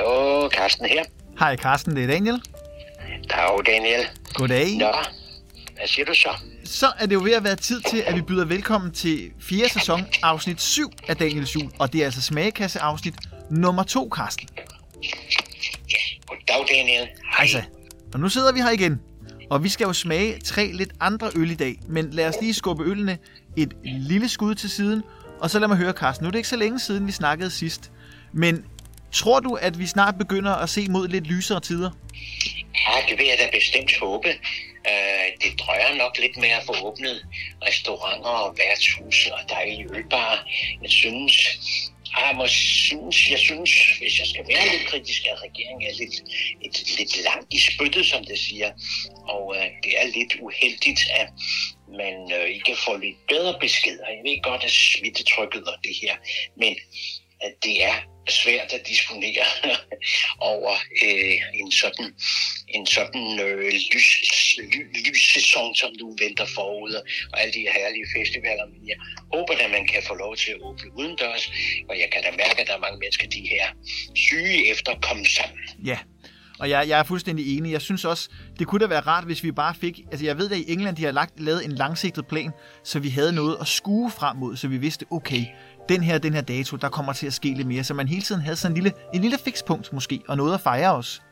Hallo, 0.00 0.48
Carsten 0.48 0.86
her. 0.86 1.04
Hej 1.38 1.56
Carsten, 1.56 1.96
det 1.96 2.02
er 2.02 2.06
Daniel. 2.06 2.42
Dag, 3.30 3.60
Daniel. 3.66 4.06
Goddag. 4.34 4.78
Nå, 4.78 4.92
hvad 5.76 5.86
siger 5.86 6.04
du 6.04 6.14
så? 6.14 6.28
Så 6.64 6.92
er 6.98 7.06
det 7.06 7.14
jo 7.14 7.20
ved 7.22 7.32
at 7.32 7.44
være 7.44 7.56
tid 7.56 7.80
til, 7.80 8.02
at 8.06 8.14
vi 8.14 8.22
byder 8.22 8.44
velkommen 8.44 8.92
til 8.92 9.30
fjerde 9.40 9.68
sæson, 9.68 10.06
afsnit 10.22 10.60
7 10.60 10.90
af 11.08 11.16
Daniels 11.16 11.54
Jul. 11.54 11.70
Og 11.78 11.92
det 11.92 12.00
er 12.00 12.04
altså 12.04 12.22
smagekasse 12.22 12.80
afsnit 12.80 13.14
nummer 13.50 13.82
2, 13.82 14.10
Carsten. 14.16 14.48
Goddag, 16.26 16.66
Daniel. 16.76 17.08
Hej 17.36 17.46
så. 17.46 17.62
Og 18.14 18.20
nu 18.20 18.28
sidder 18.28 18.52
vi 18.52 18.60
her 18.60 18.70
igen. 18.70 19.00
Og 19.50 19.64
vi 19.64 19.68
skal 19.68 19.84
jo 19.84 19.92
smage 19.92 20.38
tre 20.44 20.70
lidt 20.72 20.92
andre 21.00 21.30
øl 21.36 21.50
i 21.50 21.54
dag. 21.54 21.76
Men 21.88 22.10
lad 22.10 22.28
os 22.28 22.34
lige 22.40 22.54
skubbe 22.54 22.84
ølene 22.84 23.18
et 23.56 23.72
lille 23.84 24.28
skud 24.28 24.54
til 24.54 24.70
siden. 24.70 25.02
Og 25.40 25.50
så 25.50 25.58
lad 25.58 25.68
mig 25.68 25.76
høre, 25.76 25.92
Carsten. 25.92 26.24
Nu 26.24 26.28
er 26.28 26.30
det 26.30 26.38
ikke 26.38 26.48
så 26.48 26.56
længe 26.56 26.80
siden, 26.80 27.06
vi 27.06 27.12
snakkede 27.12 27.50
sidst. 27.50 27.92
Men 28.32 28.64
tror 29.12 29.40
du, 29.40 29.54
at 29.54 29.78
vi 29.78 29.86
snart 29.86 30.18
begynder 30.18 30.54
at 30.54 30.68
se 30.70 30.88
mod 30.88 31.08
lidt 31.08 31.26
lysere 31.26 31.60
tider? 31.60 31.90
Ja, 32.86 33.10
det 33.10 33.18
vil 33.18 33.26
jeg 33.26 33.38
da 33.38 33.48
bestemt 33.52 33.98
håbe. 33.98 34.28
Uh, 34.90 35.26
det 35.42 35.60
drøjer 35.60 35.94
nok 35.94 36.18
lidt 36.18 36.36
med 36.36 36.48
at 36.48 36.62
få 36.66 36.74
åbnet 36.82 37.26
restauranter 37.66 38.30
og 38.30 38.58
værtshuse 38.58 39.34
og 39.34 39.40
dejlige 39.48 39.86
ølbarer. 39.94 40.38
Jeg 40.82 40.90
synes, 40.90 41.32
ah, 42.16 42.28
jeg, 42.28 42.36
må 42.36 42.46
synes, 42.46 43.30
jeg 43.30 43.38
synes, 43.38 43.70
hvis 43.98 44.18
jeg 44.18 44.26
skal 44.26 44.44
være 44.48 44.72
lidt 44.72 44.86
kritisk, 44.90 45.22
at 45.26 45.42
regeringen 45.42 45.82
er 45.90 45.94
lidt, 46.02 46.16
et, 46.62 46.98
lidt 46.98 47.24
langt 47.24 47.54
i 47.54 47.60
spyttet, 47.60 48.06
som 48.06 48.24
det 48.24 48.38
siger. 48.38 48.70
Og 49.28 49.56
øh, 49.56 49.66
det 49.84 49.92
er 50.00 50.06
lidt 50.06 50.32
uheldigt, 50.40 51.00
at 51.20 51.28
man 51.88 52.16
øh, 52.36 52.48
ikke 52.48 52.76
får 52.84 52.96
lidt 52.96 53.26
bedre 53.28 53.54
beskeder. 53.60 54.06
Jeg 54.08 54.22
ved 54.24 54.42
godt, 54.42 54.64
at 54.64 54.70
smittetrykket 54.70 55.64
og 55.64 55.76
det 55.84 55.94
her, 56.02 56.14
men 56.56 56.76
at 57.40 57.52
det 57.64 57.84
er 57.84 57.94
svært 58.28 58.72
at 58.72 58.82
disponere 58.88 59.44
over 60.52 60.72
øh, 61.04 61.60
en 61.60 61.72
sådan, 61.72 62.14
en 62.68 62.86
sådan 62.86 63.40
øh, 63.40 63.72
lys, 63.92 64.10
ly, 64.58 65.10
lyssæson, 65.10 65.74
som 65.74 65.90
nu 66.00 66.16
venter 66.18 66.46
forud, 66.54 66.94
og 67.32 67.40
alle 67.40 67.52
de 67.52 67.60
herlige 67.76 68.06
festivaler. 68.16 68.66
Men 68.66 68.88
jeg 68.88 68.96
håber, 69.32 69.54
at 69.64 69.70
man 69.70 69.86
kan 69.86 70.02
få 70.06 70.14
lov 70.14 70.36
til 70.36 70.50
at 70.50 70.60
åbne 70.60 70.96
udendørs, 70.98 71.44
og 71.88 71.98
jeg 71.98 72.08
kan 72.12 72.22
da 72.22 72.30
mærke, 72.30 72.60
at 72.60 72.66
der 72.66 72.74
er 72.74 72.84
mange 72.86 72.98
mennesker, 72.98 73.26
de 73.28 73.40
her 73.40 73.66
syge 74.14 74.70
efter 74.70 74.92
at 74.92 75.00
komme 75.02 75.26
sammen. 75.26 75.58
Ja, 75.84 75.98
og 76.60 76.70
jeg, 76.70 76.88
jeg 76.88 76.98
er 76.98 77.02
fuldstændig 77.02 77.58
enig. 77.58 77.72
Jeg 77.72 77.80
synes 77.80 78.04
også, 78.04 78.30
det 78.58 78.66
kunne 78.66 78.80
da 78.80 78.86
være 78.86 79.00
rart, 79.00 79.24
hvis 79.24 79.42
vi 79.44 79.52
bare 79.52 79.74
fik... 79.74 80.00
Altså, 80.10 80.26
jeg 80.26 80.38
ved, 80.38 80.50
at 80.50 80.58
i 80.58 80.72
England, 80.72 80.96
de 80.96 81.04
har 81.04 81.12
lagt, 81.12 81.40
lavet 81.40 81.64
en 81.64 81.72
langsigtet 81.72 82.26
plan, 82.26 82.50
så 82.84 82.98
vi 82.98 83.08
havde 83.08 83.32
noget 83.32 83.56
at 83.60 83.66
skue 83.66 84.10
frem 84.10 84.36
mod, 84.36 84.56
så 84.56 84.68
vi 84.68 84.76
vidste, 84.76 85.06
okay, 85.10 85.44
den 85.92 86.02
her, 86.02 86.18
den 86.18 86.34
her 86.34 86.40
dato, 86.40 86.76
der 86.76 86.88
kommer 86.88 87.12
til 87.12 87.26
at 87.26 87.34
ske 87.40 87.48
lidt 87.48 87.68
mere, 87.68 87.84
så 87.84 87.94
man 87.94 88.08
hele 88.08 88.22
tiden 88.22 88.40
havde 88.40 88.56
sådan 88.56 88.72
en 88.72 88.82
lille, 88.82 88.92
en 89.14 89.20
lille 89.20 89.38
fikspunkt 89.44 89.92
måske, 89.92 90.20
og 90.28 90.36
noget 90.36 90.54
at 90.54 90.60
fejre 90.60 90.92
os. 90.94 91.22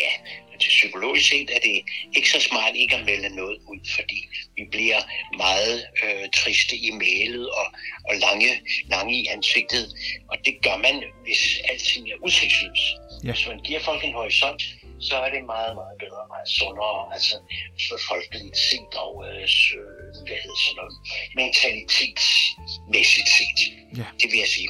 Ja, 0.00 0.12
til 0.60 0.68
psykologisk 0.68 1.28
set 1.28 1.50
er 1.56 1.60
det 1.68 1.76
ikke 2.16 2.30
så 2.30 2.40
smart 2.40 2.72
ikke 2.74 2.96
at 2.96 3.04
melde 3.04 3.36
noget 3.36 3.58
ud, 3.70 3.80
fordi 3.96 4.18
vi 4.56 4.64
bliver 4.70 5.00
meget 5.36 5.76
øh, 6.04 6.24
triste 6.34 6.76
i 6.76 6.90
mailet 6.90 7.46
og, 7.50 7.66
og 8.08 8.14
lange, 8.26 8.50
lange 8.94 9.14
i 9.22 9.26
ansigtet. 9.26 9.84
Og 10.30 10.36
det 10.44 10.54
gør 10.62 10.76
man, 10.76 10.94
hvis 11.24 11.42
alting 11.70 12.08
er 12.12 12.18
udsigtsløs. 12.24 12.82
Ja. 13.24 13.32
Hvis 13.32 13.46
man 13.48 13.60
giver 13.60 13.80
folk 13.80 14.04
en 14.04 14.12
horisont, 14.12 14.62
så 15.00 15.16
er 15.16 15.30
det 15.34 15.42
meget, 15.54 15.72
meget 15.80 15.96
bedre, 16.04 16.22
meget 16.34 16.48
sundere. 16.58 16.98
Altså 17.16 17.36
for 17.88 17.98
folkeligt 18.10 18.56
og 19.04 19.12
øh, 19.28 19.44
hvad 20.26 20.38
hedder 20.44 20.60
sådan 20.64 20.76
noget, 20.80 20.94
mentalitetsmæssigt 21.40 23.28
set. 23.38 23.58
Ja. 23.98 24.06
Det 24.20 24.28
vil 24.32 24.38
jeg 24.44 24.50
sige. 24.56 24.68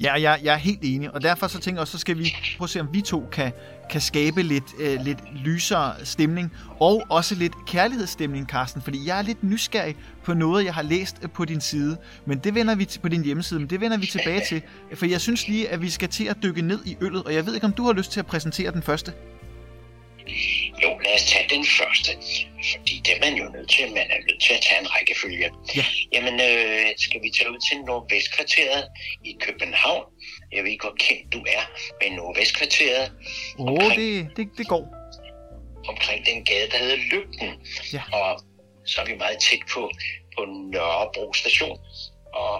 Ja, 0.00 0.12
jeg, 0.12 0.40
jeg 0.44 0.54
er 0.54 0.58
helt 0.58 0.78
enig, 0.82 1.14
og 1.14 1.22
derfor 1.22 1.46
så 1.46 1.58
tænker 1.58 1.78
jeg 1.78 1.80
også, 1.80 1.92
så 1.92 1.98
skal 1.98 2.18
vi 2.18 2.36
prøve 2.58 2.66
at 2.66 2.70
se, 2.70 2.80
om 2.80 2.88
vi 2.92 3.00
to 3.00 3.28
kan, 3.32 3.52
kan 3.90 4.00
skabe 4.00 4.42
lidt, 4.42 4.64
øh, 4.78 5.00
lidt 5.00 5.18
lysere 5.44 6.04
stemning, 6.04 6.52
og 6.80 7.02
også 7.10 7.34
lidt 7.34 7.52
kærlighedsstemning, 7.66 8.46
Carsten, 8.46 8.82
fordi 8.82 9.06
jeg 9.06 9.18
er 9.18 9.22
lidt 9.22 9.44
nysgerrig 9.44 9.96
på 10.24 10.34
noget, 10.34 10.64
jeg 10.64 10.74
har 10.74 10.82
læst 10.82 11.16
øh, 11.22 11.30
på 11.30 11.44
din 11.44 11.60
side, 11.60 11.96
men 12.26 12.38
det 12.38 12.54
vender 12.54 12.74
vi 12.74 12.88
på 13.02 13.08
din 13.08 13.24
hjemmeside, 13.24 13.60
men 13.60 13.70
det 13.70 13.80
vender 13.80 13.96
vi 13.98 14.06
tilbage 14.06 14.42
til, 14.48 14.62
for 14.98 15.06
jeg 15.06 15.20
synes 15.20 15.48
lige, 15.48 15.68
at 15.68 15.82
vi 15.82 15.90
skal 15.90 16.08
til 16.08 16.24
at 16.24 16.36
dykke 16.42 16.62
ned 16.62 16.86
i 16.86 16.96
øllet, 17.00 17.24
og 17.24 17.34
jeg 17.34 17.46
ved 17.46 17.54
ikke, 17.54 17.66
om 17.66 17.72
du 17.72 17.84
har 17.84 17.92
lyst 17.92 18.12
til 18.12 18.20
at 18.20 18.26
præsentere 18.26 18.72
den 18.72 18.82
første? 18.82 19.12
Jo, 20.82 20.98
lad 21.04 21.14
os 21.14 21.24
tage 21.30 21.48
den 21.54 21.64
første, 21.78 22.10
fordi 22.72 22.94
det 23.04 23.16
er 23.16 23.20
man 23.20 23.34
jo 23.34 23.44
nødt 23.44 23.70
til. 23.70 23.88
Man 23.88 24.10
er 24.10 24.20
nødt 24.28 24.42
til 24.42 24.54
at 24.54 24.60
tage 24.60 24.80
en 24.80 24.90
rækkefølge. 24.94 25.50
Ja. 25.76 25.84
Jamen, 26.12 26.34
øh, 26.40 26.86
skal 26.98 27.22
vi 27.22 27.30
tage 27.36 27.50
ud 27.50 27.60
til 27.68 27.76
Nordvestkvarteret 27.80 28.84
i 29.24 29.36
København? 29.40 30.04
Jeg 30.52 30.64
ved 30.64 30.70
ikke, 30.70 30.84
hvor 30.86 30.96
kendt 30.98 31.32
du 31.32 31.38
er 31.38 31.62
med 32.00 32.16
Nordvestkvarteret. 32.16 33.12
Åh, 33.58 33.72
oh, 33.72 33.94
det, 33.94 34.30
det, 34.36 34.48
det 34.58 34.66
går. 34.68 34.84
Omkring 35.88 36.26
den 36.26 36.44
gade, 36.44 36.70
der 36.70 36.78
hedder 36.78 36.96
Lygten. 36.96 37.50
Ja. 37.92 38.02
Og 38.12 38.40
så 38.86 39.00
er 39.00 39.06
vi 39.06 39.14
meget 39.14 39.38
tæt 39.38 39.62
på, 39.72 39.90
på 40.36 40.44
Nørrebro 40.44 41.32
station. 41.32 41.78
Og 42.34 42.56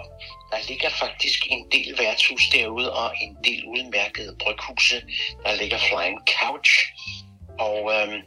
der 0.51 0.59
ligger 0.67 0.89
faktisk 0.89 1.39
en 1.49 1.71
del 1.71 1.95
værtshus 1.99 2.47
derude, 2.53 2.93
og 2.93 3.13
en 3.21 3.37
del 3.43 3.65
udmærkede 3.65 4.37
bryghuse. 4.39 5.01
Der 5.45 5.55
ligger 5.61 5.77
Flying 5.77 6.19
Couch, 6.37 6.71
og 7.59 7.93
øhm, 7.93 8.21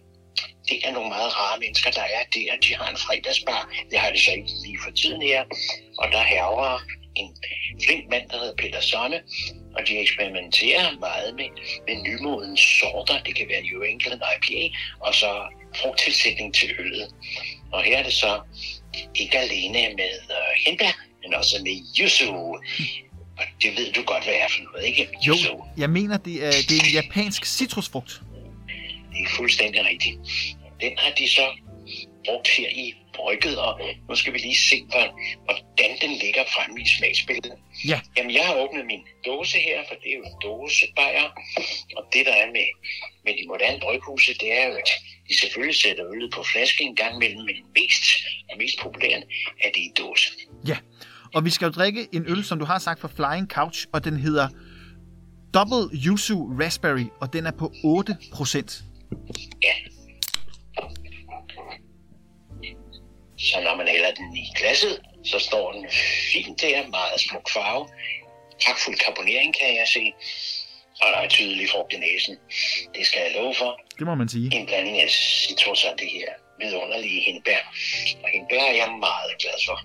det 0.69 0.79
er 0.85 0.93
nogle 0.93 1.09
meget 1.09 1.37
rare 1.41 1.59
mennesker, 1.61 1.91
der 1.91 2.03
er 2.03 2.25
der. 2.35 2.57
De 2.63 2.75
har 2.75 2.91
en 2.91 2.97
fredagsbar. 2.97 3.73
Det 3.91 3.99
har 3.99 4.11
de 4.11 4.21
så 4.25 4.31
ikke 4.31 4.53
lige 4.65 4.79
for 4.85 4.91
tiden 4.91 5.23
her. 5.23 5.45
Og 5.99 6.13
der 6.13 6.23
herver 6.23 6.83
en 7.17 7.37
flink 7.85 8.11
mand, 8.11 8.29
der 8.29 8.39
hedder 8.39 8.55
Peter 8.59 8.81
Sonne. 8.81 9.21
Og 9.77 9.89
de 9.89 9.99
eksperimenterer 9.99 10.99
meget 11.01 11.35
med, 11.35 11.49
med 11.89 11.97
nymodens 12.03 12.61
sorter. 12.61 13.23
Det 13.23 13.35
kan 13.35 13.47
være 13.49 13.63
New 13.63 13.83
England 13.83 14.21
IPA. 14.35 14.77
Og 15.01 15.15
så 15.15 15.31
frugttilsætning 15.77 16.55
til 16.55 16.71
øllet. 16.79 17.09
Og 17.73 17.83
her 17.83 17.99
er 17.99 18.03
det 18.03 18.13
så 18.13 18.41
ikke 19.15 19.39
alene 19.39 19.79
med 19.97 20.13
uh, 20.31 20.65
hindbær, 20.67 20.93
men 21.23 21.35
også 21.35 21.57
med 21.63 21.77
yuzu. 22.01 22.33
Og 23.39 23.45
det 23.63 23.71
ved 23.77 23.93
du 23.93 24.03
godt, 24.03 24.25
hvad 24.25 24.35
er 24.35 24.49
for 24.49 24.63
noget, 24.73 24.87
ikke? 24.87 25.09
Jo, 25.27 25.33
Yuzu. 25.33 25.65
jeg 25.77 25.91
mener, 25.91 26.17
det 26.17 26.47
er, 26.47 26.51
det 26.51 26.73
er 26.73 26.85
en 26.87 26.93
japansk 26.93 27.45
citrusfrugt. 27.47 28.23
Det 29.13 29.21
er 29.25 29.31
fuldstændig 29.37 29.85
rigtigt. 29.85 30.17
Den 30.81 30.93
har 30.99 31.11
de 31.11 31.29
så 31.29 31.47
brugt 32.27 32.49
her 32.49 32.69
i 32.69 32.95
brygget, 33.15 33.57
og 33.59 33.81
nu 34.09 34.15
skal 34.15 34.33
vi 34.33 34.39
lige 34.39 34.61
se, 34.71 34.77
hvordan 35.45 35.93
den 36.01 36.13
ligger 36.25 36.45
fremme 36.55 36.77
i 36.83 36.87
smagsbilledet. 36.97 37.59
Ja. 37.91 38.01
Jamen, 38.17 38.35
jeg 38.35 38.45
har 38.47 38.55
åbnet 38.63 38.87
min 38.87 39.03
dåse 39.27 39.59
her, 39.59 39.79
for 39.89 39.95
det 40.01 40.09
er 40.13 40.17
jo 40.17 40.25
en 40.31 40.39
dåsebajer, 40.43 41.29
og 41.97 42.03
det 42.13 42.27
der 42.27 42.37
er 42.43 42.47
med, 42.47 42.69
med 43.25 43.33
de 43.39 43.45
moderne 43.49 43.81
bryghuse, 43.81 44.35
det 44.43 44.53
er 44.59 44.65
jo, 44.69 44.75
at 44.83 44.91
de 45.29 45.41
selvfølgelig 45.41 45.77
sætter 45.85 46.05
øllet 46.13 46.31
på 46.35 46.43
flaske 46.53 46.85
en 46.85 46.97
gang 46.97 47.15
imellem, 47.17 47.43
men 47.51 47.57
mest 47.79 48.05
og 48.51 48.59
mest 48.59 48.77
populært 48.85 49.23
er 49.65 49.71
det 49.75 49.83
i 49.89 49.93
dåse. 49.99 50.29
Ja, 50.67 50.77
og 51.35 51.45
vi 51.45 51.51
skal 51.51 51.67
jo 51.67 51.73
drikke 51.73 52.09
en 52.13 52.25
øl, 52.29 52.45
som 52.45 52.59
du 52.59 52.65
har 52.65 52.79
sagt, 52.79 53.01
fra 53.01 53.09
Flying 53.17 53.49
Couch, 53.51 53.87
og 53.93 54.05
den 54.05 54.17
hedder 54.17 54.49
Double 55.55 55.99
Yuzu 56.07 56.39
Raspberry, 56.61 57.07
og 57.21 57.33
den 57.33 57.47
er 57.47 57.51
på 57.51 57.73
8 57.85 58.17
procent. 58.33 58.83
Ja. 59.63 59.75
Så 63.39 63.61
når 63.61 63.77
man 63.77 63.89
hælder 63.89 64.15
den 64.15 64.37
i 64.37 64.47
glasset, 64.59 65.01
så 65.25 65.39
står 65.39 65.73
den 65.73 65.91
fint 66.33 66.61
der, 66.61 66.87
meget 66.87 67.21
smuk 67.21 67.51
farve. 67.51 67.89
Pragtfuld 68.65 68.97
karbonering 68.97 69.55
kan 69.55 69.77
jeg 69.77 69.89
se. 69.89 70.13
Og 71.03 71.09
der 71.13 71.19
er 71.19 71.29
tydelig 71.29 71.71
frugt 71.71 71.93
i 71.93 71.97
næsen. 71.97 72.37
Det 72.95 73.07
skal 73.07 73.21
jeg 73.23 73.33
love 73.35 73.55
for. 73.55 73.81
Det 73.99 74.07
må 74.07 74.15
man 74.15 74.29
sige. 74.29 74.49
En 74.57 74.67
blanding 74.67 75.01
af 75.01 75.11
citrus 75.11 75.85
og 75.85 75.95
det 75.99 76.11
her 76.11 76.29
vidunderlige 76.61 77.21
hindbær. 77.21 77.63
Og 78.23 78.29
hindbær 78.35 78.63
er 78.73 78.75
jeg 78.83 78.89
meget 79.01 79.33
glad 79.43 79.59
for. 79.67 79.79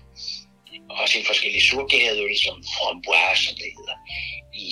Også 0.90 1.18
en 1.18 1.24
forskellig 1.24 1.62
surgæreøl, 1.62 2.36
som 2.44 2.56
framboise, 2.76 3.44
som 3.44 3.54
det 3.54 3.70
hedder, 3.78 3.96
i 4.54 4.66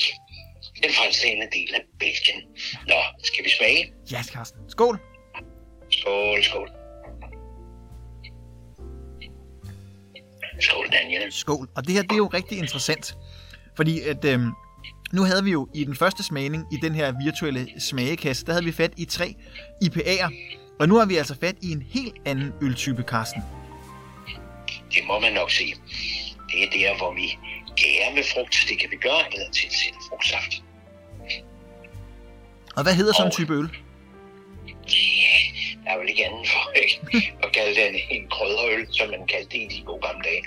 den 0.82 0.92
fransktalende 0.92 1.48
del 1.52 1.74
af 1.74 1.80
Belgien. 1.98 2.40
Nå, 2.88 3.00
skal 3.22 3.44
vi 3.44 3.50
smage? 3.50 3.92
Ja, 4.12 4.22
Carsten. 4.22 4.60
Skål! 4.68 4.98
Skål, 5.90 6.44
skål. 6.44 6.68
Skål, 10.60 10.88
Daniel. 10.92 11.32
Skål. 11.32 11.68
Og 11.76 11.86
det 11.86 11.94
her, 11.94 12.02
det 12.02 12.12
er 12.12 12.16
jo 12.16 12.30
rigtig 12.34 12.58
interessant. 12.58 13.14
Fordi 13.76 14.00
at, 14.00 14.24
øhm, 14.24 14.50
nu 15.12 15.22
havde 15.22 15.44
vi 15.44 15.50
jo 15.50 15.68
i 15.74 15.84
den 15.84 15.96
første 15.96 16.22
smagning 16.22 16.64
i 16.72 16.76
den 16.82 16.94
her 16.94 17.14
virtuelle 17.24 17.80
smagekasse, 17.80 18.46
der 18.46 18.52
havde 18.52 18.64
vi 18.64 18.72
fat 18.72 18.92
i 18.96 19.04
tre 19.04 19.34
IPA'er. 19.84 20.32
Og 20.80 20.88
nu 20.88 20.94
har 20.98 21.06
vi 21.06 21.16
altså 21.16 21.36
fat 21.40 21.54
i 21.62 21.72
en 21.72 21.82
helt 21.82 22.14
anden 22.26 22.52
øltype, 22.62 23.02
Carsten. 23.02 23.42
Det 24.94 25.04
må 25.06 25.20
man 25.20 25.32
nok 25.32 25.50
sige. 25.50 25.74
Det 26.50 26.62
er 26.62 26.70
der, 26.70 26.96
hvor 26.96 27.14
vi 27.14 27.38
gærer 27.76 28.14
med 28.14 28.24
frugt. 28.34 28.56
Det 28.68 28.78
kan 28.80 28.90
vi 28.90 28.96
gøre, 28.96 29.34
eller 29.34 29.50
tilsætte 29.50 29.98
frugtsaft. 30.08 30.62
Og 32.76 32.82
hvad 32.82 32.94
hedder 32.94 33.12
sådan 33.12 33.28
en 33.28 33.32
type 33.32 33.52
øl? 33.52 33.68
Der 35.84 35.90
er 35.90 35.98
vel 35.98 36.08
ikke 36.08 36.26
andet 36.26 36.48
for 36.48 36.64
ikke, 36.82 36.96
at 37.44 37.52
kalde 37.52 37.74
den 37.80 37.94
en 38.10 38.28
krydderøl, 38.30 38.86
som 38.90 39.08
man 39.08 39.26
kaldte 39.26 39.50
det 39.52 39.62
i 39.66 39.68
de 39.76 39.82
gode 39.88 40.02
gamle 40.06 40.24
dage. 40.24 40.42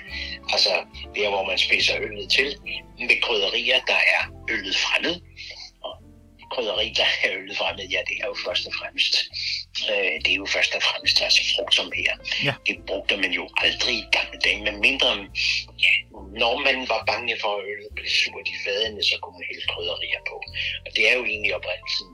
Altså 0.52 0.72
der, 1.14 1.28
hvor 1.28 1.44
man 1.50 1.58
spidser 1.58 1.94
øllet 2.00 2.30
til 2.30 2.48
med 2.98 3.20
krydderier, 3.22 3.80
der 3.92 4.00
er 4.16 4.22
øllet 4.50 4.76
fremmed. 4.76 5.14
Og 5.86 5.92
krydderi, 6.52 6.92
der 7.00 7.08
er 7.24 7.30
øllet 7.38 7.56
fremme, 7.56 7.82
ja, 7.94 8.00
det 8.08 8.16
er 8.22 8.26
jo 8.32 8.36
først 8.46 8.66
og 8.68 8.74
fremmest, 8.80 9.14
øh, 9.90 10.14
det 10.24 10.30
er 10.34 10.38
jo 10.42 10.46
først 10.56 10.72
og 10.78 10.82
fremmest 10.88 11.16
altså 11.26 11.42
frugt 11.54 11.74
som 11.74 11.92
her. 12.00 12.14
Ja. 12.46 12.54
Det 12.68 12.76
brugte 12.88 13.16
man 13.16 13.32
jo 13.38 13.44
aldrig 13.64 13.94
i 14.02 14.06
gamle 14.16 14.38
dage, 14.44 14.60
men 14.66 14.74
mindre, 14.88 15.08
ja, 15.84 15.92
når 16.42 16.54
man 16.68 16.76
var 16.92 17.00
bange 17.12 17.34
for, 17.42 17.52
at 17.58 17.64
øllet 17.72 17.90
blev 17.96 18.10
surt 18.20 18.48
i 18.54 18.56
fadene, 18.64 19.02
så 19.10 19.16
kunne 19.22 19.36
man 19.38 19.46
hælde 19.50 19.66
krydderier 19.72 20.22
på. 20.30 20.36
Og 20.86 20.90
det 20.96 21.02
er 21.10 21.14
jo 21.18 21.24
egentlig 21.32 21.52
oprindelsen 21.58 22.08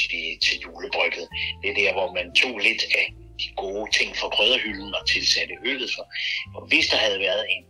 til, 0.00 0.24
til 0.44 0.56
julebrygget. 0.64 1.26
Det 1.62 1.68
er 1.70 1.76
der, 1.82 1.92
hvor 1.92 2.08
man 2.18 2.26
tog 2.40 2.58
lidt 2.58 2.82
af 3.00 3.06
de 3.40 3.48
gode 3.56 3.88
ting 3.98 4.16
fra 4.16 4.28
krydderhylden 4.28 4.94
og 4.94 5.08
tilsatte 5.08 5.54
øllet 5.64 5.90
for. 5.96 6.04
Og 6.56 6.62
hvis 6.70 6.86
der 6.86 6.96
havde 6.96 7.18
været 7.18 7.44
en, 7.54 7.64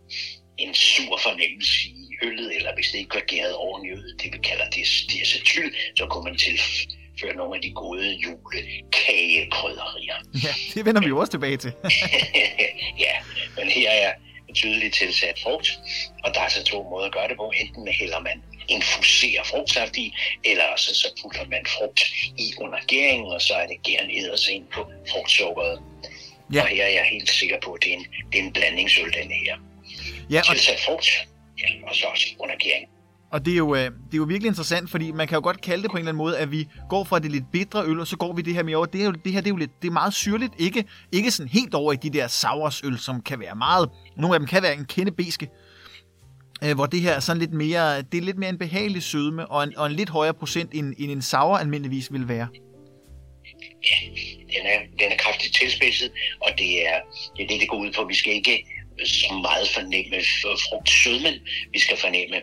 en 0.57 0.73
sur 0.73 1.17
fornemmelse 1.27 1.89
i 1.89 2.03
øllet, 2.23 2.55
eller 2.55 2.75
hvis 2.75 2.87
det 2.91 2.99
ikke 2.99 3.15
var 3.15 3.25
gæret 3.27 3.55
ordentligt 3.55 3.97
ud, 3.99 4.17
det 4.21 4.33
vi 4.33 4.37
kalder 4.49 4.65
det 4.69 4.85
diacetyl, 5.11 5.69
så 5.97 6.05
kunne 6.09 6.23
man 6.23 6.37
tilføre 6.37 7.35
nogle 7.35 7.55
af 7.55 7.61
de 7.61 7.71
gode 7.71 8.07
julekagekrydderier. 8.23 10.17
Ja, 10.45 10.53
det 10.73 10.85
vender 10.85 11.01
vi 11.01 11.07
jo 11.07 11.17
også 11.17 11.31
tilbage 11.31 11.57
til. 11.57 11.73
ja, 13.05 13.13
men 13.57 13.67
her 13.67 13.89
er 13.89 14.13
tydeligt 14.55 14.95
tilsat 14.95 15.39
frugt, 15.43 15.79
og 16.23 16.33
der 16.33 16.41
er 16.41 16.49
så 16.49 16.63
to 16.63 16.83
måder 16.83 17.05
at 17.05 17.13
gøre 17.13 17.27
det 17.27 17.37
på. 17.37 17.51
Enten 17.55 17.87
hælder 17.87 18.19
man 18.19 18.43
infuserer 18.67 19.43
frugtsaft 19.43 19.97
i, 19.97 20.13
eller 20.43 20.63
så, 20.75 20.95
så 20.95 21.07
putter 21.21 21.45
man 21.49 21.65
frugt 21.65 22.01
i 22.37 22.53
under 22.57 22.79
gæringen, 22.87 23.27
og 23.31 23.41
så 23.41 23.53
er 23.53 23.67
det 23.67 23.83
gæren 23.83 24.37
sig 24.37 24.53
ind 24.53 24.67
på 24.73 24.91
frugtsukkeret. 25.11 25.81
Ja. 26.53 26.61
Og 26.61 26.67
her 26.67 26.83
er 26.83 26.89
jeg 26.89 27.05
helt 27.05 27.29
sikker 27.29 27.57
på, 27.63 27.73
at 27.73 27.83
det 27.83 27.93
er 27.93 27.97
en, 27.97 28.07
det 28.31 28.39
er 28.39 28.43
en 28.43 28.53
blandingsøl, 28.53 29.13
den 29.13 29.31
her. 29.31 29.57
Ja, 30.29 30.39
og... 30.39 30.45
Tilsat 30.45 30.79
frugt, 30.79 31.09
ja, 31.61 31.67
og 31.87 31.95
så 31.95 32.05
også 32.07 32.25
under 32.39 32.55
gæringen. 32.55 32.89
Og 33.31 33.45
det 33.45 33.53
er, 33.53 33.57
jo, 33.57 33.75
øh, 33.75 33.81
det 33.81 34.13
er 34.13 34.17
jo 34.17 34.23
virkelig 34.23 34.47
interessant, 34.47 34.89
fordi 34.89 35.11
man 35.11 35.27
kan 35.27 35.35
jo 35.35 35.43
godt 35.43 35.61
kalde 35.61 35.83
det 35.83 35.91
på 35.91 35.97
en 35.97 36.01
eller 36.01 36.11
anden 36.11 36.17
måde, 36.17 36.37
at 36.37 36.51
vi 36.51 36.67
går 36.89 37.03
fra 37.03 37.19
det 37.19 37.31
lidt 37.31 37.51
bitre 37.51 37.85
øl, 37.85 37.99
og 37.99 38.07
så 38.07 38.17
går 38.17 38.33
vi 38.33 38.41
det 38.41 38.53
her 38.53 38.63
med 38.63 38.75
over. 38.75 38.85
Det, 38.85 39.01
er 39.01 39.05
jo, 39.05 39.11
det 39.11 39.31
her 39.31 39.41
det 39.41 39.47
er 39.47 39.53
jo 39.53 39.55
lidt, 39.55 39.81
det 39.81 39.87
er 39.87 39.91
meget 39.91 40.13
syrligt, 40.13 40.53
ikke, 40.59 40.85
ikke 41.11 41.31
sådan 41.31 41.49
helt 41.49 41.73
over 41.73 41.93
i 41.93 41.95
de 41.95 42.09
der 42.09 42.27
sauersøl, 42.27 42.97
som 42.97 43.21
kan 43.21 43.39
være 43.39 43.55
meget, 43.55 43.89
nogle 44.17 44.35
af 44.35 44.39
dem 44.39 44.47
kan 44.47 44.63
være 44.63 44.73
en 44.73 44.85
kende 44.85 45.11
beske, 45.11 45.49
øh, 46.63 46.75
hvor 46.75 46.85
det 46.85 47.01
her 47.01 47.11
er 47.11 47.19
sådan 47.19 47.39
lidt 47.39 47.53
mere, 47.53 48.01
det 48.01 48.17
er 48.17 48.21
lidt 48.21 48.37
mere 48.37 48.49
en 48.49 48.57
behagelig 48.57 49.03
sødme, 49.03 49.51
og 49.51 49.63
en, 49.63 49.77
og 49.77 49.85
en 49.85 49.91
lidt 49.91 50.09
højere 50.09 50.33
procent, 50.33 50.69
end, 50.73 50.93
end 50.97 51.11
en 51.11 51.21
sauer 51.21 51.57
almindeligvis 51.57 52.13
vil 52.13 52.27
være. 52.27 52.47
Ja, 53.91 53.97
den 54.53 54.65
er, 54.65 54.79
den 54.99 55.11
er 55.11 55.17
kraftigt 55.17 55.55
tilspidset, 55.55 56.11
og 56.41 56.49
det 56.57 56.87
er, 56.87 56.97
det 57.37 57.43
er 57.43 57.47
det, 57.47 57.59
det 57.61 57.69
går 57.69 57.77
ud 57.77 57.91
på. 57.91 58.05
Vi 58.05 58.13
skal 58.13 58.33
ikke 58.33 58.65
så 59.05 59.33
meget 59.33 59.67
fornemme 59.69 60.15
frugtsødmen. 60.69 61.33
Vi 61.71 61.79
skal 61.79 61.97
fornemme 61.97 62.35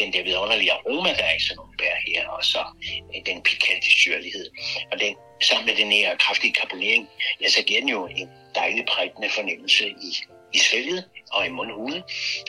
den 0.00 0.12
der 0.12 0.22
vidunderlige 0.22 0.72
aroma, 0.72 1.08
der 1.08 1.24
er 1.30 1.36
i 1.36 1.40
sådan 1.40 1.56
nogle 1.56 1.72
bær 1.78 1.96
her, 2.06 2.28
og 2.28 2.44
så 2.44 2.62
øh, 3.14 3.20
den 3.26 3.42
pikante 3.42 3.90
syrlighed. 4.02 4.46
Og 4.92 5.00
den, 5.00 5.14
sammen 5.42 5.66
med 5.66 5.76
den 5.76 5.92
her 5.92 6.16
kraftige 6.16 6.52
karbonering, 6.52 7.08
ja, 7.40 7.48
så 7.48 7.62
giver 7.66 7.80
den 7.80 7.88
jo 7.88 8.06
en 8.06 8.28
dejlig 8.54 8.84
prægtende 8.92 9.30
fornemmelse 9.30 9.88
i, 9.88 10.10
i 10.52 10.58
svælget 10.58 11.04
og 11.32 11.46
i 11.46 11.50
mundhulen. 11.50 12.02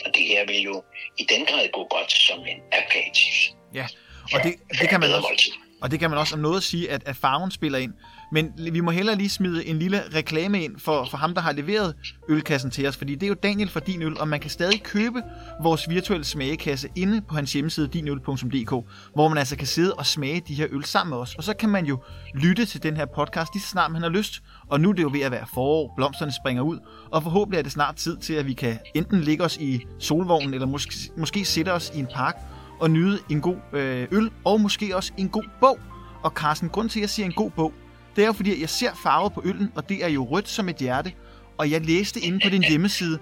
Og 0.05 0.09
det 0.15 0.23
her 0.25 0.45
vil 0.45 0.59
jo 0.61 0.83
i 1.17 1.23
den 1.23 1.45
grad 1.45 1.69
gå 1.73 1.87
godt 1.95 2.11
som 2.11 2.39
en 2.39 2.59
aperitif. 2.71 3.35
Ja, 3.73 3.87
og 4.33 4.43
det, 4.43 4.53
det 4.81 4.89
kan 4.89 4.99
man 4.99 5.13
også, 5.13 5.51
og 5.81 5.91
det 5.91 5.99
kan 5.99 6.09
man 6.09 6.19
også 6.19 6.35
om 6.35 6.41
noget 6.41 6.63
sige, 6.63 6.91
at, 6.91 7.03
at 7.05 7.15
farven 7.15 7.51
spiller 7.51 7.79
ind. 7.79 7.93
Men 8.33 8.51
vi 8.71 8.79
må 8.79 8.91
hellere 8.91 9.15
lige 9.15 9.29
smide 9.29 9.65
en 9.65 9.79
lille 9.79 10.01
reklame 10.15 10.63
ind 10.63 10.79
for, 10.79 11.07
for 11.11 11.17
ham, 11.17 11.33
der 11.33 11.41
har 11.41 11.51
leveret 11.51 11.95
ølkassen 12.29 12.71
til 12.71 12.87
os, 12.87 12.97
fordi 12.97 13.15
det 13.15 13.23
er 13.23 13.27
jo 13.27 13.33
Daniel 13.33 13.69
fra 13.69 13.79
Din 13.79 14.01
Øl, 14.01 14.19
og 14.19 14.27
man 14.27 14.39
kan 14.39 14.49
stadig 14.49 14.83
købe 14.83 15.21
vores 15.63 15.89
virtuelle 15.89 16.25
smagekasse 16.25 16.87
inde 16.95 17.21
på 17.21 17.35
hans 17.35 17.53
hjemmeside 17.53 17.87
dinøl.dk, 17.87 18.69
hvor 19.13 19.27
man 19.27 19.37
altså 19.37 19.55
kan 19.55 19.67
sidde 19.67 19.93
og 19.93 20.05
smage 20.05 20.41
de 20.47 20.53
her 20.53 20.67
øl 20.71 20.83
sammen 20.83 21.09
med 21.09 21.17
os. 21.17 21.35
Og 21.35 21.43
så 21.43 21.53
kan 21.53 21.69
man 21.69 21.85
jo 21.85 21.97
lytte 22.35 22.65
til 22.65 22.83
den 22.83 22.97
her 22.97 23.05
podcast 23.05 23.53
lige 23.53 23.63
så 23.63 23.69
snart 23.69 23.91
man 23.91 24.01
har 24.01 24.09
lyst. 24.09 24.43
Og 24.67 24.81
nu 24.81 24.89
er 24.89 24.93
det 24.93 25.03
jo 25.03 25.09
ved 25.13 25.21
at 25.21 25.31
være 25.31 25.45
forår, 25.53 25.93
blomsterne 25.95 26.31
springer 26.31 26.63
ud, 26.63 26.79
og 27.11 27.23
forhåbentlig 27.23 27.57
er 27.57 27.63
det 27.63 27.71
snart 27.71 27.95
tid 27.95 28.17
til, 28.17 28.33
at 28.33 28.45
vi 28.47 28.53
kan 28.53 28.79
enten 28.95 29.21
ligge 29.21 29.43
os 29.43 29.57
i 29.57 29.81
solvognen, 29.99 30.53
eller 30.53 30.67
måske, 30.67 30.95
måske 31.17 31.45
sætte 31.45 31.73
os 31.73 31.91
i 31.95 31.99
en 31.99 32.07
park 32.13 32.35
og 32.79 32.91
nyde 32.91 33.19
en 33.29 33.41
god 33.41 33.57
øh, 33.73 34.07
øl, 34.11 34.31
og 34.45 34.61
måske 34.61 34.95
også 34.95 35.11
en 35.17 35.29
god 35.29 35.43
bog. 35.59 35.79
Og 36.23 36.31
Carsten, 36.31 36.69
grund 36.69 36.89
til, 36.89 36.99
at 36.99 37.01
jeg 37.01 37.09
siger 37.09 37.25
en 37.25 37.33
god 37.33 37.51
bog, 37.51 37.73
det 38.15 38.21
er 38.21 38.25
jo 38.25 38.33
fordi, 38.33 38.61
jeg 38.61 38.69
ser 38.69 38.91
farvet 39.03 39.33
på 39.33 39.41
øllen, 39.45 39.71
og 39.75 39.89
det 39.89 40.03
er 40.03 40.07
jo 40.07 40.23
rødt 40.23 40.49
som 40.49 40.69
et 40.69 40.75
hjerte. 40.75 41.13
Og 41.57 41.71
jeg 41.71 41.81
læste 41.81 42.19
inde 42.19 42.39
på 42.43 42.49
din 42.49 42.63
hjemmeside, 42.63 43.19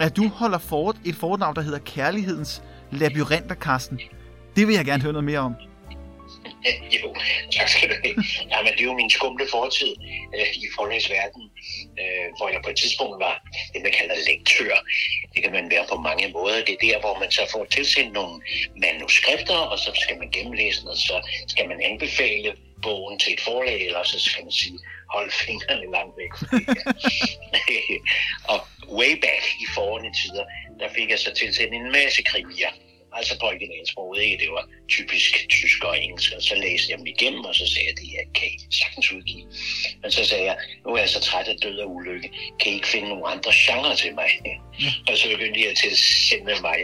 at 0.00 0.16
du 0.16 0.28
holder 0.28 0.58
for 0.58 0.96
et 1.04 1.14
foredrag, 1.14 1.56
der 1.56 1.62
hedder 1.62 1.78
Kærlighedens 1.78 2.62
Labyrinter, 2.92 3.54
Karsten. 3.54 4.00
Det 4.56 4.66
vil 4.66 4.74
jeg 4.74 4.84
gerne 4.84 5.02
høre 5.02 5.12
noget 5.12 5.24
mere 5.24 5.38
om. 5.38 5.54
jo, 7.02 7.14
tak 7.52 7.68
skal 7.68 7.88
du 7.90 7.94
have. 8.04 8.14
men 8.64 8.72
det 8.72 8.80
er 8.80 8.84
jo 8.84 8.94
min 9.02 9.10
skumle 9.10 9.46
fortid 9.50 9.92
øh, 10.36 10.48
i 10.64 10.66
forlægsverden, 10.76 11.42
øh, 12.00 12.26
hvor 12.36 12.48
jeg 12.48 12.60
på 12.64 12.70
et 12.70 12.76
tidspunkt 12.76 13.16
var 13.26 13.34
det, 13.72 13.82
man 13.82 13.92
kalder 13.98 14.16
lektør. 14.30 14.74
Det 15.34 15.42
kan 15.42 15.52
man 15.52 15.70
være 15.74 15.86
på 15.92 15.96
mange 16.08 16.26
måder. 16.36 16.64
Det 16.66 16.74
er 16.74 16.82
der, 16.88 17.00
hvor 17.00 17.14
man 17.22 17.30
så 17.30 17.42
får 17.52 17.64
tilsendt 17.64 18.12
nogle 18.12 18.34
manuskripter, 18.84 19.60
og 19.72 19.78
så 19.78 19.90
skal 20.04 20.18
man 20.18 20.28
gennemlæse 20.36 20.80
den, 20.80 20.88
og 20.88 20.96
så 21.08 21.16
skal 21.52 21.68
man 21.68 21.78
anbefale 21.90 22.50
bogen 22.84 23.18
til 23.18 23.32
et 23.32 23.40
forlag, 23.40 23.86
eller 23.86 24.02
så 24.02 24.18
skal 24.20 24.44
man 24.44 24.52
sige, 24.52 24.78
hold 25.14 25.30
fingrene 25.30 25.86
langt 25.96 26.14
væk 26.20 26.32
og 28.52 28.58
way 28.98 29.12
back 29.26 29.44
i 29.64 29.66
forrige 29.74 30.14
tider, 30.20 30.44
der 30.80 30.88
fik 30.96 31.10
jeg 31.10 31.18
så 31.18 31.30
tilsendt 31.34 31.74
en 31.74 31.92
masse 31.92 32.22
krimier 32.22 32.72
altså 33.18 33.38
på 33.40 33.46
originalsproget, 33.46 34.22
ikke? 34.22 34.38
Det 34.42 34.50
var 34.50 34.68
typisk 34.88 35.48
tysk 35.48 35.84
og 35.84 36.02
engelsk, 36.02 36.32
og 36.36 36.42
så 36.42 36.54
læste 36.54 36.90
jeg 36.90 36.98
dem 36.98 37.06
igennem, 37.06 37.44
og 37.44 37.54
så 37.54 37.66
sagde 37.72 37.86
jeg, 37.86 37.92
at 37.92 37.98
det 38.00 38.08
her 38.14 38.24
kan 38.34 38.48
I 38.48 38.58
sagtens 38.80 39.12
udgive. 39.12 39.46
Men 40.02 40.10
så 40.10 40.24
sagde 40.24 40.44
jeg, 40.44 40.56
nu 40.86 40.94
er 40.94 40.98
jeg 40.98 41.08
så 41.08 41.20
træt 41.20 41.48
af 41.48 41.56
død 41.62 41.78
og 41.78 41.90
ulykke, 41.94 42.28
kan 42.60 42.72
I 42.72 42.74
ikke 42.74 42.88
finde 42.88 43.08
nogle 43.08 43.26
andre 43.28 43.52
genrer 43.54 43.94
til 43.94 44.14
mig? 44.14 44.30
Ja. 44.44 44.56
og 45.08 45.18
så 45.18 45.28
begyndte 45.28 45.60
jeg 45.66 45.76
til 45.76 45.90
at 45.90 45.98
sende 46.28 46.54
mig 46.62 46.78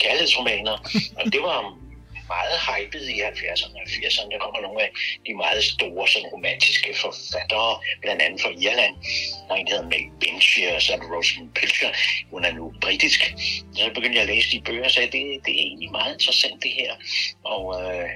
kærlighedsromaner, 0.00 0.76
og 1.16 1.24
det 1.32 1.42
var 1.42 1.85
meget 2.34 2.56
hypet 2.68 3.04
i 3.14 3.16
70'erne 3.30 3.76
og 3.82 3.88
80'erne. 3.94 4.30
Der 4.32 4.38
kommer 4.44 4.60
nogle 4.60 4.82
af 4.82 4.90
de 5.26 5.34
meget 5.34 5.64
store 5.64 6.08
sådan, 6.08 6.28
romantiske 6.28 6.90
forfattere, 7.04 7.72
blandt 8.02 8.22
andet 8.22 8.40
fra 8.42 8.50
Irland. 8.50 8.94
Der 9.46 9.54
er 9.54 9.58
en, 9.58 9.66
der 9.66 9.72
hedder 9.72 9.88
Mel 9.92 10.06
Bench, 10.20 10.48
og 10.74 10.82
så 10.82 10.92
Rosamund 11.12 11.50
Pilcher. 11.58 11.90
Hun 12.30 12.44
er 12.44 12.52
nu 12.52 12.64
britisk. 12.80 13.20
Så 13.76 13.90
begyndte 13.94 14.18
jeg 14.18 14.26
at 14.28 14.34
læse 14.34 14.50
de 14.50 14.60
bøger 14.60 14.84
og 14.84 14.90
sagde, 14.90 15.10
det, 15.16 15.24
det 15.44 15.52
er 15.58 15.64
egentlig 15.70 15.90
meget 15.90 16.12
interessant 16.12 16.62
det 16.62 16.72
her. 16.80 16.92
Og 17.44 17.62
øh, 17.82 18.08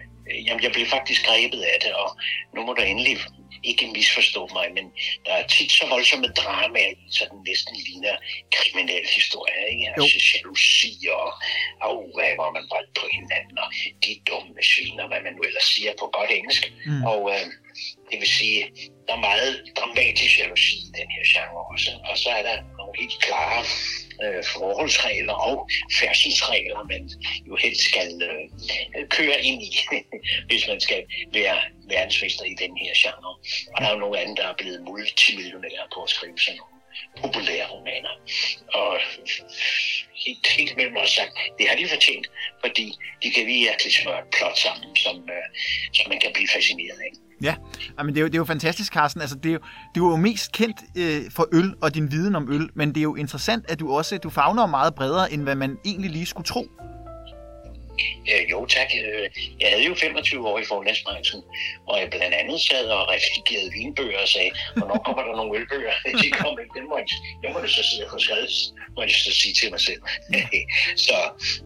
jamen, 0.47 0.63
jeg 0.63 0.73
blev 0.73 0.87
faktisk 0.87 1.27
grebet 1.27 1.63
af 1.63 1.79
det, 1.85 1.93
og 1.93 2.09
nu 2.55 2.67
må 2.67 2.75
der 2.75 2.85
endelig 2.85 3.19
ikke 3.63 3.87
misforstå 3.97 4.49
mig, 4.53 4.67
men 4.77 4.85
der 5.27 5.33
er 5.33 5.47
tit 5.47 5.73
så 5.73 5.87
voldsomme 5.87 6.29
drama, 6.41 6.85
så 7.11 7.23
den 7.31 7.41
næsten 7.49 7.77
ligner 7.87 8.17
kriminel 8.57 9.07
historie. 9.19 9.61
Ikke? 9.73 9.87
Altså 9.97 10.19
jalousi 10.35 10.93
og 11.21 11.29
afvær, 11.89 12.35
hvor 12.35 12.51
man 12.57 12.65
voldt 12.75 12.93
på 13.01 13.07
hinanden, 13.17 13.59
og 13.59 13.69
de 14.05 14.13
dumme 14.29 14.63
sviner, 14.63 15.07
hvad 15.09 15.21
man 15.27 15.33
nu 15.37 15.43
ellers 15.49 15.69
siger 15.75 15.93
på 16.01 16.07
godt 16.17 16.31
engelsk. 16.31 16.73
Mm. 16.87 17.05
Og 17.05 17.21
øh, 17.33 17.47
det 18.11 18.17
vil 18.21 18.29
sige, 18.41 18.61
der 19.07 19.15
er 19.15 19.27
meget 19.31 19.53
dramatisk 19.77 20.39
jalousi 20.39 20.77
i 20.77 20.91
den 20.99 21.09
her 21.15 21.25
genre 21.33 21.65
også. 21.73 21.91
Og 22.11 22.19
så 22.19 22.31
er 22.39 22.43
der 22.43 22.57
nogle 22.79 22.95
helt 23.01 23.19
klare 23.27 23.65
øh, 24.25 24.45
forholdsregler 24.45 25.33
og 25.33 25.71
færdselsregler, 26.01 26.83
man 26.93 27.11
jo 27.49 27.57
helst 27.57 27.83
skal 27.91 28.23
øh, 28.23 29.09
køre 29.09 29.41
ind 29.43 29.63
i, 29.63 29.73
hvis 30.49 30.69
man 30.69 30.81
skal 30.81 31.05
være 31.33 31.59
verdensmester 31.89 32.45
i 32.45 32.55
den 32.55 32.77
her 32.77 32.93
genre. 33.03 33.35
Og 33.75 33.81
der 33.81 33.87
er 33.89 33.93
jo 33.93 33.99
nogle 33.99 34.21
andre, 34.21 34.43
der 34.43 34.49
er 34.49 34.57
blevet 34.59 34.83
multimillionære 34.83 35.87
på 35.95 36.03
at 36.03 36.11
skrive 36.11 36.39
sådan 36.39 36.59
nogle 36.61 36.81
populære 37.23 37.67
romaner. 37.67 38.15
Og 38.75 39.01
helt, 40.25 40.47
helt 40.47 40.77
mellem 40.77 40.97
os 40.97 41.11
sagt, 41.11 41.33
det 41.59 41.69
har 41.69 41.77
de 41.77 41.89
fortjent, 41.89 42.27
fordi 42.61 42.87
de 43.23 43.31
kan 43.31 43.47
virkelig 43.47 43.93
smøre 43.95 44.19
et 44.19 44.31
plot 44.37 44.59
sammen, 44.59 44.97
som, 44.97 45.17
øh, 45.17 45.47
som 45.93 46.09
man 46.09 46.21
kan 46.21 46.33
blive 46.33 46.49
fascineret 46.49 47.01
af. 47.07 47.30
Ja, 47.43 47.55
men 47.99 48.09
det 48.09 48.17
er, 48.17 48.21
jo, 48.21 48.27
det 48.27 48.35
er 48.35 48.39
jo 48.39 48.45
fantastisk, 48.45 48.93
Carsten. 48.93 49.21
Altså, 49.21 49.37
det, 49.37 49.49
er 49.49 49.53
jo, 49.53 49.61
du 49.95 50.07
er 50.07 50.11
jo 50.11 50.17
mest 50.17 50.53
kendt 50.53 50.77
øh, 50.99 51.31
for 51.37 51.49
øl 51.53 51.75
og 51.83 51.95
din 51.95 52.11
viden 52.13 52.35
om 52.35 52.53
øl, 52.53 52.69
men 52.75 52.89
det 52.89 52.97
er 52.97 53.03
jo 53.03 53.15
interessant, 53.15 53.71
at 53.71 53.81
du 53.81 53.93
også 53.93 54.19
du 54.19 54.31
fagner 54.31 54.67
meget 54.67 54.95
bredere, 54.95 55.33
end 55.33 55.43
hvad 55.43 55.55
man 55.55 55.79
egentlig 55.85 56.11
lige 56.11 56.27
skulle 56.27 56.47
tro. 56.47 56.67
Øh, 58.33 58.51
jo 58.51 58.67
tak. 58.67 58.91
Øh, 59.05 59.27
jeg 59.61 59.69
havde 59.71 59.85
jo 59.85 59.95
25 59.95 60.49
år 60.49 60.59
i 60.59 60.65
forlæsbranchen, 60.65 61.43
hvor 61.85 61.97
jeg 61.97 62.11
blandt 62.11 62.35
andet 62.35 62.61
sad 62.61 62.87
og 62.97 63.03
reflekterede 63.15 63.71
vinbøger 63.77 64.21
og 64.27 64.29
sagde, 64.29 64.51
hvornår 64.77 64.99
kommer 65.07 65.23
der 65.23 65.37
nogle 65.37 65.59
ølbøger? 65.59 65.93
De 66.23 66.31
kom 66.31 66.55
ikke, 66.63 66.75
den 66.79 66.89
må 66.91 66.97
jeg, 66.99 67.07
jeg 67.43 67.51
må 67.53 67.59
det 67.65 67.71
så 67.71 67.83
sidde 67.91 68.07
og 68.13 68.21
skrevet, 68.21 68.51
må 68.97 69.03
jeg 69.03 69.11
så 69.11 69.33
sige 69.41 69.55
til 69.61 69.71
mig 69.71 69.81
selv. 69.89 70.03
så 71.07 71.17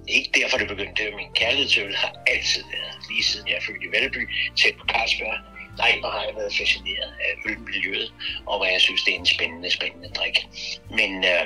ikke 0.09 0.31
derfor 0.41 0.59
det 0.59 0.69
begyndte. 0.69 1.03
Min 1.21 1.33
kærlighed 1.41 1.69
til 1.69 1.83
øl 1.83 1.97
har 1.97 2.13
altid 2.33 2.63
været, 2.73 2.95
lige 3.11 3.25
siden 3.25 3.49
jeg 3.49 3.57
er 3.57 3.65
født 3.67 3.83
i 3.87 3.91
Valby, 3.95 4.23
tæt 4.61 4.75
på 4.81 4.85
Carlsberg 4.93 5.54
nej, 5.79 5.93
hvor 6.01 6.11
har 6.11 6.23
jeg 6.25 6.35
været 6.37 6.55
fascineret 6.61 7.13
af 7.27 7.51
ølmiljøet, 7.51 8.13
og 8.47 8.57
hvor 8.57 8.67
jeg 8.67 8.81
synes, 8.81 9.03
det 9.03 9.15
er 9.15 9.19
en 9.19 9.27
spændende, 9.27 9.71
spændende 9.71 10.09
drik. 10.09 10.37
Men 10.91 11.25
øh, 11.25 11.45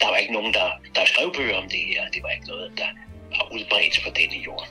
der 0.00 0.08
var 0.08 0.16
ikke 0.16 0.32
nogen, 0.32 0.54
der, 0.54 0.68
der 0.94 1.04
skrev 1.04 1.34
bøger 1.34 1.56
om 1.56 1.68
det 1.68 1.80
her. 1.90 2.10
Det 2.14 2.22
var 2.22 2.30
ikke 2.30 2.46
noget, 2.46 2.72
der 2.76 2.88
var 3.36 3.52
udbredt 3.54 4.00
på 4.04 4.10
denne 4.10 4.38
jord. 4.46 4.68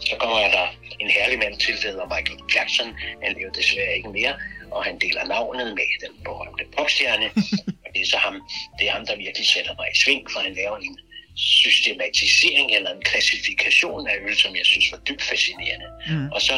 Så 0.00 0.16
kommer 0.18 0.38
der 0.38 0.66
en 1.00 1.10
herlig 1.10 1.38
mand 1.38 1.56
til, 1.60 1.74
der 1.82 1.90
hedder 1.90 2.06
Michael 2.14 2.40
Jackson. 2.54 2.88
Han 3.22 3.32
lever 3.38 3.52
desværre 3.52 3.96
ikke 3.96 4.08
mere, 4.08 4.34
og 4.70 4.84
han 4.84 4.98
deler 4.98 5.24
navnet 5.24 5.66
med 5.78 5.88
den 6.04 6.24
berømte 6.24 6.64
popstjerne. 6.76 7.26
og 7.84 7.88
det 7.94 8.00
er 8.02 8.06
så 8.06 8.16
ham, 8.16 8.36
det 8.78 8.88
er 8.88 8.92
ham, 8.92 9.06
der 9.06 9.16
virkelig 9.16 9.46
sætter 9.46 9.74
mig 9.78 9.86
i 9.92 9.96
sving, 10.02 10.30
for 10.32 10.40
han 10.40 10.54
laver 10.54 10.76
en 10.76 10.98
systematisering 11.36 12.74
eller 12.76 12.90
en 12.92 13.02
klassifikation 13.02 14.08
af 14.08 14.16
øl, 14.26 14.36
som 14.36 14.56
jeg 14.56 14.66
synes 14.66 14.92
var 14.92 14.98
dybt 14.98 15.22
fascinerende. 15.22 15.88
Mm. 16.08 16.28
Og 16.32 16.40
så 16.42 16.54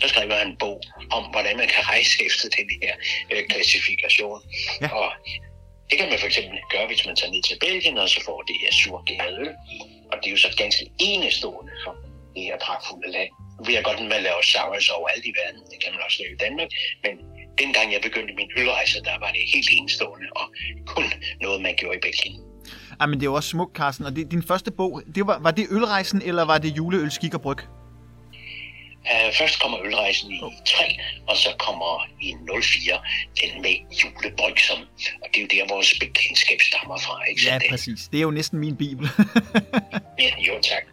så 0.00 0.08
skriver 0.08 0.34
han 0.34 0.48
en 0.48 0.56
bog 0.64 0.78
om, 1.16 1.24
hvordan 1.32 1.56
man 1.56 1.68
kan 1.74 1.82
rejse 1.92 2.14
efter 2.26 2.46
den 2.58 2.68
her 2.82 2.94
øh, 3.32 3.42
klassifikation. 3.50 4.40
Ja. 4.80 4.88
Og 5.00 5.08
det 5.90 5.96
kan 5.98 6.08
man 6.10 6.18
for 6.18 6.26
eksempel 6.26 6.58
gøre, 6.74 6.86
hvis 6.86 7.06
man 7.06 7.16
tager 7.16 7.32
ned 7.32 7.42
til 7.48 7.56
Belgien, 7.64 7.98
og 7.98 8.08
så 8.08 8.20
får 8.26 8.38
det 8.48 8.56
her 8.62 8.72
surgæret 8.72 9.34
øl. 9.42 9.52
Og 10.10 10.14
det 10.18 10.26
er 10.26 10.34
jo 10.36 10.40
så 10.46 10.50
ganske 10.62 10.84
enestående 11.10 11.72
for 11.84 11.92
det 12.34 12.42
her 12.48 12.56
pragtfulde 12.64 13.10
land. 13.16 13.30
Nu 13.56 13.60
ved 13.66 13.74
jeg 13.74 13.84
godt, 13.88 14.00
at 14.04 14.08
man 14.14 14.22
laver 14.28 14.42
sours 14.52 14.88
overalt 14.98 15.24
i 15.30 15.32
verden. 15.40 15.60
Det 15.72 15.78
kan 15.82 15.90
man 15.94 16.00
også 16.06 16.18
lave 16.22 16.32
i 16.36 16.40
Danmark. 16.44 16.70
Men 17.04 17.12
dengang 17.62 17.86
jeg 17.94 18.00
begyndte 18.08 18.32
min 18.40 18.50
ølrejse, 18.60 18.98
der 19.08 19.16
var 19.24 19.30
det 19.36 19.42
helt 19.54 19.68
enestående, 19.76 20.26
og 20.40 20.46
kun 20.86 21.04
noget, 21.44 21.58
man 21.62 21.74
gjorde 21.80 21.96
i 22.00 22.02
Belgien. 22.06 22.36
Ja, 23.00 23.06
men 23.06 23.14
det 23.18 23.22
er 23.26 23.30
jo 23.30 23.34
også 23.34 23.48
smukt, 23.48 23.76
Carsten. 23.76 24.06
Og 24.06 24.16
det, 24.16 24.30
din 24.30 24.42
første 24.42 24.70
bog, 24.70 25.02
det 25.14 25.26
var, 25.26 25.38
var 25.38 25.50
det 25.50 25.66
ølrejsen, 25.70 26.22
eller 26.22 26.44
var 26.44 26.58
det 26.58 26.76
juleøl, 26.76 27.10
skik 27.10 27.34
og 27.34 27.42
bryg? 27.42 27.58
Uh, 29.12 29.34
først 29.38 29.62
kommer 29.62 29.78
ølrejsen 29.84 30.32
i 30.32 30.40
3, 30.66 30.98
og 31.28 31.36
så 31.36 31.48
kommer 31.58 32.06
i 32.20 32.34
04 32.62 32.98
den 33.40 33.62
med 33.62 33.74
julebryg, 34.02 34.58
som, 34.68 34.78
og 35.22 35.28
det 35.34 35.36
er 35.36 35.40
jo 35.40 35.48
der, 35.50 35.74
vores 35.74 35.94
bekendtskab 36.00 36.58
stammer 36.60 36.98
fra. 36.98 37.20
Ikke? 37.30 37.42
ja, 37.46 37.58
præcis. 37.70 38.08
Det 38.12 38.18
er 38.18 38.22
jo 38.22 38.30
næsten 38.30 38.58
min 38.58 38.76
bibel. 38.76 39.08
ja, 40.22 40.30
jo 40.48 40.54
tak. 40.62 40.84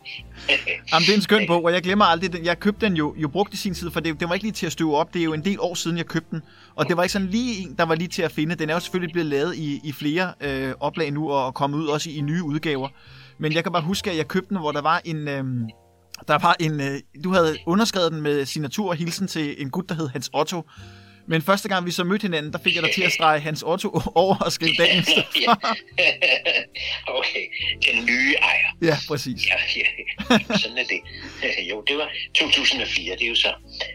Jamen, 0.91 1.05
det 1.05 1.09
er 1.09 1.15
en 1.15 1.21
skøn 1.21 1.47
bog, 1.47 1.63
og 1.63 1.73
jeg 1.73 1.81
glemmer 1.81 2.05
aldrig 2.05 2.33
den. 2.33 2.45
Jeg 2.45 2.59
købte 2.59 2.85
den 2.85 2.95
jo, 2.95 3.15
jo 3.17 3.27
brugt 3.27 3.53
i 3.53 3.57
sin 3.57 3.73
tid, 3.73 3.91
for 3.91 3.99
det, 3.99 4.19
det 4.19 4.29
var 4.29 4.33
ikke 4.33 4.45
lige 4.45 4.53
til 4.53 4.65
at 4.65 4.71
støve 4.71 4.97
op. 4.97 5.13
Det 5.13 5.19
er 5.19 5.23
jo 5.23 5.33
en 5.33 5.45
del 5.45 5.59
år 5.59 5.75
siden, 5.75 5.97
jeg 5.97 6.05
købte 6.05 6.29
den. 6.31 6.41
Og 6.75 6.87
det 6.87 6.97
var 6.97 7.03
ikke 7.03 7.13
sådan 7.13 7.27
lige 7.27 7.61
en, 7.61 7.75
der 7.77 7.85
var 7.85 7.95
lige 7.95 8.07
til 8.07 8.21
at 8.21 8.31
finde. 8.31 8.55
Den 8.55 8.69
er 8.69 8.73
jo 8.73 8.79
selvfølgelig 8.79 9.13
blevet 9.13 9.29
lavet 9.29 9.55
i, 9.55 9.79
i 9.83 9.91
flere 9.91 10.33
øh, 10.41 10.73
oplag 10.79 11.11
nu, 11.11 11.31
og 11.31 11.53
kommet 11.53 11.77
ud 11.77 11.87
også 11.87 12.09
i, 12.09 12.15
i 12.15 12.21
nye 12.21 12.43
udgaver. 12.43 12.89
Men 13.37 13.53
jeg 13.53 13.63
kan 13.63 13.71
bare 13.71 13.81
huske, 13.81 14.11
at 14.11 14.17
jeg 14.17 14.27
købte 14.27 14.49
den, 14.49 14.57
hvor 14.57 14.71
der 14.71 14.81
var 14.81 15.01
en... 15.05 15.27
Øh, 15.27 15.43
der 16.27 16.37
var 16.37 16.55
en, 16.59 16.81
øh, 16.81 16.99
du 17.23 17.33
havde 17.33 17.57
underskrevet 17.65 18.11
den 18.11 18.21
med 18.21 18.45
signatur 18.45 18.89
og 18.89 18.95
hilsen 18.95 19.27
til 19.27 19.61
en 19.61 19.69
gut, 19.69 19.89
der 19.89 19.95
hed 19.95 20.07
Hans 20.07 20.29
Otto. 20.33 20.69
Men 21.27 21.41
første 21.41 21.69
gang 21.69 21.85
vi 21.85 21.91
så 21.91 22.03
mødte 22.03 22.21
hinanden, 22.21 22.53
der 22.53 22.59
fik 22.59 22.75
jeg 22.75 22.83
dig 22.83 22.91
til 22.93 23.01
at 23.01 23.11
strege 23.11 23.39
Hans 23.39 23.63
Otto 23.63 24.01
over 24.15 24.35
og 24.35 24.51
skrive 24.51 24.73
dagen 24.77 25.03
Okay, 27.17 27.45
den 27.85 28.05
nye 28.05 28.33
ejer. 28.41 28.77
Ja, 28.81 28.97
præcis. 29.07 29.47
Ja, 29.47 29.55
ja, 29.75 30.57
sådan 30.57 30.77
er 30.77 30.83
det. 30.83 30.99
Jo, 31.69 31.83
det 31.87 31.97
var 31.97 32.09
2004, 32.35 33.15
det 33.15 33.23
er 33.23 33.29
jo 33.29 33.35
så, 33.35 33.53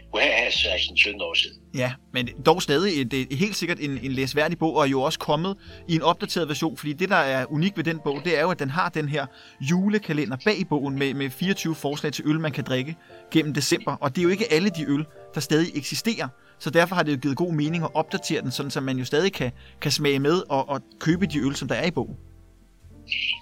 hvor 0.09 0.19
er 0.19 0.49
16-17 0.49 1.23
år 1.23 1.33
siden. 1.33 1.57
Ja, 1.75 1.91
men 2.13 2.29
dog 2.45 2.61
stadig 2.61 3.11
det 3.11 3.27
er 3.31 3.35
helt 3.35 3.55
sikkert 3.55 3.79
en, 3.79 3.99
en 4.03 4.11
læsværdig 4.11 4.57
bog, 4.57 4.75
og 4.75 4.85
er 4.85 4.89
jo 4.89 5.01
også 5.01 5.19
kommet 5.19 5.57
i 5.87 5.95
en 5.95 6.01
opdateret 6.01 6.47
version, 6.47 6.77
fordi 6.77 6.93
det, 6.93 7.09
der 7.09 7.15
er 7.15 7.45
unikt 7.45 7.77
ved 7.77 7.83
den 7.83 7.99
bog, 8.03 8.21
det 8.25 8.37
er 8.37 8.41
jo, 8.41 8.51
at 8.51 8.59
den 8.59 8.69
har 8.69 8.89
den 8.89 9.09
her 9.09 9.25
julekalender 9.61 10.37
bag 10.45 10.65
bogen 10.69 10.99
med, 10.99 11.13
med 11.13 11.29
24 11.29 11.75
forslag 11.75 12.13
til 12.13 12.27
øl, 12.27 12.39
man 12.39 12.51
kan 12.51 12.63
drikke 12.63 12.95
gennem 13.31 13.53
december. 13.53 13.95
Og 13.95 14.15
det 14.15 14.21
er 14.21 14.23
jo 14.23 14.29
ikke 14.29 14.53
alle 14.53 14.69
de 14.69 14.85
øl, 14.87 15.05
der 15.35 15.41
stadig 15.41 15.71
eksisterer. 15.75 16.27
Så 16.59 16.69
derfor 16.69 16.95
har 16.95 17.03
det 17.03 17.11
jo 17.11 17.17
givet 17.17 17.37
god 17.37 17.53
mening 17.53 17.83
at 17.83 17.89
opdatere 17.93 18.41
den, 18.41 18.51
sådan 18.51 18.71
så 18.71 18.81
man 18.81 18.97
jo 18.97 19.05
stadig 19.05 19.33
kan, 19.33 19.51
kan 19.81 19.91
smage 19.91 20.19
med 20.19 20.43
og, 20.49 20.69
og 20.69 20.81
købe 20.99 21.25
de 21.25 21.39
øl, 21.39 21.55
som 21.55 21.67
der 21.67 21.75
er 21.75 21.85
i 21.85 21.91
bogen. 21.91 22.17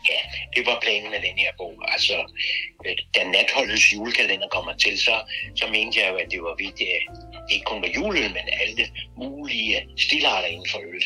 Ja, 0.10 0.20
det 0.56 0.66
var 0.66 0.80
planen 0.82 1.10
med 1.12 1.22
den 1.28 1.38
her 1.38 1.52
bog. 1.58 1.76
Altså, 1.88 2.18
øh, 2.86 2.96
da 3.16 3.22
natholdets 3.24 3.94
julekalender 3.94 4.48
kommer 4.48 4.74
til, 4.74 4.98
så, 4.98 5.16
så 5.56 5.66
mente 5.72 6.00
jeg 6.00 6.12
jo, 6.12 6.16
at 6.16 6.32
det 6.32 6.42
var 6.42 6.56
vigtigt, 6.66 6.90
at 6.90 7.02
øh, 7.02 7.42
det 7.48 7.54
ikke 7.54 7.66
kun 7.66 7.82
var 7.82 7.92
juleøl, 7.96 8.32
men 8.38 8.46
alle 8.62 8.86
mulige 9.18 9.88
stilarter 9.98 10.48
inden 10.48 10.70
for 10.72 10.80
øl. 10.80 11.04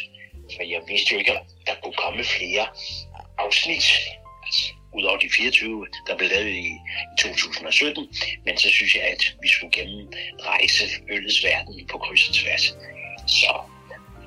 For 0.56 0.64
jeg 0.64 0.82
vidste 0.88 1.14
jo 1.14 1.18
ikke, 1.20 1.32
at 1.32 1.44
der 1.68 1.76
kunne 1.84 1.98
komme 2.06 2.24
flere 2.24 2.68
afsnit. 3.38 3.86
Altså, 4.94 4.98
udover 4.98 5.20
de 5.20 5.30
24, 5.30 5.88
der 6.08 6.18
blev 6.18 6.30
lavet 6.30 6.50
i, 6.50 6.68
i 6.68 7.16
2017. 7.20 8.08
Men 8.46 8.58
så 8.58 8.70
synes 8.70 8.96
jeg, 8.96 9.04
at 9.04 9.36
vi 9.42 9.48
skulle 9.48 9.72
gennem 9.72 10.08
rejse 10.40 10.84
øllets 11.10 11.44
verden 11.44 11.88
på 11.92 11.98
kryds 11.98 12.30
og 12.30 12.36
tværs. 12.36 12.66
Så 13.28 13.52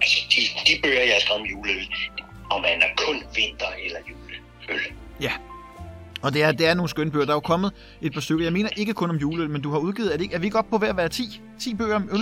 altså, 0.01 0.19
de, 0.33 0.41
de 0.67 0.83
bøger, 0.83 1.03
jeg 1.03 1.13
har 1.13 1.21
skrevet 1.21 1.41
om 1.41 1.47
juleøl, 1.47 1.89
om 2.51 2.63
man 2.63 2.83
er 2.83 2.93
kun 2.97 3.17
vinter 3.37 3.71
eller 3.85 4.01
juleøl. 4.09 4.93
Ja, 5.21 5.33
og 6.23 6.33
det 6.33 6.43
er, 6.43 6.53
det 6.53 6.67
er 6.67 6.75
nogle 6.75 6.89
skønne 6.89 7.13
bøger. 7.13 7.25
Der 7.25 7.33
er 7.33 7.37
jo 7.37 7.41
kommet 7.41 7.73
et 8.03 8.13
par 8.13 8.21
stykker. 8.21 8.45
Jeg 8.45 8.53
mener 8.53 8.71
ikke 8.77 8.95
kun 8.95 9.11
om 9.11 9.17
juleøl, 9.17 9.51
men 9.51 9.63
du 9.63 9.71
har 9.71 9.79
udgivet, 9.79 10.13
er, 10.13 10.17
det 10.17 10.25
ikke, 10.25 10.35
er 10.35 10.39
vi 10.39 10.47
ikke 10.47 10.59
oppe 10.59 10.71
på 10.71 10.79
hver 10.79 10.91
at 10.91 10.97
være 10.97 11.09
10? 11.09 11.41
10 11.61 11.75
bøger 11.75 11.97
om 11.97 12.09
øl? 12.13 12.19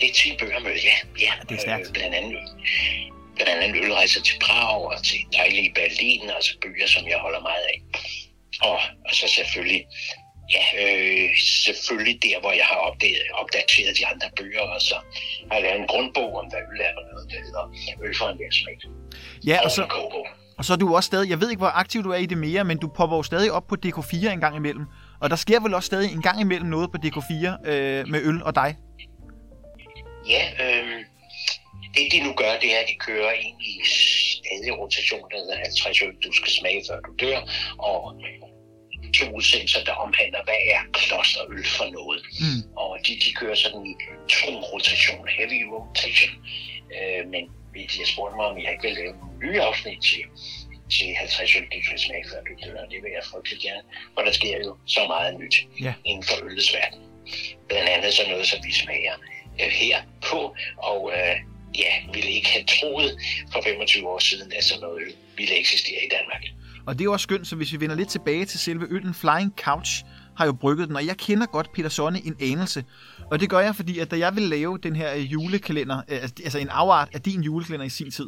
Det 0.00 0.08
er 0.08 0.14
10 0.14 0.36
bøger 0.40 0.56
om 0.56 0.66
øl, 0.66 0.80
ja. 0.84 0.96
ja. 1.20 1.32
det 1.48 1.54
er 1.54 1.60
stærkt. 1.60 1.86
Øh, 1.86 1.92
blandt 1.92 2.14
andet 2.14 2.38
blandt 3.36 3.62
andet 3.64 3.84
ølrejser 3.84 4.22
til 4.22 4.36
Prag 4.44 4.84
og 4.92 5.02
til 5.04 5.18
dejlige 5.32 5.72
Berlin, 5.74 6.30
altså 6.30 6.52
byer, 6.62 6.86
som 6.86 7.04
jeg 7.08 7.18
holder 7.18 7.40
meget 7.40 7.64
af. 7.72 7.78
Og, 8.68 8.78
og 9.06 9.12
så 9.20 9.26
selvfølgelig, 9.28 9.82
ja, 10.54 10.64
øh, 10.82 11.28
selvfølgelig 11.66 12.16
der, 12.22 12.40
hvor 12.40 12.52
jeg 12.52 12.66
har 12.72 12.78
opdaget, 12.88 13.22
opdateret 13.42 13.98
de 13.98 14.06
andre 14.06 14.28
bøger, 14.36 14.60
og 14.76 14.80
så 14.80 14.96
har 15.48 15.54
jeg 15.58 15.62
lavet 15.62 15.80
en 15.80 15.86
grundbog 15.86 16.30
om, 16.40 16.46
hvad 16.50 16.60
øl 16.72 16.80
er, 16.88 16.92
og 16.98 17.04
noget, 17.12 17.26
der 17.30 17.38
hedder 17.46 17.64
Øl 18.04 18.14
for 18.18 18.28
en 18.28 18.38
virksomhed. 18.38 18.76
Ja, 19.46 19.58
og, 19.58 19.64
og 19.64 19.70
så, 19.70 19.82
og 20.58 20.64
så 20.64 20.72
er 20.72 20.76
du 20.76 20.96
også 20.96 21.06
stadig, 21.06 21.30
jeg 21.30 21.40
ved 21.40 21.50
ikke, 21.50 21.60
hvor 21.60 21.74
aktiv 21.84 22.04
du 22.04 22.10
er 22.10 22.16
i 22.16 22.26
det 22.26 22.38
mere, 22.38 22.64
men 22.64 22.78
du 22.78 22.88
popper 22.88 23.16
jo 23.16 23.22
stadig 23.22 23.52
op 23.52 23.66
på 23.66 23.76
DK4 23.86 24.28
en 24.28 24.40
gang 24.40 24.56
imellem. 24.56 24.86
Og 25.20 25.30
der 25.30 25.36
sker 25.36 25.60
vel 25.60 25.74
også 25.74 25.86
stadig 25.86 26.12
en 26.12 26.22
gang 26.22 26.40
imellem 26.40 26.68
noget 26.68 26.90
på 26.92 26.98
DK4 27.04 27.68
øh, 27.70 28.08
med 28.08 28.20
øl 28.24 28.42
og 28.42 28.54
dig? 28.54 28.76
Ja, 30.28 30.44
øh, 30.64 31.04
det 31.94 32.12
de 32.12 32.20
nu 32.26 32.32
gør, 32.32 32.52
det 32.62 32.74
er, 32.74 32.78
at 32.78 32.88
de 32.88 32.96
kører 33.08 33.32
ind 33.32 33.56
i 33.62 33.72
stadig 33.86 34.78
rotation, 34.78 35.30
der 35.30 35.36
hedder 35.36 35.56
50 35.56 36.02
øl, 36.02 36.14
du 36.24 36.32
skal 36.32 36.52
smage, 36.52 36.82
før 36.88 37.00
du 37.00 37.12
dør, 37.20 37.40
og 37.78 37.98
to 39.18 39.24
udsendelser, 39.36 39.84
der 39.84 39.92
omhandler, 39.92 40.42
hvad 40.44 40.60
er 40.74 40.80
klosterøl 40.92 41.64
for 41.76 41.86
noget. 41.98 42.22
Mm. 42.40 42.76
Og 42.76 42.98
de, 43.06 43.12
de 43.24 43.32
kører 43.40 43.54
sådan 43.54 43.86
i 43.86 43.94
to 44.28 44.50
rotation, 44.72 45.28
heavy 45.28 45.60
rotation. 45.74 46.34
Øh, 46.96 47.28
men 47.34 47.44
hvis 47.72 47.98
jeg 47.98 48.06
spurgte 48.06 48.36
mig, 48.36 48.46
om 48.46 48.58
jeg 48.58 48.72
ikke 48.72 48.82
vil 48.88 48.96
lave 49.00 49.10
en 49.10 49.38
ny 49.44 49.52
afsnit 49.68 50.02
til, 50.02 50.22
til 50.96 51.08
50 51.16 51.56
øl, 51.56 51.62
du 51.62 51.80
skal 51.86 51.98
smage, 51.98 52.24
før 52.30 52.40
du 52.48 52.52
dør, 52.64 52.86
det 52.92 52.98
vil 53.02 53.12
jeg 53.18 53.24
frygtelig 53.30 53.58
gerne. 53.62 53.82
For 54.14 54.22
der 54.26 54.32
sker 54.32 54.56
jo 54.66 54.76
så 54.86 55.02
meget 55.06 55.40
nyt 55.40 55.56
yeah. 55.82 55.94
inden 56.04 56.24
for 56.28 56.44
øllets 56.44 56.74
verden. 56.74 57.00
Blandt 57.68 57.88
andet 57.88 58.14
så 58.14 58.22
noget, 58.28 58.46
som 58.46 58.58
vi 58.66 58.72
smager 58.72 59.14
øh, 59.60 59.70
her 59.80 60.02
på, 60.30 60.40
og 60.76 61.00
øh, 61.16 61.36
ja, 61.78 62.12
ville 62.14 62.30
ikke 62.30 62.48
have 62.48 62.64
troet 62.64 63.18
for 63.52 63.60
25 63.64 64.08
år 64.08 64.18
siden, 64.18 64.52
at 64.58 64.64
sådan 64.64 64.80
noget 64.80 65.02
øl 65.02 65.12
ville 65.36 65.58
eksistere 65.58 65.98
i 66.06 66.08
Danmark. 66.10 66.42
Og 66.86 66.94
det 66.94 67.00
er 67.00 67.04
jo 67.04 67.12
også 67.12 67.22
skønt, 67.22 67.46
så 67.46 67.56
hvis 67.56 67.72
vi 67.72 67.80
vender 67.80 67.96
lidt 67.96 68.08
tilbage 68.08 68.44
til 68.44 68.60
selve 68.60 68.86
øllen, 68.90 69.14
Flying 69.14 69.54
Couch 69.64 70.04
har 70.36 70.46
jo 70.46 70.52
brygget 70.52 70.88
den, 70.88 70.96
og 70.96 71.06
jeg 71.06 71.16
kender 71.16 71.46
godt 71.46 71.72
Peter 71.72 71.88
Sonne 71.88 72.26
en 72.26 72.36
anelse. 72.40 72.84
Og 73.30 73.40
det 73.40 73.50
gør 73.50 73.60
jeg, 73.60 73.76
fordi 73.76 73.98
at 73.98 74.10
da 74.10 74.18
jeg 74.18 74.34
ville 74.34 74.48
lave 74.48 74.78
den 74.82 74.96
her 74.96 75.14
øh, 75.14 75.32
julekalender, 75.32 75.96
øh, 75.96 76.22
altså, 76.22 76.34
altså 76.44 76.58
en 76.58 76.68
afart 76.68 77.08
af 77.14 77.20
din 77.20 77.42
julekalender 77.42 77.86
i 77.86 77.90
sin 77.90 78.10
tid, 78.10 78.26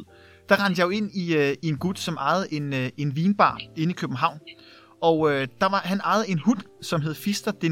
der 0.49 0.65
rendte 0.65 0.79
jeg 0.79 0.85
jo 0.85 0.89
ind 0.89 1.11
i, 1.13 1.35
øh, 1.35 1.55
i 1.63 1.67
en 1.67 1.77
gut, 1.77 1.99
som 1.99 2.15
ejede 2.15 2.53
en, 2.53 2.73
en 2.97 3.15
vinbar 3.15 3.61
inde 3.77 3.91
i 3.91 3.95
København. 3.95 4.39
Og 5.01 5.31
øh, 5.31 5.47
der 5.61 5.69
var, 5.69 5.81
han 5.85 5.99
ejede 5.99 6.29
en 6.29 6.39
hund, 6.39 6.59
som 6.81 7.01
hed 7.01 7.15
Fister 7.15 7.51
de 7.51 7.69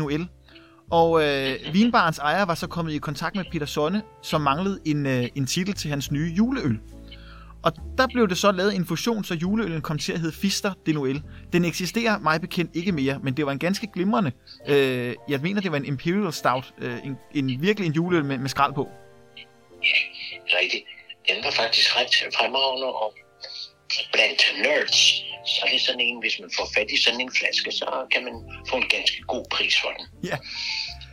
og 0.94 1.24
øh, 1.24 1.74
vinbarens 1.74 2.18
ejer 2.18 2.46
var 2.46 2.56
så 2.56 2.68
kommet 2.68 2.94
i 2.94 2.98
kontakt 2.98 3.36
med 3.36 3.46
Peter 3.52 3.66
Sonne, 3.66 4.02
som 4.22 4.42
manglede 4.42 4.80
en, 4.86 5.06
øh, 5.06 5.30
en 5.36 5.46
titel 5.48 5.74
til 5.74 5.90
hans 5.90 6.12
nye 6.12 6.34
juleøl. 6.38 6.80
Og 7.64 7.72
der 7.98 8.08
blev 8.08 8.30
det 8.30 8.38
så 8.38 8.52
lavet 8.52 8.76
en 8.76 8.86
fusion, 8.86 9.24
så 9.24 9.34
juleøllen 9.34 9.82
kom 9.82 9.98
til 9.98 10.14
at 10.14 10.20
hedde 10.20 10.36
Fister 10.36 10.74
de 10.86 10.92
Noël. 10.92 11.22
Den 11.54 11.66
eksisterer 11.66 12.20
mig 12.20 12.42
bekendt 12.42 12.76
ikke 12.76 12.92
mere, 12.92 13.20
men 13.24 13.38
det 13.38 13.46
var 13.46 13.52
en 13.52 13.60
ganske 13.60 13.88
glimrende. 13.94 14.32
Øh, 14.68 15.16
jeg 15.30 15.40
mener, 15.40 15.62
det 15.62 15.72
var 15.72 15.78
en 15.78 15.86
Imperial 15.86 16.34
Stout. 16.34 16.74
Øh, 16.78 16.98
en, 17.06 17.18
en 17.36 17.62
virkelig 17.62 17.88
en 17.88 17.94
juleøl 17.94 18.26
med, 18.26 18.38
med 18.38 18.50
skrald 18.50 18.74
på. 18.74 18.90
Ja, 19.84 20.58
rigtigt. 20.60 20.84
Den 21.30 21.44
var 21.44 21.52
faktisk 21.52 21.98
ret 21.98 22.34
fremragende, 22.38 22.88
og 22.88 23.14
blandt 24.14 24.42
nerds, 24.64 25.00
så 25.52 25.60
er 25.66 25.70
det 25.72 25.82
sådan 25.82 26.00
en, 26.00 26.20
hvis 26.20 26.40
man 26.40 26.50
får 26.58 26.68
fat 26.76 26.92
i 26.92 26.98
sådan 27.02 27.22
en 27.22 27.32
flaske, 27.40 27.72
så 27.72 27.88
kan 28.14 28.24
man 28.24 28.36
få 28.70 28.76
en 28.76 28.90
ganske 28.90 29.22
god 29.34 29.46
pris 29.52 29.76
for 29.82 29.92
den. 29.98 30.06
Ja. 30.30 30.38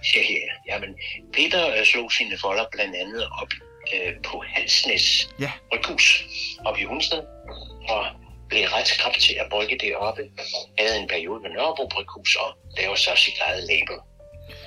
Ja, 0.14 0.22
ja. 0.68 0.78
men 0.78 0.90
Peter 1.32 1.76
øh, 1.76 1.84
slog 1.84 2.12
sine 2.12 2.38
folder 2.38 2.64
blandt 2.72 2.96
andet 2.96 3.24
op 3.40 3.52
øh, 3.94 4.12
på 4.24 4.44
Halsnæs 4.46 5.28
ja. 5.40 5.52
Bryghus 5.70 6.24
op 6.64 6.78
i 6.78 6.84
Hundsted, 6.84 7.22
og 7.88 8.06
blev 8.48 8.64
ret 8.64 8.88
skrab 8.88 9.12
til 9.12 9.34
at 9.34 9.46
brygge 9.50 9.78
det 9.78 9.96
oppe. 9.96 10.22
Havde 10.78 10.98
en 10.98 11.08
periode 11.08 11.40
med 11.42 11.50
Nørrebro 11.50 11.88
Bryghus 11.88 12.36
og 12.36 12.58
lavede 12.76 13.00
så 13.00 13.10
sit 13.16 13.38
eget 13.40 13.62
label. 13.62 13.96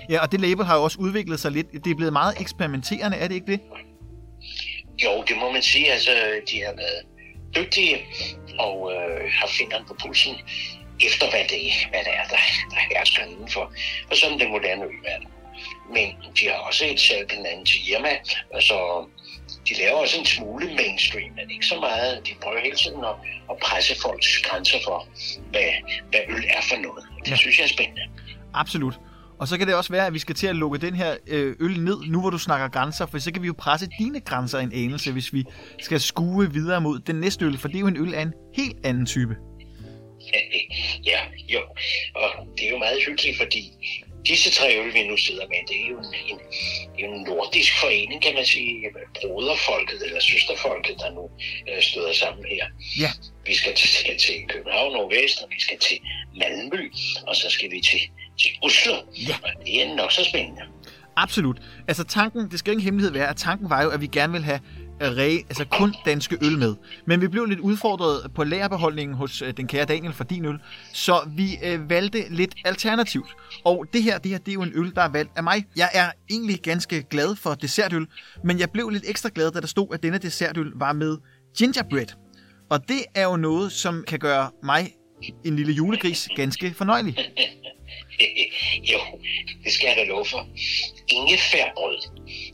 Ja, 0.10 0.22
og 0.22 0.32
det 0.32 0.42
label 0.42 0.66
har 0.66 0.76
jo 0.78 0.84
også 0.84 0.98
udviklet 1.00 1.40
sig 1.40 1.52
lidt. 1.52 1.68
Det 1.72 1.92
er 1.92 1.96
blevet 1.96 2.14
meget 2.14 2.42
eksperimenterende, 2.42 3.18
er 3.18 3.28
det 3.28 3.36
ikke 3.36 3.52
det? 3.52 3.60
Jo, 5.04 5.24
det 5.28 5.38
må 5.38 5.52
man 5.52 5.62
sige. 5.62 5.92
Altså, 5.92 6.12
de 6.52 6.62
har 6.62 6.74
været 6.76 7.02
dygtige 7.56 8.06
og 8.60 8.92
øh, 8.94 9.32
har 9.32 9.48
fingeren 9.48 9.86
på 9.88 9.96
pulsen 10.02 10.36
efter 11.00 11.30
hvad 11.30 11.46
det, 11.50 11.64
hvad 11.90 12.00
det 12.00 12.14
er, 12.20 12.26
der, 12.34 12.42
der 12.72 12.80
hersker 12.92 13.24
indenfor. 13.24 13.72
Og 14.12 14.18
sådan 14.18 14.40
den 14.40 14.50
moderne 14.50 14.84
ølverden. 14.84 15.28
Men 15.96 16.08
de 16.40 16.48
har 16.48 16.54
også 16.54 16.86
et 16.86 17.00
selvbindende 17.00 17.72
firma, 17.72 18.10
altså 18.54 19.06
de 19.68 19.74
laver 19.82 19.98
også 19.98 20.20
en 20.20 20.26
smule 20.26 20.66
mainstream, 20.66 21.32
men 21.36 21.52
ikke 21.52 21.66
så 21.66 21.80
meget. 21.80 22.28
De 22.28 22.32
prøver 22.42 22.60
hele 22.60 22.76
tiden 22.76 23.04
at, 23.04 23.16
at 23.52 23.58
presse 23.58 23.94
folks 24.02 24.42
grænser 24.42 24.78
for, 24.84 25.08
hvad, 25.52 25.70
hvad 26.10 26.20
øl 26.30 26.44
er 26.48 26.62
for 26.70 26.78
noget. 26.82 27.04
Det 27.26 27.32
ja. 27.32 27.36
synes 27.36 27.58
jeg 27.58 27.64
er 27.64 27.68
spændende. 27.68 28.02
Absolut. 28.54 29.00
Og 29.40 29.48
så 29.48 29.58
kan 29.58 29.68
det 29.68 29.76
også 29.76 29.92
være, 29.92 30.08
at 30.08 30.14
vi 30.14 30.20
skal 30.20 30.36
til 30.36 30.48
at 30.48 30.56
lukke 30.56 30.78
den 30.78 30.96
her 30.96 31.16
øh, 31.28 31.56
øl 31.60 31.80
ned, 31.80 31.98
nu 32.08 32.22
hvor 32.22 32.30
du 32.30 32.38
snakker 32.38 32.68
grænser, 32.68 33.06
for 33.06 33.18
så 33.18 33.34
kan 33.34 33.42
vi 33.42 33.48
jo 33.48 33.54
presse 33.58 33.88
dine 34.00 34.20
grænser 34.20 34.60
en 34.60 34.74
anelse, 34.74 35.12
hvis 35.12 35.34
vi 35.34 35.44
skal 35.80 36.00
skue 36.00 36.54
videre 36.54 36.82
mod 36.82 37.00
den 37.00 37.16
næste 37.16 37.46
øl, 37.46 37.58
for 37.58 37.68
det 37.68 37.76
er 37.76 37.80
jo 37.80 37.88
en 37.88 37.98
øl 37.98 38.14
af 38.14 38.22
en 38.22 38.34
helt 38.56 38.78
anden 38.86 39.06
type. 39.06 39.36
Ja, 41.12 41.20
jo. 41.50 41.62
Og 42.16 42.48
det 42.58 42.66
er 42.66 42.72
jo 42.72 42.78
meget 42.78 43.04
hyggeligt, 43.06 43.38
fordi 43.38 43.72
disse 44.28 44.52
tre 44.52 44.78
øl, 44.80 44.94
vi 44.94 45.08
nu 45.08 45.18
sidder 45.18 45.48
med, 45.48 45.58
det 45.68 45.82
er 45.84 45.88
jo 45.88 45.98
en, 45.98 46.14
en, 46.30 46.40
en 47.06 47.24
nordisk 47.24 47.80
forening, 47.80 48.22
kan 48.22 48.34
man 48.34 48.46
sige, 48.46 48.90
broderfolket 49.22 50.02
eller 50.06 50.20
søsterfolket, 50.20 50.96
der 51.00 51.12
nu 51.12 51.30
øh, 51.70 51.82
støder 51.82 52.14
sammen 52.14 52.46
her. 52.46 52.66
Ja. 53.00 53.12
Vi 53.46 53.54
skal 53.54 53.76
til, 53.76 54.18
til 54.18 54.36
København 54.48 54.96
og 54.96 55.12
Vest, 55.12 55.42
og 55.42 55.50
vi 55.50 55.62
skal 55.62 55.80
til 55.80 56.00
Malmø, 56.36 56.90
og 57.28 57.36
så 57.36 57.50
skal 57.50 57.72
vi 57.72 57.82
til, 57.82 58.00
til 58.40 58.52
Oslo. 58.62 58.96
Ja. 59.28 59.36
Og 59.44 59.66
det 59.66 59.82
er 59.82 59.96
nok 59.96 60.12
så 60.12 60.24
spændende. 60.24 60.62
Absolut. 61.16 61.62
Altså 61.88 62.04
tanken, 62.04 62.52
det 62.52 62.60
skal 62.60 62.72
ikke 62.72 62.80
en 62.80 62.84
hemmelighed 62.84 63.14
være, 63.14 63.28
at 63.28 63.36
tanken 63.36 63.70
var 63.70 63.84
jo, 63.84 63.90
at 63.90 64.02
vi 64.02 64.08
gerne 64.08 64.34
vil 64.34 64.44
have 64.44 64.60
re, 65.02 65.44
altså 65.50 65.66
kun 65.72 65.96
danske 66.06 66.38
øl 66.42 66.58
med. 66.58 66.76
Men 67.08 67.22
vi 67.22 67.28
blev 67.28 67.46
lidt 67.46 67.60
udfordret 67.60 68.32
på 68.36 68.44
lagerbeholdningen 68.44 69.18
hos 69.18 69.42
øh, 69.42 69.54
den 69.58 69.68
kære 69.68 69.86
Daniel 69.86 70.14
for 70.14 70.24
din 70.24 70.46
øl, 70.46 70.60
så 70.94 71.30
vi 71.36 71.58
øh, 71.64 71.90
valgte 71.90 72.26
lidt 72.30 72.56
alternativt. 72.66 73.36
Og 73.66 73.86
det 73.94 74.04
her, 74.04 74.18
det 74.18 74.32
her, 74.32 74.38
det 74.38 74.48
er 74.48 74.54
jo 74.54 74.62
en 74.62 74.72
øl, 74.76 74.96
der 74.96 75.02
er 75.02 75.10
valgt 75.10 75.32
af 75.36 75.44
mig. 75.44 75.66
Jeg 75.76 75.90
er 75.94 76.12
egentlig 76.30 76.60
ganske 76.62 77.04
glad 77.04 77.36
for 77.36 77.54
dessertøl, 77.54 78.08
men 78.44 78.60
jeg 78.60 78.70
blev 78.70 78.90
lidt 78.90 79.04
ekstra 79.08 79.30
glad, 79.36 79.52
da 79.52 79.60
der 79.60 79.68
stod, 79.68 79.88
at 79.94 80.04
denne 80.04 80.18
dessertøl 80.18 80.72
var 80.76 80.94
med 80.94 81.18
gingerbread. 81.58 82.08
Og 82.70 82.88
det 82.88 83.02
er 83.16 83.24
jo 83.24 83.38
noget, 83.38 83.72
som 83.72 84.04
kan 84.08 84.20
gøre 84.20 84.50
mig, 84.64 84.92
en 85.46 85.56
lille 85.56 85.74
julegris, 85.74 86.30
ganske 86.36 86.74
fornøjelig. 86.74 87.18
jo, 88.94 89.00
det 89.64 89.72
skal 89.74 89.88
jeg 89.88 89.96
da 89.96 90.04
love 90.04 90.26
for. 90.26 90.48
Ingefærbrød. 91.08 91.98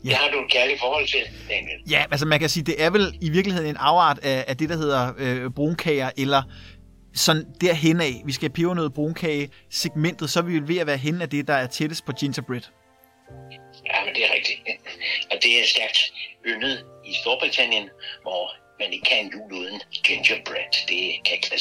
Ja. 0.04 0.08
Det 0.08 0.16
har 0.16 0.30
du 0.30 0.44
et 0.44 0.50
kærligt 0.50 0.80
forhold 0.80 1.06
til, 1.06 1.20
Daniel. 1.48 1.90
Ja, 1.90 2.04
altså 2.10 2.26
man 2.26 2.40
kan 2.40 2.48
sige, 2.48 2.64
det 2.64 2.82
er 2.82 2.90
vel 2.90 3.18
i 3.20 3.30
virkeligheden 3.30 3.70
en 3.70 3.76
afart 3.76 4.18
af, 4.18 4.44
af 4.48 4.56
det, 4.56 4.68
der 4.68 4.76
hedder 4.76 5.12
øh, 5.18 5.50
brunkager, 5.50 6.10
eller 6.18 6.42
sådan 7.14 7.44
derhen 7.60 8.00
af. 8.00 8.22
Vi 8.24 8.32
skal 8.32 8.48
have 8.48 8.54
pebernød 8.54 8.90
brunkage 8.90 9.48
segmentet, 9.70 10.30
så 10.30 10.38
er 10.38 10.42
vi 10.42 10.68
ved 10.68 10.78
at 10.78 10.86
være 10.86 10.96
hen 10.96 11.22
af 11.22 11.28
det, 11.30 11.48
der 11.48 11.54
er 11.54 11.66
tættest 11.66 12.04
på 12.04 12.12
gingerbread. 12.12 12.62
Ja, 13.86 14.04
men 14.04 14.14
det 14.14 14.24
er 14.24 14.34
rigtigt. 14.34 14.60
Og 15.30 15.36
det 15.42 15.60
er 15.60 15.64
stærkt 15.66 16.12
yndet 16.46 16.84
i 17.06 17.14
Storbritannien, 17.22 17.88
hvor 18.22 18.52
man 18.80 18.92
ikke 18.92 19.06
kan 19.10 19.30
jul 19.32 19.52
uden 19.52 19.80
gingerbread. 20.04 20.72
Det 20.88 21.24
kan 21.24 21.34
ikke 21.34 21.50
lade 21.50 21.60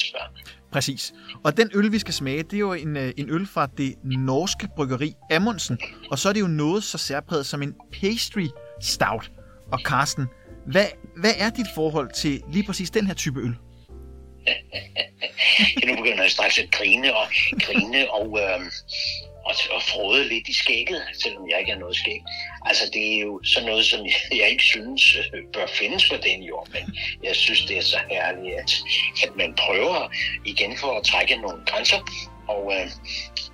Præcis. 0.71 1.13
Og 1.43 1.57
den 1.57 1.71
øl, 1.73 1.91
vi 1.91 1.99
skal 1.99 2.13
smage, 2.13 2.43
det 2.43 2.53
er 2.53 2.59
jo 2.59 2.73
en, 2.73 2.97
øh, 2.97 3.11
en 3.17 3.29
øl 3.29 3.47
fra 3.47 3.67
det 3.77 3.95
norske 4.03 4.67
bryggeri 4.75 5.13
Amundsen. 5.31 5.79
Og 6.11 6.19
så 6.19 6.29
er 6.29 6.33
det 6.33 6.41
jo 6.41 6.47
noget 6.47 6.83
så 6.83 6.97
særpræget 6.97 7.45
som 7.45 7.61
en 7.61 7.75
pastry 8.01 8.47
stout. 8.81 9.31
Og 9.71 9.79
Carsten, 9.79 10.25
hvad, 10.65 10.85
hvad 11.17 11.33
er 11.38 11.49
dit 11.49 11.67
forhold 11.75 12.09
til 12.15 12.41
lige 12.51 12.63
præcis 12.63 12.91
den 12.91 13.07
her 13.07 13.13
type 13.13 13.39
øl? 13.39 13.55
nu 15.88 15.95
begynder 15.95 16.21
jeg 16.21 16.32
straks 16.32 16.58
at 16.58 16.71
grine 16.71 17.17
og 17.17 17.27
grine 17.62 18.12
og, 18.12 18.39
øh, 18.39 18.62
og, 19.49 19.55
og 19.75 19.81
frode 19.83 20.27
lidt 20.27 20.47
i 20.47 20.53
skægget, 20.53 21.03
selvom 21.23 21.49
jeg 21.49 21.59
ikke 21.59 21.71
har 21.71 21.79
noget 21.79 21.95
skæg. 21.95 22.21
Altså, 22.65 22.89
det 22.93 23.15
er 23.15 23.19
jo 23.19 23.41
sådan 23.43 23.69
noget, 23.69 23.85
som 23.85 23.99
jeg 24.41 24.49
ikke 24.49 24.63
synes 24.63 25.01
øh, 25.33 25.43
bør 25.53 25.67
findes 25.67 26.09
på 26.09 26.15
den 26.27 26.43
jord, 26.43 26.67
men 26.73 26.97
jeg 27.23 27.35
synes, 27.35 27.62
det 27.65 27.77
er 27.77 27.81
så 27.81 27.99
herligt, 28.09 28.55
at, 28.55 28.71
at 29.23 29.35
man 29.35 29.53
prøver 29.55 30.09
igen 30.45 30.77
for 30.77 30.91
at 30.97 31.03
trække 31.03 31.35
nogle 31.35 31.62
grænser, 31.65 31.99
og 32.53 32.62
øh, 32.75 32.88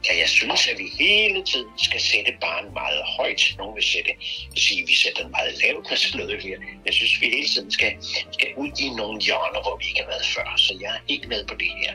ja, 0.05 0.13
jeg 0.23 0.29
synes, 0.29 0.67
at 0.71 0.77
vi 0.81 0.87
hele 1.03 1.39
tiden 1.51 1.69
skal 1.87 2.01
sætte 2.01 2.31
barn 2.45 2.65
meget 2.73 3.03
højt. 3.17 3.43
Nogle 3.57 3.73
vil 3.75 3.83
sætte, 3.93 4.11
vil 4.53 4.61
sige, 4.67 4.81
at 4.81 4.87
vi 4.91 4.95
sætter 5.03 5.21
den 5.23 5.31
meget 5.37 5.53
lavt 5.63 5.85
med 5.89 5.97
sådan 5.97 6.17
noget 6.19 6.43
her. 6.43 6.57
Jeg 6.85 6.93
synes, 6.93 7.13
at 7.15 7.21
vi 7.21 7.27
hele 7.37 7.49
tiden 7.53 7.71
skal, 7.77 7.91
skal 8.37 8.49
ud 8.61 8.71
i 8.85 8.87
nogle 9.01 9.17
hjørner, 9.27 9.61
hvor 9.65 9.75
vi 9.79 9.85
ikke 9.89 10.01
har 10.03 10.09
været 10.13 10.25
før. 10.35 10.47
Så 10.65 10.71
jeg 10.81 10.91
er 10.97 11.01
helt 11.09 11.27
med 11.33 11.41
på 11.51 11.55
det 11.61 11.71
her. 11.81 11.93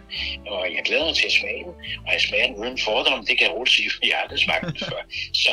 Og 0.54 0.62
jeg 0.74 0.82
glæder 0.88 1.04
mig 1.04 1.16
til 1.16 1.26
at 1.30 1.36
smage 1.40 1.62
den. 1.66 1.74
Og 2.06 2.10
jeg 2.14 2.20
smager 2.20 2.46
den 2.46 2.56
uden 2.62 2.78
fordom. 2.86 3.26
Det 3.26 3.34
kan 3.38 3.44
jeg 3.46 3.54
roligt 3.56 3.74
sige, 3.76 3.90
for 3.90 4.00
jeg 4.08 4.16
har 4.16 4.22
aldrig 4.24 4.40
smagt 4.46 4.62
den 4.68 4.78
før. 4.90 5.00
Så, 5.42 5.50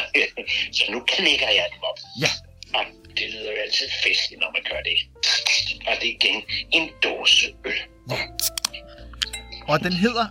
så 0.78 0.84
nu 0.94 1.00
knækker 1.14 1.50
jeg 1.60 1.66
den 1.74 1.82
op. 1.90 2.00
Ja. 2.24 2.32
Og 2.78 2.84
det 3.18 3.26
lyder 3.34 3.52
jo 3.56 3.58
altid 3.66 3.88
festligt, 4.04 4.40
når 4.44 4.52
man 4.56 4.64
gør 4.72 4.82
det. 4.90 4.98
Og 5.88 5.94
det 6.02 6.08
er 6.10 6.16
igen 6.20 6.38
en 6.78 6.86
dåse 7.04 7.48
øl. 7.66 7.80
Ja. 8.12 8.20
Og 9.68 9.80
den 9.80 9.94
hedder 9.94 10.26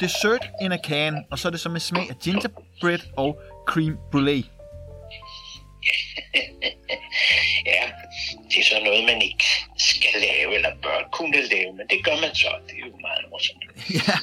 dessert 0.00 0.50
in 0.62 0.72
a 0.72 0.78
can, 0.84 1.24
og 1.30 1.38
så 1.38 1.48
er 1.48 1.50
det 1.50 1.60
så 1.60 1.68
med 1.68 1.80
smag 1.80 2.10
af 2.10 2.18
gingerbread 2.18 2.98
og 3.16 3.40
cream 3.68 3.98
brulee. 4.10 4.44
ja, 7.72 7.82
det 8.48 8.58
er 8.60 8.64
så 8.64 8.80
noget, 8.84 9.04
man 9.04 9.22
ikke 9.22 9.44
skal 9.78 10.10
lave, 10.20 10.54
eller 10.54 10.70
bør 10.82 11.08
kunne 11.12 11.36
lave, 11.50 11.72
men 11.72 11.86
det 11.90 12.04
gør 12.04 12.20
man 12.20 12.34
så. 12.34 12.48
Det 12.66 12.74
er 12.74 12.86
jo 12.86 12.96
meget 13.00 13.24
morsomt. 13.30 13.62
ja, 14.08 14.16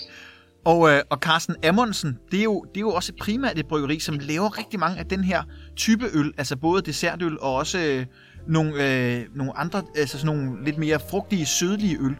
og, 0.65 0.89
øh, 0.89 1.01
og 1.09 1.17
Carsten 1.17 1.55
Amundsen, 1.65 2.19
det 2.31 2.39
er, 2.39 2.43
jo, 2.43 2.65
det 2.69 2.77
er 2.77 2.81
jo 2.81 2.93
også 2.93 3.13
primært 3.19 3.59
et 3.59 3.67
bryggeri, 3.67 3.99
som 3.99 4.19
laver 4.19 4.57
rigtig 4.57 4.79
mange 4.79 4.99
af 4.99 5.05
den 5.05 5.23
her 5.23 5.43
type 5.75 6.05
øl, 6.13 6.33
altså 6.37 6.55
både 6.55 6.81
dessertøl 6.81 7.39
og 7.39 7.55
også 7.55 7.79
øh, 7.79 8.05
nogle, 8.47 8.71
øh, 8.73 9.25
nogle 9.35 9.57
andre, 9.57 9.83
altså 9.95 10.19
sådan 10.19 10.35
nogle 10.35 10.65
lidt 10.65 10.77
mere 10.77 10.99
frugtige, 11.09 11.45
sødlige 11.45 11.97
øl. 11.97 12.15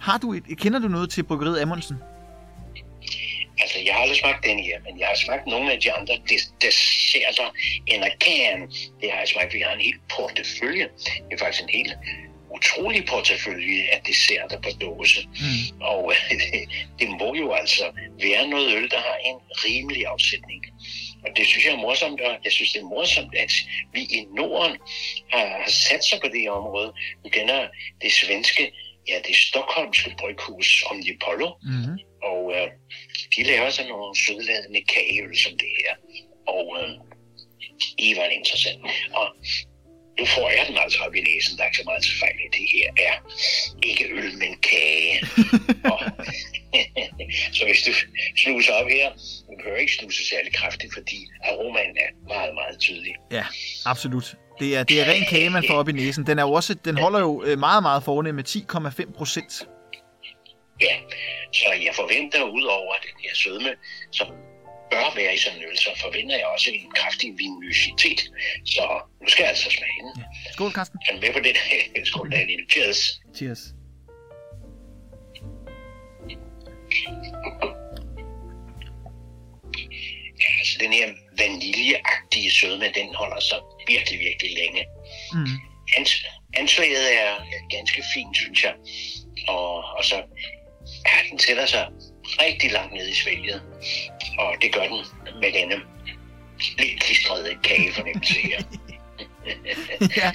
Har 0.00 0.18
du 0.18 0.32
et, 0.32 0.42
kender 0.56 0.78
du 0.78 0.88
noget 0.88 1.10
til 1.10 1.22
bryggeriet 1.22 1.60
Amundsen? 1.60 1.96
Jeg 3.84 3.94
har 3.94 4.00
aldrig 4.00 4.18
smagt 4.18 4.44
den 4.44 4.58
her, 4.58 4.80
men 4.86 4.98
jeg 5.00 5.08
har 5.08 5.14
smagt 5.14 5.46
nogle 5.46 5.72
af 5.72 5.80
de 5.80 5.92
andre 5.92 6.14
desserter 6.60 7.48
end 7.86 8.04
can. 8.20 8.70
Det 9.00 9.10
har 9.10 9.18
jeg 9.18 9.28
smagt. 9.28 9.54
Vi 9.54 9.60
har 9.60 9.72
en 9.72 9.80
hel 9.80 9.98
portefølje. 10.16 10.88
Det 11.28 11.32
er 11.32 11.38
faktisk 11.38 11.62
en 11.62 11.68
helt 11.68 11.94
utrolig 12.50 13.06
portefølje 13.06 13.82
af 13.92 14.00
desserter 14.06 14.60
på 14.60 14.70
dåse. 14.80 15.20
Mm. 15.26 15.80
Og 15.80 16.12
det 16.98 17.08
må 17.08 17.34
jo 17.34 17.52
altså 17.52 17.84
være 18.22 18.48
noget 18.48 18.76
øl, 18.76 18.90
der 18.90 19.00
har 19.00 19.16
en 19.24 19.38
rimelig 19.64 20.06
afsætning. 20.06 20.64
Og 21.24 21.30
det 21.36 21.46
synes 21.46 21.64
jeg 21.64 21.72
er 21.72 21.76
morsomt, 21.86 22.20
og 22.20 22.38
jeg 22.44 22.52
synes, 22.52 22.72
det 22.72 22.80
er 22.80 22.84
morsomt, 22.84 23.34
at 23.34 23.52
vi 23.92 24.00
i 24.00 24.26
Norden 24.36 24.76
har, 25.32 25.46
har 25.46 25.70
sat 25.70 26.04
sig 26.04 26.18
på 26.20 26.28
det 26.32 26.50
område. 26.50 26.92
Vi 27.24 27.28
kender 27.28 27.68
det 28.02 28.12
svenske, 28.12 28.72
ja, 29.08 29.16
det 29.26 29.36
stockholmske 29.36 30.14
bryghus 30.18 30.84
Omnipollo, 30.90 31.50
mm-hmm. 31.62 31.98
Og 32.22 32.52
øh, 32.56 32.68
de 33.36 33.42
laver 33.42 33.70
sådan 33.70 33.90
nogle 33.90 34.16
sødladende 34.24 34.82
kageøl 34.92 35.36
som 35.44 35.52
det 35.52 35.70
her. 35.78 35.92
Og 36.56 36.66
øh, 36.80 36.90
I 37.98 38.16
var 38.16 38.24
interessant. 38.24 38.80
Og 39.14 39.26
nu 40.18 40.24
får 40.26 40.50
jeg 40.50 40.64
den 40.68 40.78
altså 40.78 40.98
op 41.06 41.14
i 41.14 41.20
næsen. 41.20 41.56
Der 41.56 41.62
er 41.62 41.66
ikke 41.66 41.76
så 41.82 41.88
meget 41.90 42.02
til 42.02 42.18
fejl 42.18 42.38
i 42.46 42.48
det 42.58 42.66
her. 42.74 42.88
er 43.08 43.14
ikke 43.82 44.04
øl, 44.18 44.38
men 44.42 44.52
kage. 44.70 45.12
og, 45.92 45.98
så 47.56 47.64
hvis 47.64 47.82
du 47.86 47.92
snuser 48.42 48.72
op 48.72 48.88
her, 48.88 49.08
du 49.48 49.52
behøver 49.58 49.78
ikke 49.78 49.94
snuse 49.94 50.28
særlig 50.28 50.52
kraftigt, 50.54 50.94
fordi 50.94 51.18
aromaen 51.44 51.96
er 51.96 52.10
meget, 52.28 52.54
meget 52.54 52.78
tydelig. 52.78 53.14
Ja, 53.30 53.44
absolut. 53.84 54.34
Det 54.60 54.76
er, 54.76 54.82
det 54.82 55.00
er 55.00 55.04
ren 55.12 55.24
kage, 55.30 55.50
man 55.50 55.64
får 55.68 55.74
op 55.74 55.88
i 55.88 55.92
næsen. 55.92 56.26
Den, 56.26 56.38
er 56.38 56.42
jo 56.42 56.52
også, 56.52 56.74
den 56.74 56.98
holder 56.98 57.20
jo 57.20 57.42
øh, 57.46 57.58
meget, 57.58 57.82
meget 57.82 58.02
fornemt 58.02 58.36
med 58.36 58.44
10,5 58.44 59.12
procent. 59.12 59.68
Ja, 60.82 60.94
så 61.52 61.68
jeg 61.86 61.94
forventer 61.94 62.42
ud 62.42 62.64
over 62.64 62.94
den 63.06 63.16
her 63.24 63.34
sødme, 63.34 63.72
som 64.10 64.26
bør 64.92 65.14
være 65.16 65.34
i 65.34 65.38
sådan 65.38 65.58
en 65.58 65.64
øl, 65.64 65.78
så 65.78 65.90
forventer 66.00 66.36
jeg 66.36 66.46
også 66.46 66.70
en 66.70 66.92
kraftig 66.98 67.28
vinositet. 67.38 68.20
Så 68.66 68.82
nu 69.22 69.28
skal 69.28 69.42
jeg 69.42 69.50
altså 69.50 69.70
smage 69.70 70.00
den. 70.06 70.12
Ja. 70.22 70.52
Skål, 70.52 70.72
Carsten. 70.72 70.98
Er 71.08 71.20
med 71.20 71.32
på 71.32 71.40
det? 71.46 71.56
Skål, 72.08 72.30
Daniel. 72.32 72.60
Cheers. 72.72 73.00
Cheers. 73.36 73.62
Ja, 80.42 80.50
altså 80.58 80.76
den 80.80 80.92
her 80.92 81.08
vaniljeagtige 81.38 82.50
sødme, 82.50 82.84
den 82.94 83.14
holder 83.14 83.40
sig 83.40 83.58
virkelig, 83.88 84.18
virkelig 84.18 84.52
længe. 84.60 84.82
Mm. 85.32 85.46
Anslaget 86.54 87.06
er 87.22 87.32
ganske 87.70 88.02
fint, 88.14 88.36
synes 88.36 88.64
jeg. 88.64 88.74
Og, 89.48 89.74
og 89.96 90.04
så 90.04 90.22
ja, 91.06 91.30
den 91.30 91.38
sætter 91.38 91.66
sig 91.66 91.86
rigtig 92.40 92.72
langt 92.72 92.92
ned 92.94 93.08
i 93.08 93.14
svælget. 93.14 93.62
Og 94.38 94.54
det 94.62 94.74
gør 94.74 94.82
den 94.82 95.04
med 95.40 95.52
denne 95.52 95.76
lidt 96.78 97.00
klistrede 97.00 97.58
kagefornemmelse 97.64 98.34
her. 98.34 98.62
ja, 100.16 100.32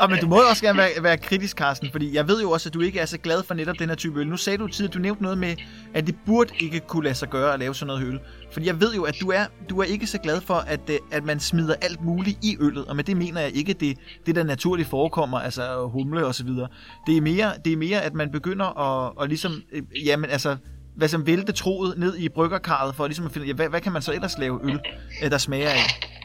og, 0.00 0.10
men 0.10 0.18
du 0.20 0.26
må 0.26 0.42
også 0.50 0.62
gerne 0.62 0.78
være, 0.78 0.90
være 1.02 1.16
kritisk, 1.16 1.56
Carsten, 1.56 1.88
fordi 1.92 2.14
jeg 2.14 2.28
ved 2.28 2.42
jo 2.42 2.50
også, 2.50 2.68
at 2.68 2.74
du 2.74 2.80
ikke 2.80 3.00
er 3.00 3.06
så 3.06 3.18
glad 3.18 3.42
for 3.42 3.54
netop 3.54 3.78
den 3.78 3.88
her 3.88 3.96
type 3.96 4.20
øl. 4.20 4.28
Nu 4.28 4.36
sagde 4.36 4.58
du 4.58 4.66
tidligere, 4.66 4.94
du 4.94 4.98
nævnte 4.98 5.22
noget 5.22 5.38
med, 5.38 5.56
at 5.94 6.06
det 6.06 6.14
burde 6.26 6.52
ikke 6.60 6.80
kunne 6.80 7.04
lade 7.04 7.14
sig 7.14 7.28
gøre 7.28 7.52
at 7.52 7.58
lave 7.58 7.74
sådan 7.74 7.86
noget 7.86 8.06
øl. 8.06 8.20
Fordi 8.52 8.66
jeg 8.66 8.80
ved 8.80 8.94
jo, 8.94 9.02
at 9.02 9.16
du 9.20 9.30
er, 9.30 9.44
du 9.70 9.78
er 9.78 9.84
ikke 9.84 10.06
så 10.06 10.18
glad 10.18 10.40
for, 10.40 10.54
at, 10.54 10.80
øh, 10.90 10.98
at 11.12 11.24
man 11.24 11.40
smider 11.40 11.74
alt 11.80 12.04
muligt 12.04 12.38
i 12.44 12.56
øllet, 12.60 12.84
og 12.84 12.96
med 12.96 13.04
det 13.04 13.16
mener 13.16 13.40
jeg 13.40 13.56
ikke 13.56 13.72
det, 13.72 13.98
det 14.26 14.34
der 14.34 14.44
naturligt 14.44 14.88
forekommer, 14.88 15.38
altså 15.38 15.88
humle 15.92 16.26
og 16.26 16.34
så 16.34 16.44
videre. 16.44 16.68
Det 17.06 17.16
er 17.16 17.20
mere, 17.20 17.52
det 17.64 17.72
er 17.72 17.76
mere 17.76 18.02
at 18.02 18.14
man 18.14 18.30
begynder 18.30 18.78
at, 18.78 19.12
at 19.22 19.28
ligesom, 19.28 19.62
øh, 19.72 19.82
jamen 20.06 20.30
altså, 20.30 20.56
hvad 20.96 21.08
som 21.08 21.26
vælte 21.26 21.52
troet 21.52 21.98
ned 21.98 22.16
i 22.16 22.28
bryggerkarret, 22.28 22.94
for 22.94 23.06
ligesom 23.06 23.26
at 23.26 23.32
finde, 23.32 23.46
ja, 23.46 23.52
hvad, 23.52 23.68
hvad 23.68 23.80
kan 23.80 23.92
man 23.92 24.02
så 24.02 24.12
ellers 24.12 24.38
lave 24.38 24.60
øl, 24.64 24.80
øh, 25.24 25.30
der 25.30 25.38
smager 25.38 25.68
af? 25.68 26.17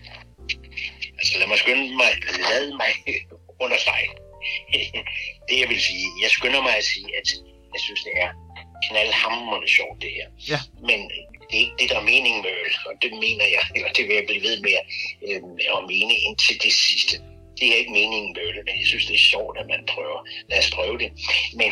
Altså 1.24 1.40
lad 1.40 1.48
mig 1.48 1.58
skynde 1.58 1.96
mig, 2.04 2.12
lad 2.52 2.66
mig 2.84 2.94
understrege. 3.66 4.10
det 5.48 5.56
jeg 5.62 5.70
vil 5.70 5.82
sige, 5.82 6.06
jeg 6.24 6.30
skynder 6.38 6.62
mig 6.62 6.76
at 6.78 6.86
sige, 6.94 7.10
at 7.20 7.28
jeg 7.74 7.82
synes, 7.86 8.02
det 8.08 8.14
er 8.24 8.30
knaldhammerende 8.88 9.70
sjovt 9.78 10.02
det 10.02 10.12
her. 10.18 10.28
Ja. 10.52 10.60
Men 10.90 11.00
det 11.48 11.56
er 11.60 11.64
ikke 11.66 11.80
det, 11.80 11.90
der 11.90 11.98
er 12.00 12.12
meningen 12.14 12.42
med 12.46 12.54
øl, 12.66 12.76
og 12.88 12.94
det 13.02 13.12
mener 13.26 13.46
jeg, 13.56 13.64
eller 13.76 13.90
det 13.98 14.04
vil 14.08 14.16
jeg 14.16 14.26
blive 14.28 14.44
ved 14.50 14.58
med 14.68 14.78
øh, 15.28 15.42
at 15.78 15.84
mene 15.94 16.14
indtil 16.28 16.56
det 16.66 16.74
sidste. 16.74 17.16
Det 17.60 17.66
er 17.72 17.76
ikke 17.82 17.98
meningen 18.02 18.32
med 18.36 18.44
øl, 18.48 18.56
men 18.68 18.76
jeg 18.80 18.88
synes, 18.92 19.06
det 19.06 19.16
er 19.16 19.26
sjovt, 19.34 19.58
at 19.62 19.68
man 19.74 19.82
prøver. 19.94 20.20
Lad 20.50 20.60
os 20.60 20.72
prøve 20.78 20.98
det. 21.04 21.12
Men 21.60 21.72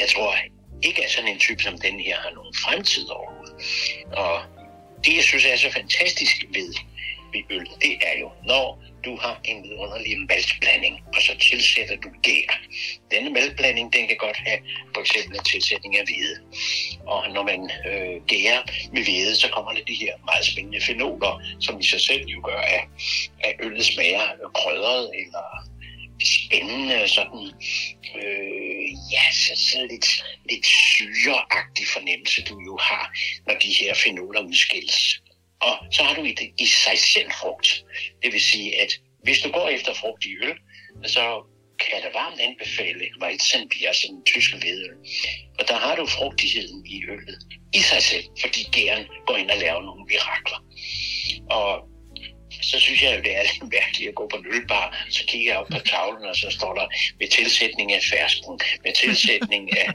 jeg 0.00 0.08
tror 0.14 0.34
ikke, 0.82 1.04
at 1.04 1.10
sådan 1.10 1.30
en 1.30 1.38
type 1.38 1.62
som 1.62 1.78
den 1.78 2.00
her 2.00 2.16
har 2.24 2.30
nogen 2.38 2.54
fremtid 2.64 3.06
overhovedet. 3.08 3.56
Og 4.22 4.34
det, 5.04 5.16
jeg 5.16 5.24
synes 5.24 5.44
er 5.44 5.56
så 5.56 5.70
fantastisk 5.70 6.36
ved, 6.56 6.74
ved 7.32 7.42
øl, 7.50 7.66
det 7.80 7.94
er 8.08 8.18
jo, 8.20 8.30
når 8.44 8.82
du 9.04 9.16
har 9.16 9.40
en 9.44 9.62
vidunderlig 9.62 10.18
maltblanding, 10.18 11.00
og 11.14 11.22
så 11.22 11.38
tilsætter 11.50 11.96
du 11.96 12.08
gær. 12.22 12.60
Denne 13.10 13.30
maltblanding, 13.30 13.92
den 13.92 14.08
kan 14.08 14.16
godt 14.16 14.36
have 14.36 14.58
for 14.94 15.00
eksempel 15.00 15.38
en 15.38 15.44
tilsætning 15.44 15.98
af 15.98 16.04
hvede. 16.04 16.36
Og 17.06 17.30
når 17.34 17.42
man 17.42 17.70
øh, 17.88 18.24
gærer 18.26 18.62
med 18.92 19.02
hvede, 19.04 19.36
så 19.36 19.48
kommer 19.48 19.72
der 19.72 19.84
de 19.84 19.94
her 19.94 20.14
meget 20.24 20.44
spændende 20.46 20.80
fenoler, 20.80 21.42
som 21.60 21.80
i 21.80 21.84
sig 21.84 22.00
selv 22.00 22.26
jo 22.26 22.40
gør, 22.44 22.60
at, 22.60 22.84
at 23.40 23.54
øllet 23.60 23.84
smager 23.84 24.26
krødret 24.54 25.10
eller 25.22 25.68
spændende, 26.24 27.08
sådan, 27.08 27.44
øh, 28.16 28.88
ja, 29.12 29.24
så, 29.32 29.52
så 29.70 29.86
lidt, 29.90 30.08
lidt 30.50 30.66
syreagtig 30.66 31.86
fornemmelse, 31.94 32.42
du 32.42 32.60
jo 32.60 32.76
har, 32.80 33.12
når 33.46 33.54
de 33.54 33.72
her 33.80 33.94
fenoler 33.94 34.40
udskilles. 34.40 35.22
Og 35.60 35.76
så 35.90 36.02
har 36.02 36.14
du 36.14 36.24
et 36.24 36.38
det, 36.38 36.50
i 36.58 36.66
sig 36.66 36.98
selv 36.98 37.30
frugt. 37.32 37.84
Det 38.22 38.32
vil 38.32 38.40
sige, 38.40 38.80
at 38.82 38.92
hvis 39.22 39.40
du 39.40 39.50
går 39.50 39.68
efter 39.68 39.94
frugt 39.94 40.24
i 40.24 40.36
øl, 40.42 40.54
så 41.06 41.42
kan 41.78 41.88
jeg 41.94 42.02
da 42.02 42.18
varmt 42.18 42.40
anbefale 42.40 43.04
Weizenbier, 43.22 43.78
sådan 43.78 43.88
altså 43.88 44.06
en 44.10 44.24
tysk 44.24 44.54
hvedøl. 44.54 44.96
Og 45.58 45.68
der 45.68 45.74
har 45.74 45.96
du 45.96 46.06
frugtigheden 46.06 46.86
i 46.86 47.04
øllet 47.08 47.38
i 47.74 47.80
sig 47.80 48.02
selv, 48.02 48.24
fordi 48.40 48.60
gæren 48.72 49.06
går 49.26 49.36
ind 49.36 49.50
og 49.50 49.58
laver 49.58 49.82
nogle 49.82 50.04
mirakler. 50.04 50.60
Og 51.50 51.87
så 52.62 52.80
synes 52.80 53.02
jeg 53.02 53.16
jo, 53.16 53.22
det 53.22 53.36
er 53.36 53.42
lidt 53.42 53.72
mærkeligt 53.72 54.08
at 54.08 54.14
gå 54.14 54.26
på 54.26 54.36
en 54.36 54.46
ølbar, 54.54 55.06
så 55.10 55.24
kigger 55.26 55.52
jeg 55.52 55.60
op 55.60 55.68
på 55.70 55.78
tavlen, 55.78 56.28
og 56.28 56.36
så 56.36 56.50
står 56.50 56.74
der 56.74 56.86
med 57.20 57.28
tilsætning 57.28 57.92
af 57.92 58.02
fersken, 58.10 58.60
med 58.84 58.92
tilsætning 58.92 59.78
af 59.78 59.88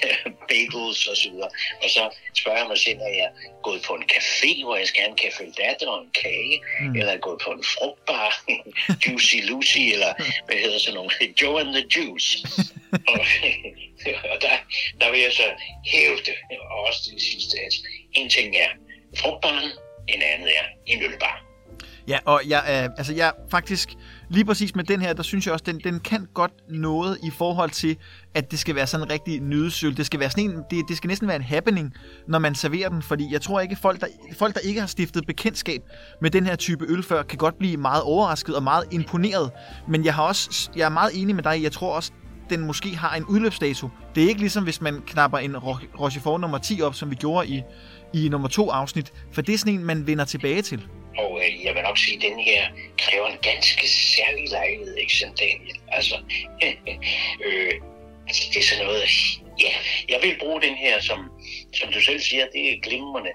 bagels 0.48 1.06
og 1.06 1.16
så 1.16 1.30
videre. 1.30 1.50
Og 1.82 1.90
så 1.90 2.02
spørger 2.34 2.58
jeg 2.58 2.68
mig 2.68 2.78
selv, 2.78 2.98
når 2.98 3.06
jeg 3.06 3.30
er 3.30 3.62
gået 3.62 3.82
på 3.82 3.92
en 3.94 4.04
café, 4.12 4.64
hvor 4.64 4.76
jeg 4.76 4.86
skal 4.86 5.00
have 5.02 5.12
en 5.12 5.18
café 5.24 5.44
latte 5.62 5.88
og 5.88 6.02
en 6.04 6.10
kage, 6.22 6.60
mm. 6.80 6.94
eller 6.96 7.12
er 7.12 7.18
gået 7.18 7.40
på 7.44 7.50
en 7.50 7.64
frugtbar, 7.64 8.44
Juicy 9.02 9.36
Lucy, 9.42 9.78
eller 9.78 10.12
hvad 10.46 10.56
hedder 10.56 10.78
sådan 10.78 10.94
nogle, 10.94 11.10
Joe 11.40 11.60
and 11.60 11.72
the 11.74 11.84
Juice. 11.96 12.30
og, 13.08 13.20
og 14.32 14.36
der, 14.44 14.56
der 15.00 15.10
vil 15.10 15.20
jeg 15.20 15.32
så 15.32 15.48
hæve 15.86 16.16
det, 16.16 16.36
og 16.70 16.78
også 16.86 17.10
det 17.12 17.22
sidste, 17.22 17.60
at 17.66 17.74
en 18.12 18.30
ting 18.30 18.56
er 18.56 18.70
frugtbaren, 19.16 19.70
en 20.08 20.22
anden 20.22 20.48
er 20.48 20.64
en 20.86 21.02
ølbar. 21.02 21.49
Ja, 22.10 22.18
og 22.24 22.42
jeg, 22.48 22.62
øh, 22.68 22.88
altså 22.98 23.14
jeg 23.14 23.32
faktisk, 23.50 23.88
lige 24.28 24.44
præcis 24.44 24.74
med 24.74 24.84
den 24.84 25.00
her, 25.00 25.12
der 25.12 25.22
synes 25.22 25.46
jeg 25.46 25.52
også, 25.52 25.64
den, 25.66 25.80
den 25.84 26.00
kan 26.00 26.26
godt 26.34 26.52
noget 26.68 27.18
i 27.22 27.30
forhold 27.30 27.70
til, 27.70 27.96
at 28.34 28.50
det 28.50 28.58
skal 28.58 28.74
være 28.74 28.86
sådan 28.86 29.06
en 29.06 29.12
rigtig 29.12 29.40
nydesøl. 29.40 29.96
Det 29.96 30.06
skal 30.06 30.20
være 30.20 30.30
sådan 30.30 30.44
en, 30.44 30.62
det, 30.70 30.84
det 30.88 30.96
skal 30.96 31.08
næsten 31.08 31.28
være 31.28 31.36
en 31.36 31.42
happening, 31.42 31.94
når 32.28 32.38
man 32.38 32.54
serverer 32.54 32.88
den, 32.88 33.02
fordi 33.02 33.32
jeg 33.32 33.40
tror 33.40 33.60
ikke, 33.60 33.76
folk 33.76 34.00
der, 34.00 34.06
folk, 34.38 34.54
der 34.54 34.60
ikke 34.60 34.80
har 34.80 34.86
stiftet 34.86 35.26
bekendtskab 35.26 35.82
med 36.20 36.30
den 36.30 36.46
her 36.46 36.56
type 36.56 36.84
øl 36.88 37.02
før, 37.02 37.22
kan 37.22 37.38
godt 37.38 37.58
blive 37.58 37.76
meget 37.76 38.02
overrasket 38.02 38.56
og 38.56 38.62
meget 38.62 38.84
imponeret. 38.90 39.50
Men 39.88 40.04
jeg, 40.04 40.14
har 40.14 40.22
også, 40.22 40.70
jeg 40.76 40.84
er 40.84 40.88
meget 40.88 41.10
enig 41.14 41.34
med 41.34 41.42
dig, 41.42 41.62
jeg 41.62 41.72
tror 41.72 41.94
også, 41.94 42.12
den 42.50 42.60
måske 42.60 42.96
har 42.96 43.16
en 43.16 43.24
udløbsdato. 43.24 43.88
Det 44.14 44.24
er 44.24 44.28
ikke 44.28 44.40
ligesom, 44.40 44.64
hvis 44.64 44.80
man 44.80 45.02
knapper 45.06 45.38
en 45.38 45.58
Rochefort 45.58 46.40
nummer 46.40 46.58
10 46.58 46.82
op, 46.82 46.94
som 46.94 47.10
vi 47.10 47.14
gjorde 47.14 47.48
i, 47.48 47.62
i 48.14 48.28
nummer 48.28 48.48
2 48.48 48.70
afsnit, 48.70 49.12
for 49.32 49.42
det 49.42 49.54
er 49.54 49.58
sådan 49.58 49.74
en, 49.74 49.84
man 49.84 50.06
vender 50.06 50.24
tilbage 50.24 50.62
til. 50.62 50.86
Og 51.20 51.40
øh, 51.42 51.64
jeg 51.64 51.74
vil 51.74 51.82
nok 51.82 51.98
sige, 51.98 52.16
at 52.16 52.22
den 52.22 52.38
her 52.38 52.62
kræver 52.98 53.26
en 53.26 53.38
ganske 53.42 53.88
særlig 53.88 54.44
lejlighed, 54.50 54.96
ikke 54.96 55.16
sådan, 55.16 55.34
Daniel? 55.34 55.76
Altså, 55.88 56.16
øh, 57.46 57.74
altså, 58.28 58.42
det 58.52 58.58
er 58.60 58.66
sådan 58.70 58.84
noget, 58.84 59.02
ja, 59.64 59.72
jeg 60.08 60.18
vil 60.22 60.36
bruge 60.40 60.62
den 60.62 60.74
her, 60.74 61.00
som, 61.00 61.18
som 61.74 61.92
du 61.92 62.00
selv 62.00 62.20
siger, 62.20 62.46
det 62.54 62.72
er 62.72 62.80
glimrende. 62.82 63.30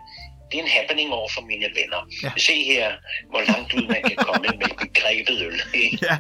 Det 0.52 0.60
er 0.60 0.64
en 0.64 0.70
happening 0.70 1.14
over 1.14 1.30
for 1.30 1.42
mine 1.42 1.68
venner. 1.80 2.02
Ja. 2.24 2.32
Se 2.38 2.64
her, 2.64 2.92
hvor 3.30 3.42
langt 3.52 3.74
ud 3.74 3.88
man 3.88 4.02
kan 4.04 4.16
komme 4.16 4.48
med 4.62 4.70
begrebet 4.84 5.42
øl. 5.42 5.62
ja. 6.02 6.18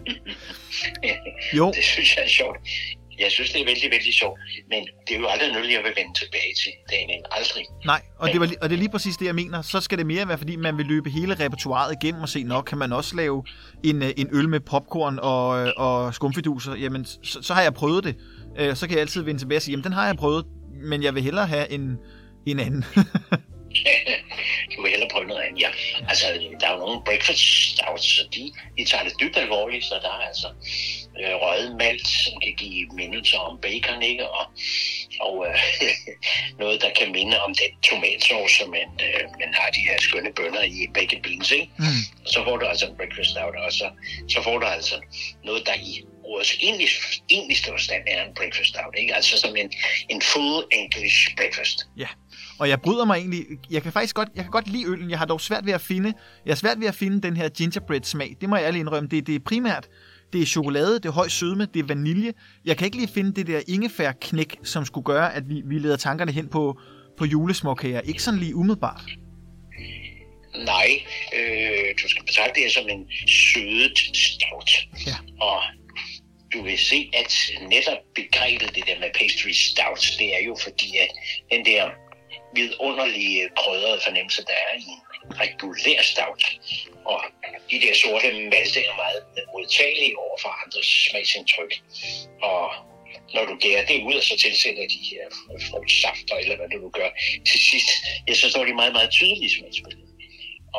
jo. 1.57 1.71
Det 1.71 1.83
synes 1.83 2.15
jeg 2.15 2.23
er 2.23 2.27
sjovt 2.27 2.57
jeg 3.19 3.31
synes, 3.31 3.49
det 3.51 3.61
er 3.61 3.65
vældig, 3.65 3.91
vældig 3.91 4.13
sjovt, 4.13 4.39
men 4.69 4.87
det 5.07 5.15
er 5.15 5.19
jo 5.19 5.27
aldrig 5.27 5.51
noget, 5.51 5.71
jeg 5.71 5.83
vil 5.83 5.93
vende 5.97 6.19
tilbage 6.19 6.53
til, 6.63 6.71
Daniel. 6.91 7.23
Aldrig. 7.31 7.65
Nej, 7.85 8.01
og 8.19 8.29
det, 8.29 8.39
var, 8.39 8.49
og 8.61 8.69
det 8.69 8.75
er 8.75 8.79
lige 8.79 8.89
præcis 8.89 9.17
det, 9.17 9.25
jeg 9.25 9.35
mener. 9.35 9.61
Så 9.61 9.81
skal 9.81 9.97
det 9.97 10.05
mere 10.05 10.27
være, 10.27 10.37
fordi 10.37 10.55
man 10.55 10.77
vil 10.77 10.85
løbe 10.85 11.09
hele 11.09 11.35
repertoireet 11.39 11.97
igennem 12.01 12.21
og 12.21 12.29
se, 12.29 12.43
nok 12.43 12.65
kan 12.65 12.77
man 12.77 12.91
også 12.93 13.15
lave 13.15 13.43
en, 13.83 14.03
øh, 14.03 14.09
en 14.17 14.29
øl 14.31 14.49
med 14.49 14.59
popcorn 14.59 15.19
og, 15.21 15.67
øh, 15.67 15.73
og 15.77 16.13
skumfiduser. 16.13 16.75
Jamen, 16.75 17.05
så, 17.05 17.41
så 17.41 17.53
har 17.53 17.61
jeg 17.61 17.73
prøvet 17.73 18.03
det. 18.03 18.15
Øh, 18.57 18.75
så 18.75 18.87
kan 18.87 18.93
jeg 18.93 19.01
altid 19.01 19.21
vende 19.21 19.41
tilbage 19.41 19.57
og 19.57 19.61
sige, 19.61 19.73
jamen, 19.73 19.83
den 19.83 19.93
har 19.93 20.05
jeg 20.05 20.15
prøvet, 20.15 20.45
men 20.83 21.03
jeg 21.03 21.15
vil 21.15 21.23
hellere 21.23 21.47
have 21.47 21.71
en, 21.71 21.97
en 22.45 22.59
anden. 22.59 22.85
du 24.75 24.81
vil 24.81 24.89
hellere 24.91 25.09
prøve 25.11 25.27
noget 25.27 25.41
andet. 25.41 25.61
Ja. 25.61 25.69
Altså, 26.09 26.25
der 26.59 26.67
er 26.67 26.73
jo 26.73 26.79
nogle 26.79 27.01
breakfast 27.05 27.43
stouts, 27.71 28.05
så 28.15 28.27
de, 28.35 28.51
de 28.77 28.85
tager 28.89 29.03
det 29.03 29.13
dybt 29.21 29.37
alvorligt, 29.37 29.85
så 29.85 29.95
der 30.01 30.09
er 30.09 30.21
altså 30.31 30.47
øh, 31.21 31.33
røget 31.43 31.75
malt, 31.75 32.07
som 32.07 32.33
kan 32.43 32.53
give 32.57 32.87
mindelser 33.01 33.39
om 33.39 33.57
bacon, 33.61 34.01
ikke? 34.01 34.29
Og, 34.29 34.45
og 35.19 35.45
øh, 35.47 35.59
noget, 36.61 36.81
der 36.81 36.91
kan 36.99 37.11
minde 37.11 37.41
om 37.41 37.51
den 37.61 37.71
tomatsauce, 37.89 38.55
som 38.57 38.69
man, 38.69 38.87
øh, 39.05 39.23
man 39.41 39.51
har 39.53 39.69
de 39.69 39.79
her 39.89 39.97
skønne 39.99 40.31
bønner 40.33 40.63
i 40.63 40.87
bacon 40.93 41.21
beans, 41.21 41.51
ikke? 41.51 41.69
Mm. 41.77 42.01
Så 42.25 42.43
får 42.43 42.57
du 42.57 42.65
altså 42.65 42.85
en 42.87 42.95
breakfast 42.95 43.29
stout, 43.29 43.55
og 43.65 43.71
så, 43.71 43.87
så 44.29 44.43
får 44.43 44.57
du 44.59 44.65
altså 44.65 44.95
noget, 45.43 45.65
der 45.65 45.73
i 45.73 46.05
ordets 46.23 46.57
egentlig, 46.61 46.87
egentlig 47.29 47.57
forstand 47.69 48.03
er 48.07 48.25
en 48.25 48.33
breakfast 48.35 48.69
stout, 48.69 48.95
ikke? 48.97 49.15
Altså 49.15 49.37
som 49.37 49.55
en, 49.55 49.71
en 50.09 50.21
full 50.21 50.63
English 50.71 51.35
breakfast. 51.37 51.87
Ja. 51.97 52.07
Og 52.59 52.69
jeg 52.69 52.81
bryder 52.81 53.05
mig 53.05 53.17
egentlig, 53.17 53.45
jeg 53.69 53.83
kan 53.83 53.91
faktisk 53.91 54.15
godt, 54.15 54.29
jeg 54.35 54.43
kan 54.43 54.51
godt 54.51 54.67
lide 54.67 54.85
øllen, 54.87 55.09
jeg 55.09 55.19
har 55.19 55.25
dog 55.25 55.41
svært 55.41 55.65
ved 55.65 55.73
at 55.73 55.81
finde, 55.81 56.13
jeg 56.45 56.51
har 56.51 56.55
svært 56.55 56.79
ved 56.79 56.87
at 56.87 56.95
finde 56.95 57.21
den 57.21 57.37
her 57.37 57.49
gingerbread 57.49 58.03
smag, 58.03 58.35
det 58.41 58.49
må 58.49 58.55
jeg 58.55 58.65
ærligt 58.65 58.79
indrømme, 58.79 59.09
det, 59.09 59.27
det 59.27 59.35
er 59.35 59.39
primært, 59.45 59.87
det 60.33 60.41
er 60.41 60.45
chokolade, 60.45 60.93
det 60.93 61.05
er 61.05 61.11
høj 61.11 61.27
sødme, 61.27 61.65
det 61.73 61.79
er 61.79 61.85
vanilje. 61.87 62.33
Jeg 62.65 62.77
kan 62.77 62.85
ikke 62.85 62.97
lige 62.97 63.13
finde 63.13 63.33
det 63.33 63.47
der 63.47 63.61
ingefær-knæk, 63.67 64.55
som 64.63 64.85
skulle 64.85 65.05
gøre, 65.05 65.33
at 65.33 65.49
vi, 65.49 65.61
vi 65.65 65.79
leder 65.79 65.97
tankerne 65.97 66.31
hen 66.31 66.47
på, 66.47 66.79
på 67.17 67.25
julesmåkager. 67.25 68.01
Ikke 68.01 68.23
sådan 68.23 68.39
lige 68.39 68.55
umiddelbart. 68.55 69.01
Nej, 70.55 70.89
øh, 71.37 71.95
du 72.03 72.09
skal 72.09 72.23
betragte 72.25 72.61
det 72.61 72.71
som 72.71 72.89
en 72.89 73.09
sødet 73.27 73.97
stout. 73.97 74.71
Ja. 75.07 75.17
Og 75.41 75.61
du 76.53 76.63
vil 76.63 76.77
se, 76.77 77.11
at 77.21 77.33
netop 77.61 78.01
begrebet 78.15 78.75
det 78.75 78.83
der 78.87 78.99
med 78.99 79.09
pastry 79.19 79.49
stout, 79.49 80.03
det 80.19 80.27
er 80.37 80.41
jo 80.45 80.57
fordi, 80.63 80.89
at 80.97 81.11
den 81.51 81.65
der 81.65 81.83
vidunderlige 82.55 83.41
krydrede 83.59 83.99
fornemmelse, 84.05 84.41
der 84.49 84.57
er 84.67 84.73
i 84.85 84.87
en 84.95 85.03
regulær 85.31 86.01
stout. 86.01 86.43
Og 87.05 87.19
de 87.71 87.81
der 87.83 87.93
sorte 88.03 88.27
malte 88.53 88.79
er 88.89 88.95
meget 89.03 89.21
modtagelige 89.53 90.19
over 90.19 90.37
for 90.43 90.51
andres 90.63 90.89
smagsindtryk. 91.09 91.73
Og 92.41 92.65
når 93.33 93.45
du 93.45 93.55
gærer 93.65 93.85
det 93.85 94.03
ud, 94.07 94.15
og 94.21 94.23
så 94.23 94.35
tilsætter 94.45 94.83
de 94.95 95.01
her 95.11 95.23
frugtsafter, 95.69 96.35
eller 96.43 96.55
hvad 96.57 96.69
du 96.73 96.77
nu 96.77 96.89
gør 96.89 97.09
til 97.49 97.59
sidst, 97.69 97.89
ja, 98.27 98.33
så 98.33 98.49
står 98.49 98.65
de 98.65 98.73
meget, 98.73 98.93
meget 98.93 99.09
tydelige 99.11 99.51
smagsbilleder. 99.57 100.11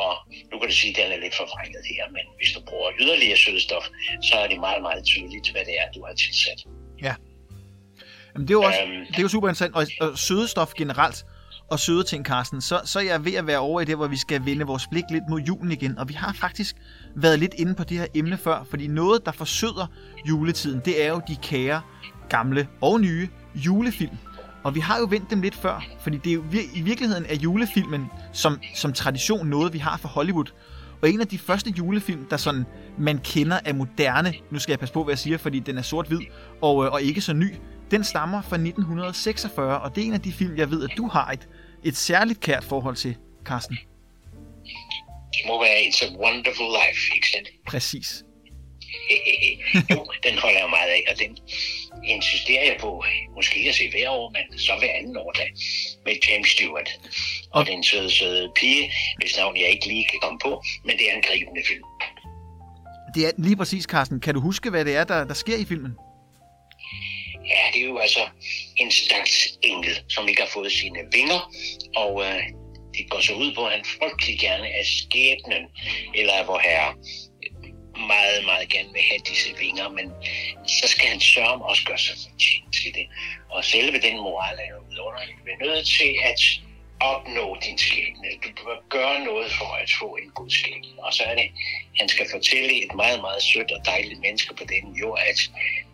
Og 0.02 0.12
nu 0.50 0.58
kan 0.58 0.68
du 0.68 0.74
sige, 0.74 0.90
at 0.90 0.96
den 0.96 1.12
er 1.12 1.20
lidt 1.24 1.34
forvrænget 1.34 1.84
her, 1.92 2.04
men 2.16 2.24
hvis 2.38 2.52
du 2.52 2.60
bruger 2.68 2.90
yderligere 3.00 3.36
sødestof, 3.36 3.84
så 4.22 4.34
er 4.42 4.46
det 4.48 4.58
meget, 4.60 4.82
meget 4.82 5.04
tydeligt, 5.04 5.50
hvad 5.52 5.64
det 5.64 5.74
er, 5.80 5.92
du 5.96 6.04
har 6.06 6.14
tilsat. 6.14 6.60
Ja. 7.02 7.14
Jamen, 8.32 8.48
det 8.48 8.54
er 8.54 8.58
jo 8.60 8.62
også 8.62 8.82
øhm, 8.82 9.06
det 9.06 9.18
er 9.18 9.22
jo 9.22 9.28
super 9.28 9.48
interessant. 9.48 9.74
Og, 9.74 9.86
og 10.00 10.18
sødestof 10.18 10.74
generelt, 10.74 11.24
og 11.70 11.78
søde 11.78 12.02
ting, 12.04 12.24
Carsten, 12.24 12.60
så, 12.60 12.80
så 12.84 12.98
er 12.98 13.02
jeg 13.02 13.24
ved 13.24 13.34
at 13.34 13.46
være 13.46 13.58
over 13.58 13.80
i 13.80 13.84
det, 13.84 13.96
hvor 13.96 14.06
vi 14.06 14.16
skal 14.16 14.44
vende 14.44 14.66
vores 14.66 14.86
blik 14.86 15.04
lidt 15.10 15.24
mod 15.30 15.40
julen 15.40 15.72
igen. 15.72 15.98
Og 15.98 16.08
vi 16.08 16.14
har 16.14 16.32
faktisk 16.32 16.76
været 17.14 17.38
lidt 17.38 17.54
inde 17.54 17.74
på 17.74 17.84
det 17.84 17.98
her 17.98 18.06
emne 18.14 18.36
før, 18.36 18.64
fordi 18.70 18.86
noget, 18.86 19.26
der 19.26 19.32
forsøder 19.32 19.86
juletiden, 20.28 20.80
det 20.84 21.04
er 21.04 21.08
jo 21.08 21.20
de 21.28 21.36
kære, 21.36 21.80
gamle 22.28 22.68
og 22.80 23.00
nye 23.00 23.28
julefilm. 23.54 24.16
Og 24.64 24.74
vi 24.74 24.80
har 24.80 24.98
jo 24.98 25.06
vendt 25.10 25.30
dem 25.30 25.40
lidt 25.40 25.54
før, 25.54 25.84
fordi 26.00 26.16
det 26.16 26.30
er 26.30 26.34
jo 26.34 26.44
vir- 26.52 26.78
i 26.78 26.80
virkeligheden 26.80 27.26
er 27.28 27.34
julefilmen 27.34 28.06
som, 28.32 28.60
som 28.74 28.92
tradition 28.92 29.46
noget, 29.46 29.72
vi 29.72 29.78
har 29.78 29.96
for 29.96 30.08
Hollywood. 30.08 30.52
Og 31.02 31.10
en 31.10 31.20
af 31.20 31.28
de 31.28 31.38
første 31.38 31.70
julefilm, 31.70 32.26
der 32.30 32.36
sådan 32.36 32.64
man 32.98 33.18
kender 33.18 33.58
af 33.64 33.74
moderne, 33.74 34.34
nu 34.50 34.58
skal 34.58 34.72
jeg 34.72 34.78
passe 34.78 34.92
på, 34.92 35.04
hvad 35.04 35.12
jeg 35.12 35.18
siger, 35.18 35.38
fordi 35.38 35.58
den 35.58 35.78
er 35.78 35.82
sort-hvid 35.82 36.18
og, 36.62 36.84
øh, 36.84 36.92
og 36.92 37.02
ikke 37.02 37.20
så 37.20 37.32
ny, 37.32 37.54
den 37.90 38.04
stammer 38.04 38.42
fra 38.42 38.56
1946, 38.56 39.80
og 39.80 39.94
det 39.94 40.02
er 40.02 40.06
en 40.06 40.14
af 40.14 40.20
de 40.20 40.32
film, 40.32 40.56
jeg 40.56 40.70
ved, 40.70 40.84
at 40.84 40.96
du 40.96 41.08
har 41.08 41.30
et, 41.30 41.48
et 41.84 41.96
særligt 41.96 42.40
kært 42.40 42.64
forhold 42.64 42.96
til, 42.96 43.16
Carsten. 43.44 43.78
Det 45.34 45.42
må 45.46 45.60
være 45.60 45.78
It's 45.78 46.04
a 46.04 46.08
Wonderful 46.24 46.66
Life, 46.66 47.14
ikke 47.14 47.28
sandt? 47.28 47.48
Præcis. 47.66 48.22
jo, 49.90 50.06
den 50.26 50.38
holder 50.38 50.60
jeg 50.60 50.70
meget 50.70 50.88
af, 50.88 51.02
og 51.10 51.18
den 51.18 51.38
insisterer 52.04 52.64
jeg 52.64 52.76
på, 52.80 53.04
måske 53.34 53.58
ikke 53.58 53.68
at 53.70 53.74
se 53.74 53.90
hver 53.90 54.10
år, 54.10 54.30
men 54.36 54.58
så 54.58 54.72
hver 54.78 54.92
anden 54.98 55.16
år 55.16 55.32
da, 55.32 55.42
med 56.04 56.14
James 56.28 56.48
Stewart. 56.48 56.90
Og, 57.50 57.60
og 57.60 57.66
den 57.66 57.84
søde, 57.84 58.10
søde 58.10 58.52
pige, 58.56 58.92
hvis 59.18 59.36
navn 59.36 59.56
jeg 59.56 59.68
ikke 59.68 59.86
lige 59.86 60.06
kan 60.10 60.18
komme 60.22 60.38
på, 60.38 60.62
men 60.84 60.98
det 60.98 61.10
er 61.10 61.14
en 61.16 61.22
gribende 61.22 61.62
film. 61.66 61.84
Det 63.14 63.26
er 63.26 63.30
lige 63.38 63.56
præcis, 63.56 63.84
Carsten. 63.84 64.20
Kan 64.20 64.34
du 64.34 64.40
huske, 64.40 64.70
hvad 64.70 64.84
det 64.84 64.96
er, 64.96 65.04
der, 65.04 65.24
der 65.24 65.34
sker 65.34 65.56
i 65.56 65.64
filmen? 65.64 65.92
Ja, 67.48 67.62
det 67.72 67.80
er 67.82 67.86
jo 67.86 67.98
altså 67.98 68.28
en 68.76 68.90
slags 68.90 69.58
engel, 69.62 69.94
som 70.08 70.28
ikke 70.28 70.42
har 70.42 70.48
fået 70.48 70.72
sine 70.72 71.00
vinger, 71.12 71.52
og 71.96 72.22
øh, 72.24 72.42
det 72.94 73.10
går 73.10 73.20
så 73.20 73.34
ud 73.34 73.54
på, 73.54 73.66
at 73.66 73.72
han 73.72 73.84
frygtelig 73.84 74.38
gerne 74.40 74.68
er 74.68 74.84
skæbnen, 74.84 75.62
eller 76.14 76.44
hvor 76.44 76.58
herre 76.58 76.94
meget, 77.96 78.44
meget 78.44 78.68
gerne 78.68 78.92
vil 78.92 79.02
have 79.10 79.20
disse 79.28 79.50
vinger, 79.58 79.88
men 79.88 80.06
så 80.66 80.88
skal 80.88 81.08
han 81.08 81.20
sørge 81.20 81.64
også 81.64 81.84
gøre 81.84 81.98
sig 81.98 82.16
fortjent 82.24 82.74
til 82.74 82.94
det. 82.94 83.06
Og 83.50 83.64
selve 83.64 84.00
den 84.00 84.16
moral 84.16 84.56
er 84.64 84.70
jo 84.74 84.80
vidunderlig. 84.90 85.34
Du 85.44 85.50
er 85.50 85.58
nødt 85.66 85.86
til 85.98 86.12
at 86.30 86.40
opnå 87.00 87.56
din 87.64 87.78
skæbne. 87.78 88.28
Du 88.42 88.64
bør 88.64 88.78
gøre 88.88 89.24
noget 89.24 89.52
for 89.52 89.70
at 89.82 89.90
få 90.00 90.16
en 90.22 90.30
god 90.30 90.50
skæbne. 90.50 90.92
Og 90.98 91.12
så 91.14 91.22
er 91.22 91.34
det, 91.34 91.48
han 92.00 92.08
skal 92.08 92.26
fortælle 92.30 92.84
et 92.84 92.94
meget, 92.94 93.20
meget 93.20 93.42
sødt 93.42 93.72
og 93.72 93.80
dejligt 93.84 94.20
menneske 94.20 94.54
på 94.54 94.64
den 94.64 94.94
jord, 95.00 95.18
at 95.30 95.38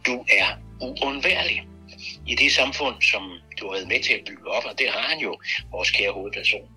du 0.06 0.24
er 0.40 0.46
uundværlig 0.82 1.58
i 2.26 2.34
det 2.34 2.52
samfund, 2.52 3.02
som 3.02 3.22
du 3.58 3.66
har 3.66 3.72
været 3.72 3.88
med 3.88 4.00
til 4.00 4.14
at 4.14 4.24
bygge 4.28 4.50
op, 4.50 4.64
og 4.64 4.78
det 4.78 4.88
har 4.88 5.00
han 5.10 5.18
jo, 5.18 5.32
vores 5.70 5.90
kære 5.90 6.12
hovedperson. 6.12 6.68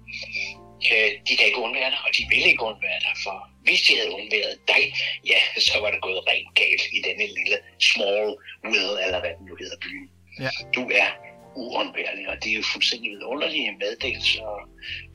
Øh, 0.91 1.09
de 1.27 1.35
kan 1.37 1.45
ikke 1.45 1.65
undvære 1.67 1.89
dig, 1.89 2.01
og 2.05 2.11
de 2.17 2.23
vil 2.29 2.45
ikke 2.51 2.63
undvære 2.63 2.99
dig, 3.07 3.15
for 3.23 3.49
hvis 3.65 3.81
de 3.81 3.93
havde 3.99 4.11
undværet 4.19 4.57
dig, 4.67 4.83
ja, 5.31 5.39
så 5.67 5.79
var 5.81 5.91
det 5.91 6.01
gået 6.01 6.27
rent 6.27 6.55
galt 6.55 6.83
i 6.97 6.99
denne 7.07 7.25
lille 7.37 7.57
small 7.89 8.27
will, 8.71 8.91
eller 9.05 9.19
hvad 9.19 9.33
den 9.37 9.45
nu 9.49 9.55
hedder 9.61 9.77
byen. 9.85 10.09
Ja. 10.39 10.49
Du 10.75 10.83
er 11.01 11.09
uundværlig, 11.55 12.29
og 12.29 12.35
det 12.43 12.49
er 12.51 12.55
jo 12.55 12.63
fuldstændig 12.73 13.11
vidunderlige 13.11 13.77
meddelelse, 13.79 14.45
og 14.45 14.59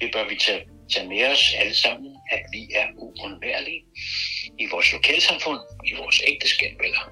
det 0.00 0.12
bør 0.12 0.28
vi 0.28 0.36
tage, 0.36 0.62
tage 0.92 1.08
med 1.08 1.26
os 1.32 1.54
alle 1.58 1.74
sammen, 1.74 2.16
at 2.30 2.42
vi 2.52 2.62
er 2.74 2.86
uundværlige 2.96 3.82
i 4.58 4.66
vores 4.72 4.92
lokalsamfund, 4.92 5.60
i 5.90 5.92
vores 6.00 6.22
ægteskab 6.26 6.76
eller 6.84 7.02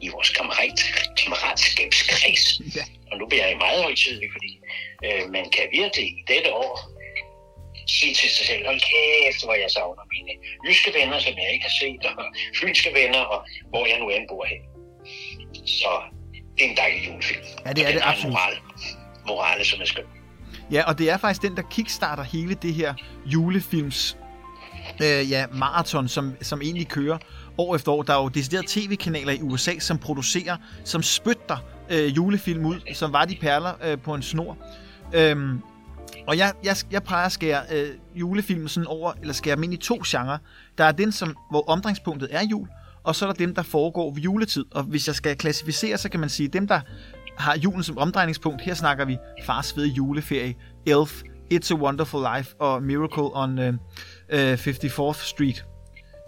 i 0.00 0.08
vores 0.08 0.30
kammerat, 0.30 0.78
kammeratskabskreds. 1.18 2.44
Ja. 2.76 2.84
Og 3.10 3.18
nu 3.18 3.26
bliver 3.26 3.46
jeg 3.46 3.56
meget 3.56 3.82
højtidlig, 3.82 4.28
fordi 4.32 4.52
øh, 5.06 5.30
man 5.30 5.50
kan 5.50 5.66
virkelig 5.72 6.08
i 6.20 6.24
dette 6.28 6.54
år 6.54 6.94
sige 7.88 8.14
til 8.14 8.30
sig 8.30 8.46
selv, 8.46 8.66
hold 8.66 8.80
kæft, 8.80 9.44
hvor 9.44 9.54
jeg 9.54 9.70
savner 9.70 10.04
mine 10.14 10.32
jyske 10.66 10.90
venner, 10.98 11.18
som 11.18 11.34
jeg 11.38 11.52
ikke 11.52 11.66
har 11.68 11.76
set, 11.80 12.04
og 12.06 12.24
fynske 12.60 12.90
venner, 12.94 13.20
og 13.20 13.46
hvor 13.68 13.86
jeg 13.86 13.98
nu 13.98 14.08
end 14.08 14.28
bor 14.28 14.44
hen. 14.44 14.62
Så 15.66 15.92
det 16.58 16.66
er 16.66 16.70
en 16.70 16.76
dejlig 16.76 17.08
julefilm. 17.08 17.40
Ja, 17.66 17.72
det 17.72 17.88
er 17.88 17.92
det 17.92 18.00
absolut. 18.04 18.32
Moral, 18.32 18.54
morale, 19.26 19.64
som 19.64 19.80
er 19.80 19.84
skøn. 19.84 20.04
Ja, 20.70 20.82
og 20.82 20.98
det 20.98 21.10
er 21.10 21.16
faktisk 21.16 21.42
den, 21.42 21.56
der 21.56 21.62
kickstarter 21.70 22.22
hele 22.22 22.54
det 22.54 22.74
her 22.74 22.94
julefilms 23.26 24.16
øh, 25.02 25.30
ja, 25.30 25.46
maraton, 25.52 26.08
som, 26.08 26.34
som 26.42 26.62
egentlig 26.62 26.88
kører 26.88 27.18
år 27.58 27.74
efter 27.74 27.92
år. 27.92 28.02
Der 28.02 28.14
er 28.14 28.22
jo 28.22 28.28
deciderede 28.28 28.66
tv-kanaler 28.68 29.32
i 29.32 29.42
USA, 29.42 29.78
som 29.78 29.98
producerer, 29.98 30.56
som 30.84 31.02
spytter 31.02 31.56
øh, 31.90 32.16
julefilm 32.16 32.64
ud, 32.64 32.80
som 32.94 33.12
var 33.12 33.24
de 33.24 33.36
perler 33.40 33.72
øh, 33.84 33.98
på 33.98 34.14
en 34.14 34.22
snor. 34.22 34.56
Øhm, 35.14 35.60
og 36.26 36.38
jeg, 36.38 36.52
jeg, 36.64 36.76
jeg 36.90 37.02
plejer 37.02 37.26
at 37.26 37.32
skære 37.32 37.62
øh, 37.72 37.88
julefilmen 38.14 38.68
sådan 38.68 38.86
over, 38.86 39.12
eller 39.20 39.34
skære 39.34 39.56
dem 39.56 39.62
ind 39.62 39.74
i 39.74 39.76
to 39.76 40.02
genrer. 40.06 40.38
Der 40.78 40.84
er 40.84 40.92
den, 40.92 41.12
som, 41.12 41.36
hvor 41.50 41.68
omdrejningspunktet 41.68 42.28
er 42.32 42.42
jul, 42.50 42.68
og 43.04 43.16
så 43.16 43.24
er 43.24 43.32
der 43.32 43.34
dem, 43.34 43.54
der 43.54 43.62
foregår 43.62 44.10
ved 44.10 44.22
juletid. 44.22 44.64
Og 44.74 44.82
hvis 44.82 45.06
jeg 45.06 45.14
skal 45.14 45.36
klassificere, 45.36 45.98
så 45.98 46.08
kan 46.08 46.20
man 46.20 46.28
sige, 46.28 46.48
dem, 46.48 46.66
der 46.66 46.80
har 47.38 47.58
julen 47.58 47.82
som 47.82 47.98
omdrejningspunkt, 47.98 48.62
her 48.62 48.74
snakker 48.74 49.04
vi 49.04 49.16
Fars 49.44 49.72
fede 49.72 49.88
juleferie, 49.88 50.54
Elf, 50.86 51.22
It's 51.54 51.72
a 51.72 51.76
Wonderful 51.76 52.26
Life 52.36 52.56
og 52.60 52.82
Miracle 52.82 53.30
on 53.42 53.58
uh, 53.58 53.74
uh, 54.34 54.54
54th 54.66 55.24
Street. 55.32 55.64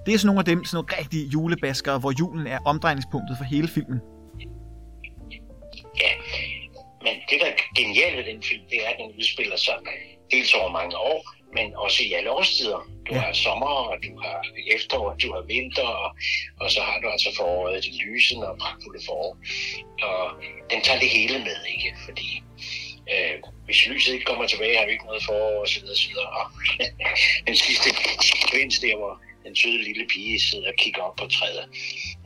Det 0.06 0.14
er 0.14 0.18
sådan 0.18 0.26
nogle 0.26 0.38
af 0.38 0.44
dem, 0.44 0.64
sådan 0.64 0.76
nogle 0.76 1.00
rigtige 1.00 1.26
julebaskere, 1.26 1.98
hvor 1.98 2.12
julen 2.20 2.46
er 2.46 2.58
omdrejningspunktet 2.64 3.36
for 3.38 3.44
hele 3.44 3.68
filmen. 3.68 4.00
Ja, 6.02 6.12
men 7.04 7.14
det, 7.30 7.36
der 7.40 7.46
er 7.46 7.56
genialt 7.76 8.16
ved 8.16 8.24
den 8.32 8.42
film, 8.42 8.62
det 8.70 8.78
er, 8.84 8.88
at 8.88 8.96
den 9.00 9.18
udspiller 9.18 9.56
sig 9.56 9.74
dels 10.30 10.54
over 10.54 10.70
mange 10.72 10.96
år, 10.96 11.35
men 11.54 11.74
også 11.76 12.02
i 12.02 12.12
alle 12.12 12.30
årstider. 12.30 12.88
Du 13.08 13.14
Ja. 13.14 13.20
har 13.20 13.32
sommer, 13.32 13.66
og 13.66 13.96
du 14.04 14.20
har 14.22 14.36
efterår, 14.76 15.14
du 15.22 15.32
har 15.32 15.40
vinter, 15.42 15.82
og, 16.04 16.16
og 16.60 16.70
så 16.70 16.80
har 16.80 17.00
du 17.00 17.08
altså 17.08 17.30
foråret, 17.36 17.84
det 17.84 17.94
lysende 18.06 18.48
og 18.50 18.58
pragtfulde 18.58 19.00
forår. 19.06 19.38
Og 20.02 20.30
den 20.70 20.80
tager 20.82 20.98
det 21.00 21.08
hele 21.08 21.38
med, 21.38 21.56
ikke? 21.74 21.94
Fordi 22.04 22.42
øh, 23.12 23.36
hvis 23.64 23.86
lyset 23.86 24.12
ikke 24.14 24.24
kommer 24.24 24.46
tilbage, 24.46 24.78
har 24.78 24.86
vi 24.86 24.92
ikke 24.92 25.04
noget 25.04 25.24
forår, 25.24 25.60
og 25.60 25.68
så 25.68 25.80
videre, 25.80 25.96
så 25.96 26.08
videre. 26.08 26.28
Og 26.38 26.44
den 27.46 27.56
sidste 27.56 27.88
sekvens 28.22 28.78
der, 28.78 28.96
hvor 28.96 29.20
den 29.46 29.56
søde 29.56 29.82
lille 29.88 30.06
pige 30.12 30.40
sidder 30.40 30.68
og 30.68 30.76
kigger 30.78 31.02
op 31.02 31.16
på 31.16 31.26
træet. 31.36 31.64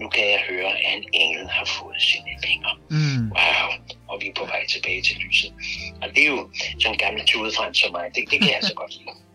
Nu 0.00 0.08
kan 0.08 0.24
jeg 0.34 0.40
høre, 0.50 0.70
at 0.86 0.96
en 0.96 1.04
engel 1.12 1.48
har 1.48 1.64
fået 1.64 2.02
sine 2.10 2.32
vinger. 2.46 2.74
Mm. 2.90 3.24
Wow, 3.36 3.66
og 4.08 4.16
vi 4.20 4.26
er 4.28 4.36
på 4.36 4.44
vej 4.44 4.66
tilbage 4.66 5.02
til 5.02 5.16
lyset. 5.24 5.52
Og 6.02 6.08
det 6.14 6.22
er 6.26 6.30
jo 6.36 6.50
sådan 6.80 6.92
en 6.94 6.98
gammel 6.98 7.22
tudefrans 7.26 7.78
som 7.78 7.92
mig. 7.92 8.04
Det, 8.14 8.22
det 8.30 8.38
kan 8.40 8.48
jeg 8.48 8.56
altså 8.62 8.74
godt 8.74 8.92
lide. 8.98 9.16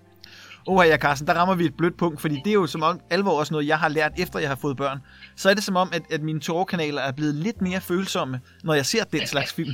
Åh 0.67 0.87
ja, 0.87 0.97
Carsten, 0.97 1.27
der 1.27 1.33
rammer 1.33 1.55
vi 1.55 1.65
et 1.65 1.77
blødt 1.77 1.97
punkt, 1.97 2.21
fordi 2.21 2.35
det 2.35 2.47
er 2.47 2.53
jo 2.53 2.67
som 2.67 2.83
om 2.83 2.99
alvor 3.09 3.39
også 3.39 3.53
noget, 3.53 3.67
jeg 3.67 3.79
har 3.79 3.89
lært 3.89 4.11
efter 4.19 4.39
jeg 4.39 4.49
har 4.49 4.59
fået 4.61 4.77
børn. 4.77 4.99
Så 5.35 5.49
er 5.49 5.53
det 5.53 5.63
som 5.63 5.75
om, 5.75 5.89
at, 5.93 6.01
at 6.11 6.21
mine 6.21 6.39
tårerkanaler 6.39 7.01
er 7.01 7.11
blevet 7.11 7.35
lidt 7.35 7.61
mere 7.61 7.81
følsomme, 7.81 8.41
når 8.63 8.73
jeg 8.73 8.85
ser 8.85 9.03
den 9.03 9.27
slags 9.27 9.53
film. 9.53 9.73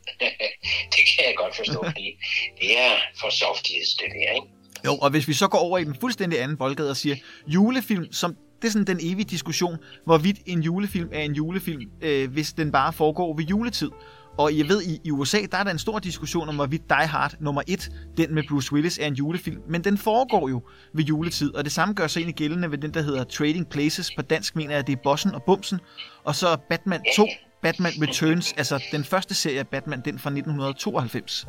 det 0.94 1.02
kan 1.10 1.24
jeg 1.26 1.34
godt 1.36 1.56
forstå, 1.56 1.84
fordi 1.84 2.16
det 2.60 2.78
er 2.78 2.92
for 3.20 3.30
softies, 3.30 3.88
det 3.94 4.06
der, 4.10 4.34
ikke? 4.34 4.59
Jo, 4.86 4.96
og 4.96 5.10
hvis 5.10 5.28
vi 5.28 5.32
så 5.32 5.48
går 5.48 5.58
over 5.58 5.78
i 5.78 5.84
den 5.84 5.96
fuldstændig 6.00 6.42
anden 6.42 6.56
boldgade 6.56 6.90
og 6.90 6.96
siger, 6.96 7.16
julefilm, 7.46 8.12
som 8.12 8.36
det 8.62 8.68
er 8.68 8.72
sådan 8.72 8.86
den 8.86 8.98
evige 9.00 9.24
diskussion, 9.24 9.76
hvorvidt 10.04 10.38
en 10.46 10.62
julefilm 10.62 11.08
er 11.12 11.20
en 11.20 11.32
julefilm, 11.32 11.82
øh, 12.02 12.30
hvis 12.30 12.52
den 12.52 12.72
bare 12.72 12.92
foregår 12.92 13.36
ved 13.36 13.44
juletid. 13.44 13.90
Og 14.38 14.58
jeg 14.58 14.68
ved, 14.68 14.82
i, 14.82 15.00
i 15.04 15.10
USA, 15.10 15.38
der 15.50 15.58
er 15.58 15.64
der 15.64 15.70
en 15.70 15.78
stor 15.78 15.98
diskussion 15.98 16.48
om, 16.48 16.54
hvorvidt 16.54 16.82
Die 16.88 17.06
Hard 17.06 17.34
nummer 17.40 17.62
1, 17.66 17.90
den 18.16 18.34
med 18.34 18.42
Bruce 18.48 18.72
Willis, 18.72 18.98
er 18.98 19.06
en 19.06 19.14
julefilm. 19.14 19.60
Men 19.68 19.84
den 19.84 19.98
foregår 19.98 20.48
jo 20.48 20.62
ved 20.94 21.04
juletid, 21.04 21.54
og 21.54 21.64
det 21.64 21.72
samme 21.72 21.94
gør 21.94 22.06
sig 22.06 22.20
egentlig 22.20 22.36
gældende 22.36 22.70
ved 22.70 22.78
den, 22.78 22.94
der 22.94 23.02
hedder 23.02 23.24
Trading 23.24 23.68
Places. 23.68 24.10
På 24.16 24.22
dansk 24.22 24.56
mener 24.56 24.74
jeg, 24.74 24.86
det 24.86 24.92
er 24.92 25.00
Bossen 25.04 25.34
og 25.34 25.42
Bumsen. 25.42 25.80
Og 26.24 26.34
så 26.34 26.56
Batman 26.68 27.00
2, 27.16 27.26
Batman 27.62 27.92
Returns, 28.02 28.52
altså 28.56 28.84
den 28.92 29.04
første 29.04 29.34
serie 29.34 29.58
af 29.58 29.68
Batman, 29.68 30.02
den 30.04 30.18
fra 30.18 30.30
1992. 30.30 31.46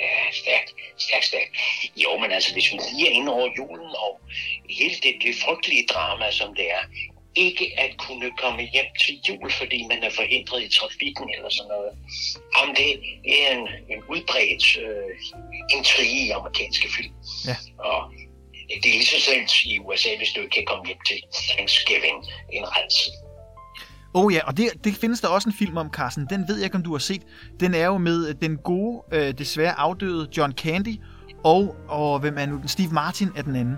Ja, 0.00 0.32
stærkt, 0.32 0.74
stærkt, 0.98 1.24
stærkt. 1.24 1.50
Jo, 1.96 2.18
men 2.18 2.32
altså, 2.32 2.52
hvis 2.52 2.72
vi 2.72 2.78
lige 2.92 3.08
er 3.08 3.12
inde 3.12 3.32
over 3.32 3.48
julen 3.58 3.90
og 4.06 4.20
hele 4.70 4.96
det, 5.02 5.14
det 5.22 5.34
frygtelige 5.44 5.86
drama, 5.86 6.30
som 6.30 6.54
det 6.54 6.70
er, 6.70 6.84
ikke 7.34 7.74
at 7.78 7.90
kunne 7.98 8.30
komme 8.38 8.62
hjem 8.62 8.90
til 9.00 9.20
jul, 9.28 9.50
fordi 9.50 9.86
man 9.86 10.02
er 10.02 10.10
forhindret 10.10 10.62
i 10.62 10.68
trafikken 10.78 11.30
eller 11.34 11.48
sådan 11.48 11.68
noget. 11.68 11.92
Jamen, 12.56 12.74
det, 12.76 12.88
er 13.44 13.52
en, 13.58 13.68
en 13.92 14.02
udbredt 14.08 14.78
øh, 14.84 15.12
intrige 15.76 16.26
i 16.26 16.30
amerikanske 16.30 16.88
film. 16.96 17.14
Ja. 17.48 17.56
Og 17.78 18.12
det 18.82 18.88
er 18.90 18.98
lige 18.98 19.06
så 19.06 19.20
slemt 19.20 19.62
i 19.64 19.78
USA, 19.78 20.16
hvis 20.16 20.32
du 20.32 20.40
ikke 20.40 20.54
kan 20.54 20.66
komme 20.66 20.86
hjem 20.86 21.02
til 21.06 21.22
Thanksgiving. 21.48 22.18
En 22.52 22.64
redsel. 22.76 23.12
Oh 24.14 24.34
ja, 24.34 24.40
og 24.46 24.56
det, 24.56 24.68
det 24.84 24.94
findes 24.94 25.20
der 25.20 25.28
også 25.28 25.48
en 25.48 25.54
film 25.54 25.76
om, 25.76 25.90
Carsten. 25.90 26.26
Den 26.30 26.48
ved 26.48 26.56
jeg 26.56 26.64
ikke, 26.64 26.76
om 26.76 26.82
du 26.82 26.92
har 26.92 26.98
set. 26.98 27.22
Den 27.60 27.74
er 27.74 27.86
jo 27.86 27.98
med 27.98 28.34
den 28.34 28.56
gode, 28.56 29.02
øh, 29.12 29.34
desværre 29.38 29.78
afdøde 29.78 30.28
John 30.36 30.52
Candy, 30.52 31.00
og, 31.44 31.76
og 31.88 32.18
hvem 32.18 32.38
er 32.38 32.46
nu 32.46 32.56
den? 32.56 32.68
Steve 32.68 32.92
Martin 32.92 33.28
er 33.36 33.42
den 33.42 33.56
anden. 33.56 33.76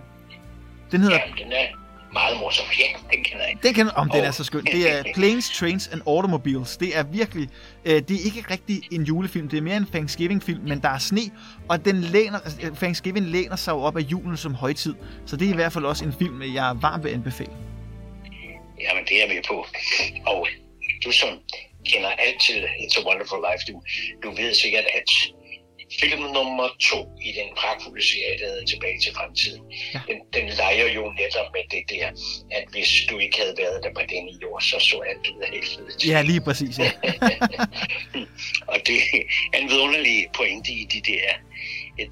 Den 0.90 1.00
hedder, 1.00 1.16
Ja, 1.16 1.44
den 1.44 1.52
er, 1.52 1.66
meget 2.12 2.38
morsom. 2.40 2.66
Ja, 2.78 3.16
den 3.16 3.24
kender 3.24 3.44
jeg. 3.46 3.56
Den 3.62 3.74
kender, 3.74 3.92
om 3.92 4.10
den 4.10 4.24
er 4.24 4.30
så 4.30 4.44
skøn. 4.44 4.64
Det 4.64 4.98
er 4.98 5.02
Planes, 5.14 5.50
Trains 5.58 5.88
and 5.88 6.00
Automobiles. 6.06 6.76
Det 6.76 6.98
er 6.98 7.02
virkelig, 7.02 7.48
øh, 7.84 7.94
det 7.94 8.10
er 8.10 8.24
ikke 8.24 8.44
rigtig 8.50 8.82
en 8.90 9.02
julefilm. 9.02 9.48
Det 9.48 9.56
er 9.56 9.62
mere 9.62 9.76
en 9.76 9.86
Thanksgiving-film, 9.86 10.60
men 10.68 10.80
der 10.80 10.88
er 10.88 10.98
sne, 10.98 11.20
og 11.68 11.84
den 11.84 11.96
læner, 12.00 12.38
Thanksgiving 12.76 13.26
læner 13.26 13.56
sig 13.56 13.72
jo 13.72 13.78
op 13.78 13.96
af 13.96 14.00
julen 14.00 14.36
som 14.36 14.54
højtid. 14.54 14.94
Så 15.26 15.36
det 15.36 15.46
er 15.48 15.52
i 15.52 15.54
hvert 15.54 15.72
fald 15.72 15.84
også 15.84 16.04
en 16.04 16.12
film, 16.12 16.42
jeg 16.42 16.76
varmt 16.80 17.04
vil 17.04 17.10
anbefale. 17.10 17.52
Jamen, 18.82 19.04
det 19.04 19.14
er 19.16 19.20
jeg 19.20 19.28
med 19.34 19.42
på. 19.48 19.66
Og 20.26 20.48
du 21.04 21.12
som 21.12 21.28
kender 21.90 22.10
alt 22.10 22.40
til 22.40 22.64
It's 22.82 23.00
a 23.00 23.02
Wonderful 23.08 23.40
Life, 23.46 23.62
du, 23.68 23.82
du 24.22 24.30
ved 24.36 24.54
sikkert, 24.54 24.84
at 24.94 25.08
film 26.00 26.20
nummer 26.20 26.68
to 26.90 27.00
i 27.22 27.32
den 27.38 27.48
pragtfulde 27.56 28.04
serie, 28.06 28.38
der 28.38 28.46
hedder 28.46 28.66
Tilbage 28.66 28.98
til 29.00 29.12
fremtiden, 29.14 29.62
ja. 29.94 30.00
den, 30.08 30.18
den 30.36 30.48
leger 30.48 30.88
jo 30.92 31.12
netop 31.20 31.48
med 31.56 31.64
det 31.70 31.84
der, 31.90 32.06
at 32.50 32.64
hvis 32.70 32.90
du 33.10 33.18
ikke 33.18 33.38
havde 33.38 33.54
været 33.58 33.82
der 33.84 33.92
på 33.94 34.00
denne 34.08 34.32
jord, 34.42 34.62
så 34.62 34.78
så 34.78 34.96
alt 35.10 35.26
ud 35.32 35.42
af 35.42 35.48
helvede. 35.52 36.08
Ja, 36.12 36.22
lige 36.22 36.40
præcis, 36.40 36.78
ja. 36.78 36.90
og 38.72 38.78
det 38.86 38.98
er 39.52 39.58
en 39.58 39.68
vidunderlig 39.70 40.26
pointe 40.36 40.72
i 40.72 40.84
de 40.92 41.00
der 41.00 41.28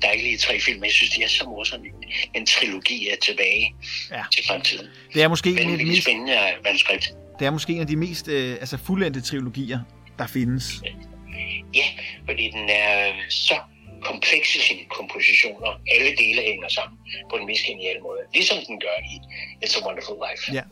dejlige 0.03 0.39
tre 0.39 0.61
film. 0.61 0.85
Jeg 0.85 0.93
synes, 0.93 1.11
de 1.11 1.23
er 1.23 1.29
så 1.29 1.45
morsomme. 1.45 1.87
En 2.35 2.47
trilogi 2.47 3.09
er 3.09 3.17
tilbage 3.23 3.75
ja. 4.11 4.23
til 4.33 4.45
fremtiden. 4.47 4.87
Det 5.15 5.23
er 5.23 5.29
måske 5.29 5.51
en 5.51 5.71
af 5.71 5.79
de 5.79 5.85
mest... 5.85 6.03
spændende 6.03 6.37
manuskript. 6.65 7.15
Det 7.39 7.47
er 7.47 7.51
måske 7.51 7.73
en 7.73 7.81
af 7.81 7.87
de 7.87 7.97
mest 7.97 8.29
øh, 8.29 8.53
altså 8.53 8.77
fuldendte 8.77 9.21
trilogier, 9.21 9.81
der 10.19 10.27
findes. 10.27 10.83
Ja, 11.75 11.85
fordi 12.25 12.51
den 12.51 12.69
er 12.69 13.13
så 13.29 13.55
komplekse 14.05 14.59
i 14.59 14.63
sine 14.69 14.85
kompositioner. 14.99 15.71
Alle 15.95 16.11
dele 16.23 16.41
hænger 16.51 16.69
sammen 16.69 16.99
på 17.31 17.37
en 17.37 17.47
mest 17.47 17.63
genial 17.67 18.03
måde. 18.03 18.21
Ligesom 18.35 18.59
den 18.69 18.81
gør 18.81 18.97
i 19.13 19.15
It's 19.65 19.75
a 19.79 19.87
Wonderful 19.87 20.17
Life. 20.27 20.53
Ja, 20.53 20.63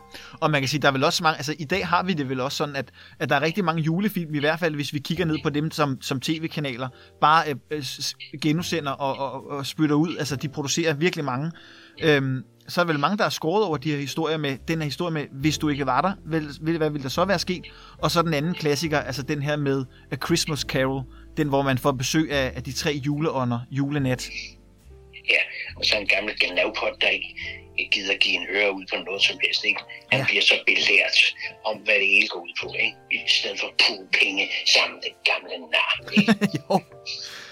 og 0.41 0.51
man 0.51 0.61
kan 0.61 0.69
sige, 0.69 0.81
der 0.83 0.89
er 0.89 0.93
vel 0.93 1.05
også 1.05 1.23
mange, 1.23 1.37
altså 1.37 1.55
i 1.59 1.65
dag 1.65 1.87
har 1.87 2.03
vi 2.03 2.13
det 2.13 2.29
vel 2.29 2.41
også 2.41 2.57
sådan, 2.57 2.77
at, 2.77 2.89
at 3.19 3.29
der 3.29 3.37
er 3.37 3.43
rigtig 3.43 3.65
mange 3.65 3.83
julefilm, 3.83 4.35
i 4.35 4.39
hvert 4.39 4.61
fald 4.61 4.75
hvis 4.75 4.93
vi 4.93 4.99
kigger 4.99 5.25
ned 5.25 5.39
på 5.43 5.51
dem 5.51 5.71
som, 5.71 6.03
som 6.03 6.21
tv-kanaler, 6.21 6.89
bare 7.21 7.49
øh, 7.49 7.57
øh 7.71 7.85
genudsender 8.43 8.93
og, 8.93 9.19
og, 9.19 9.51
og 9.51 9.67
spytter 9.67 9.97
ud. 9.97 10.17
Altså 10.17 10.37
de 10.37 10.49
producerer 10.49 10.95
virkelig 10.95 11.25
mange. 11.25 11.53
Øhm, 12.03 12.45
så 12.69 12.81
er 12.81 12.85
der 12.85 12.93
vel 12.93 13.01
mange, 13.01 13.19
der 13.19 13.25
er 13.25 13.29
skåret 13.29 13.65
over 13.65 13.77
de 13.77 13.91
her 13.91 13.99
historier 13.99 14.37
med, 14.37 14.57
den 14.69 14.79
her 14.79 14.85
historie 14.85 15.15
med, 15.15 15.25
hvis 15.33 15.59
du 15.59 15.69
ikke 15.69 15.87
var 15.87 16.01
der, 16.01 16.13
vil, 16.27 16.77
hvad 16.77 16.91
ville 16.91 17.03
der 17.03 17.09
så 17.09 17.25
være 17.25 17.39
sket? 17.39 17.65
Og 17.99 18.11
så 18.11 18.23
den 18.23 18.35
anden 18.35 18.55
klassiker, 18.55 18.99
altså 18.99 19.23
den 19.23 19.43
her 19.43 19.57
med 19.57 19.85
A 20.11 20.17
Christmas 20.17 20.61
Carol, 20.61 21.03
den 21.39 21.49
hvor 21.49 21.63
man 21.63 21.79
får 21.79 21.93
besøg 21.93 22.33
af, 22.33 22.53
af 22.57 22.63
de 22.63 22.73
tre 22.73 22.91
juleånder, 23.07 23.61
julenat. 23.71 24.31
Ja, 25.35 25.43
og 25.77 25.85
så 25.85 25.99
en 25.99 26.07
gammel 26.07 26.35
gnavpot, 26.41 26.95
der 27.01 27.09
ikke, 27.09 27.31
ikke 27.79 27.91
gider 27.91 28.17
give 28.25 28.35
en 28.35 28.47
øre 28.51 28.73
ud 28.73 28.85
på 28.93 28.97
noget 29.07 29.23
som 29.23 29.37
helst. 29.43 29.65
Ikke? 29.65 29.81
Han 30.13 30.21
ja. 30.21 30.27
bliver 30.29 30.43
så 30.43 30.57
belært 30.67 31.19
om, 31.65 31.77
hvad 31.77 31.95
det 31.95 32.09
hele 32.15 32.29
går 32.29 32.41
ud 32.41 32.55
på, 32.63 32.75
ikke? 32.87 32.97
i 33.11 33.19
stedet 33.39 33.61
for 33.61 33.67
at 33.67 33.77
penge 34.21 34.49
sammen 34.75 34.99
den 35.07 35.15
gamle 35.31 35.57
nar. 35.75 35.93
jo. 36.59 36.81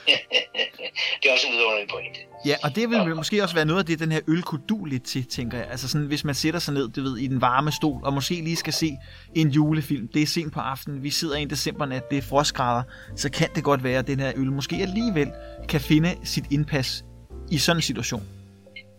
det 1.23 1.29
er 1.29 1.33
også 1.33 1.47
en 1.47 1.53
vidunderlig 1.53 1.89
pointe. 1.89 2.21
Ja, 2.47 2.57
og 2.63 2.77
det 2.77 2.91
vil 2.91 3.17
måske 3.17 3.43
også 3.43 3.55
være 3.55 3.65
noget 3.65 3.81
af 3.81 3.87
det, 3.87 3.99
den 3.99 4.13
her 4.13 4.21
øl 4.29 4.43
kunne 4.43 4.63
du 4.69 4.85
lidt 4.85 5.05
til, 5.05 5.27
tænker 5.27 5.59
jeg. 5.59 5.67
Altså 5.71 5.89
sådan, 5.89 6.07
hvis 6.07 6.25
man 6.25 6.35
sætter 6.35 6.61
sig 6.61 6.75
ned, 6.75 6.89
du 6.89 7.03
ved, 7.03 7.19
i 7.19 7.27
den 7.27 7.41
varme 7.41 7.73
stol, 7.73 8.01
og 8.05 8.13
måske 8.13 8.35
lige 8.35 8.57
skal 8.57 8.73
se 8.73 8.91
en 9.35 9.49
julefilm. 9.49 10.09
Det 10.09 10.23
er 10.23 10.27
sent 10.27 10.53
på 10.53 10.61
aftenen, 10.61 11.03
vi 11.03 11.11
sidder 11.11 11.37
en 11.37 11.51
december 11.51 11.87
nat, 11.87 12.11
det 12.11 12.19
er 12.19 12.23
frostgrader, 12.23 12.83
så 13.17 13.31
kan 13.31 13.49
det 13.55 13.65
godt 13.65 13.85
være, 13.85 13.99
at 13.99 14.07
den 14.07 14.21
her 14.21 14.33
øl 14.37 14.53
måske 14.53 14.77
alligevel 14.77 15.33
kan 15.69 15.81
finde 15.81 16.17
sit 16.25 16.45
indpas 16.51 17.05
i 17.51 17.59
sådan 17.59 17.79
en 17.79 17.83
situation. 17.83 18.23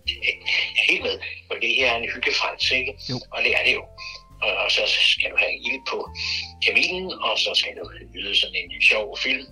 Jeg 0.07 0.33
er 0.81 0.91
helt 0.91 1.03
med, 1.03 1.19
for 1.47 1.55
det 1.61 1.75
her 1.75 1.91
er 1.91 1.97
en 1.97 2.09
hyggefrans, 2.15 2.71
ikke? 2.71 2.93
Jo. 3.09 3.15
Og 3.31 3.39
det 3.43 3.51
er 3.59 3.63
det 3.65 3.73
jo. 3.73 3.83
Og, 4.41 4.51
og 4.63 4.71
så 4.71 4.81
skal 4.87 5.29
du 5.31 5.37
have 5.43 5.53
ild 5.67 5.81
på 5.91 6.09
kaminen, 6.65 7.11
og 7.27 7.33
så 7.43 7.51
skal 7.55 7.71
du 7.79 7.83
yde 8.19 8.35
sådan 8.39 8.55
en 8.55 8.81
sjov 8.81 9.17
film. 9.17 9.45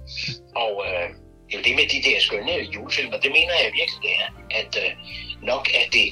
Og 0.55 0.73
øh, 0.87 1.09
det 1.47 1.53
er 1.53 1.57
jo 1.59 1.63
det 1.67 1.75
med 1.79 1.87
de 1.93 2.09
der 2.09 2.19
skønne 2.19 2.53
øh, 2.55 2.65
julefilmer, 2.75 3.17
det 3.25 3.31
mener 3.37 3.55
jeg 3.63 3.71
virkelig, 3.79 3.99
det 4.07 4.13
er, 4.23 4.27
at 4.59 4.71
øh, 4.83 4.91
nok 5.51 5.63
er 5.79 5.85
det 5.97 6.07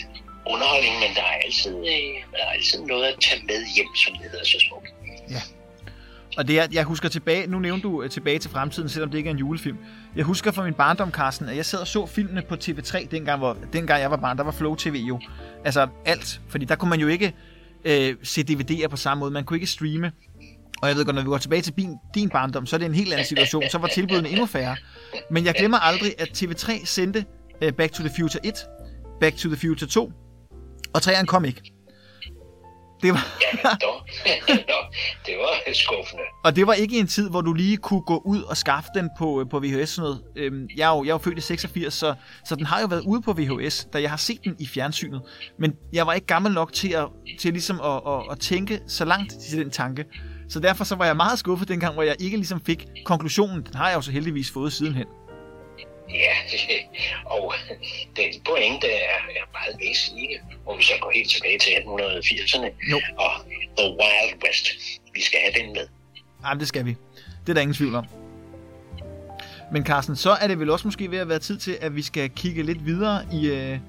underholdning, 0.53 0.95
men 1.03 1.11
der 1.15 1.25
er 1.31 1.37
altid, 1.45 1.75
øh, 1.93 2.13
der 2.33 2.43
er 2.47 2.51
altid 2.57 2.79
noget 2.81 3.05
at 3.11 3.15
tage 3.21 3.41
med 3.49 3.59
hjem, 3.75 3.95
som 3.95 4.13
det 4.13 4.25
hedder 4.31 4.45
så 4.45 4.59
smukt. 4.67 4.89
Ja. 5.29 5.41
Og 6.37 6.47
det 6.47 6.59
er, 6.59 6.67
jeg 6.71 6.83
husker 6.83 7.09
tilbage, 7.09 7.47
nu 7.47 7.59
nævnte 7.59 7.83
du 7.87 8.03
øh, 8.03 8.09
tilbage 8.09 8.39
til 8.39 8.51
fremtiden, 8.51 8.89
selvom 8.89 9.11
det 9.11 9.17
ikke 9.17 9.27
er 9.27 9.33
en 9.33 9.39
julefilm. 9.39 9.77
Jeg 10.15 10.25
husker 10.25 10.51
fra 10.51 10.63
min 10.63 10.73
barndom, 10.73 11.11
Carsten, 11.11 11.49
at 11.49 11.55
jeg 11.55 11.65
sad 11.65 11.79
og 11.79 11.87
så 11.87 12.05
filmene 12.05 12.41
på 12.41 12.55
TV3, 12.55 13.07
dengang, 13.11 13.39
hvor, 13.39 13.57
dengang 13.73 14.01
jeg 14.01 14.11
var 14.11 14.17
barn, 14.17 14.37
der 14.37 14.43
var 14.43 14.51
Flow 14.51 14.75
TV 14.75 14.93
jo. 14.93 15.19
Altså 15.65 15.87
alt, 16.05 16.41
fordi 16.49 16.65
der 16.65 16.75
kunne 16.75 16.89
man 16.89 16.99
jo 16.99 17.07
ikke 17.07 17.33
øh, 17.85 18.15
se 18.23 18.41
DVD'er 18.41 18.87
på 18.87 18.97
samme 18.97 19.19
måde, 19.19 19.31
man 19.31 19.43
kunne 19.43 19.57
ikke 19.57 19.67
streame. 19.67 20.11
Og 20.83 20.89
jeg 20.89 20.97
ved 20.97 21.05
godt, 21.05 21.15
når 21.15 21.21
vi 21.23 21.27
går 21.27 21.37
tilbage 21.37 21.61
til 21.61 21.73
din, 21.73 21.95
din 22.15 22.29
barndom, 22.29 22.65
så 22.65 22.75
er 22.75 22.77
det 22.77 22.85
en 22.85 22.93
helt 22.93 23.13
anden 23.13 23.27
situation. 23.27 23.63
Så 23.69 23.77
var 23.77 23.87
tilbudene 23.87 24.29
endnu 24.29 24.45
færre. 24.45 24.75
Men 25.31 25.45
jeg 25.45 25.53
glemmer 25.53 25.77
aldrig, 25.79 26.13
at 26.17 26.43
TV3 26.43 26.85
sendte 26.85 27.25
uh, 27.65 27.71
Back 27.73 27.93
to 27.93 28.03
the 28.03 28.11
Future 28.19 28.45
1, 28.45 28.53
Back 29.19 29.35
to 29.37 29.49
the 29.49 29.57
Future 29.57 29.89
2, 29.89 30.11
og 30.93 31.01
3'eren 31.05 31.25
kom 31.25 31.45
ikke. 31.45 31.61
Det 33.01 33.13
var... 33.13 33.27
ja, 33.65 33.69
det 35.25 35.35
var 35.37 35.73
skuffende. 35.73 36.23
Og 36.43 36.55
det 36.55 36.67
var 36.67 36.73
ikke 36.73 36.99
en 36.99 37.07
tid, 37.07 37.29
hvor 37.29 37.41
du 37.41 37.53
lige 37.53 37.77
kunne 37.77 38.01
gå 38.01 38.21
ud 38.25 38.41
og 38.41 38.57
skaffe 38.57 38.89
den 38.95 39.09
på, 39.17 39.41
øh, 39.41 39.49
på 39.49 39.59
VHS. 39.59 39.89
Sådan 39.89 40.03
noget. 40.03 40.23
Øhm, 40.35 40.67
jeg, 40.77 40.91
er 40.91 40.97
jo, 40.97 41.03
jeg 41.03 41.09
er 41.09 41.13
jo 41.13 41.17
født 41.17 41.37
i 41.37 41.41
86, 41.41 41.93
så, 41.93 42.13
så 42.45 42.55
den 42.55 42.65
har 42.65 42.81
jo 42.81 42.87
været 42.87 43.01
ude 43.01 43.21
på 43.21 43.33
VHS, 43.33 43.87
da 43.93 44.01
jeg 44.01 44.09
har 44.09 44.17
set 44.17 44.39
den 44.43 44.55
i 44.59 44.67
fjernsynet. 44.67 45.21
Men 45.59 45.73
jeg 45.93 46.07
var 46.07 46.13
ikke 46.13 46.27
gammel 46.27 46.53
nok 46.53 46.73
til 46.73 46.93
at, 46.93 47.07
til 47.39 47.53
ligesom 47.53 47.81
at, 47.81 48.01
at, 48.07 48.21
at 48.31 48.39
tænke 48.39 48.79
så 48.87 49.05
langt 49.05 49.33
til 49.49 49.57
den 49.57 49.71
tanke. 49.71 50.05
Så 50.49 50.59
derfor 50.59 50.83
så 50.83 50.95
var 50.95 51.05
jeg 51.05 51.15
meget 51.15 51.39
skuffet 51.39 51.67
dengang, 51.67 51.93
hvor 51.93 52.03
jeg 52.03 52.15
ikke 52.19 52.37
ligesom 52.37 52.61
fik 52.65 52.87
konklusionen. 53.05 53.65
Den 53.65 53.75
har 53.75 53.89
jeg 53.89 53.95
jo 53.95 54.01
så 54.01 54.11
heldigvis 54.11 54.51
fået 54.51 54.73
sidenhen. 54.73 55.07
Ja, 56.09 56.33
og 57.35 57.53
den 58.15 58.41
pointe 58.45 58.87
er, 58.87 59.19
er 59.39 59.45
meget 59.53 59.75
væsentlig, 59.79 60.29
hvor 60.63 60.77
vi 60.77 60.83
så 60.83 60.93
går 61.01 61.11
helt 61.15 61.29
tilbage 61.29 61.59
til 61.59 61.69
1880'erne 61.69 62.89
jo. 62.91 63.01
og 63.17 63.31
The 63.77 63.87
Wild 63.87 64.43
West. 64.47 64.67
Vi 65.13 65.21
skal 65.21 65.39
have 65.39 65.63
den 65.63 65.73
med. 65.73 65.87
Jamen, 66.45 66.59
det 66.59 66.67
skal 66.67 66.85
vi. 66.85 66.95
Det 67.45 67.49
er 67.49 67.53
der 67.53 67.61
ingen 67.61 67.75
tvivl 67.75 67.95
om. 67.95 68.05
Men 69.71 69.85
Carsten, 69.85 70.15
så 70.15 70.31
er 70.31 70.47
det 70.47 70.59
vel 70.59 70.69
også 70.69 70.87
måske 70.87 71.11
ved 71.11 71.17
at 71.17 71.29
være 71.29 71.39
tid 71.39 71.57
til, 71.57 71.77
at 71.81 71.95
vi 71.95 72.01
skal 72.01 72.29
kigge 72.29 72.63
lidt 72.63 72.85
videre 72.85 73.25
i, 73.33 73.47
øh, 73.47 73.79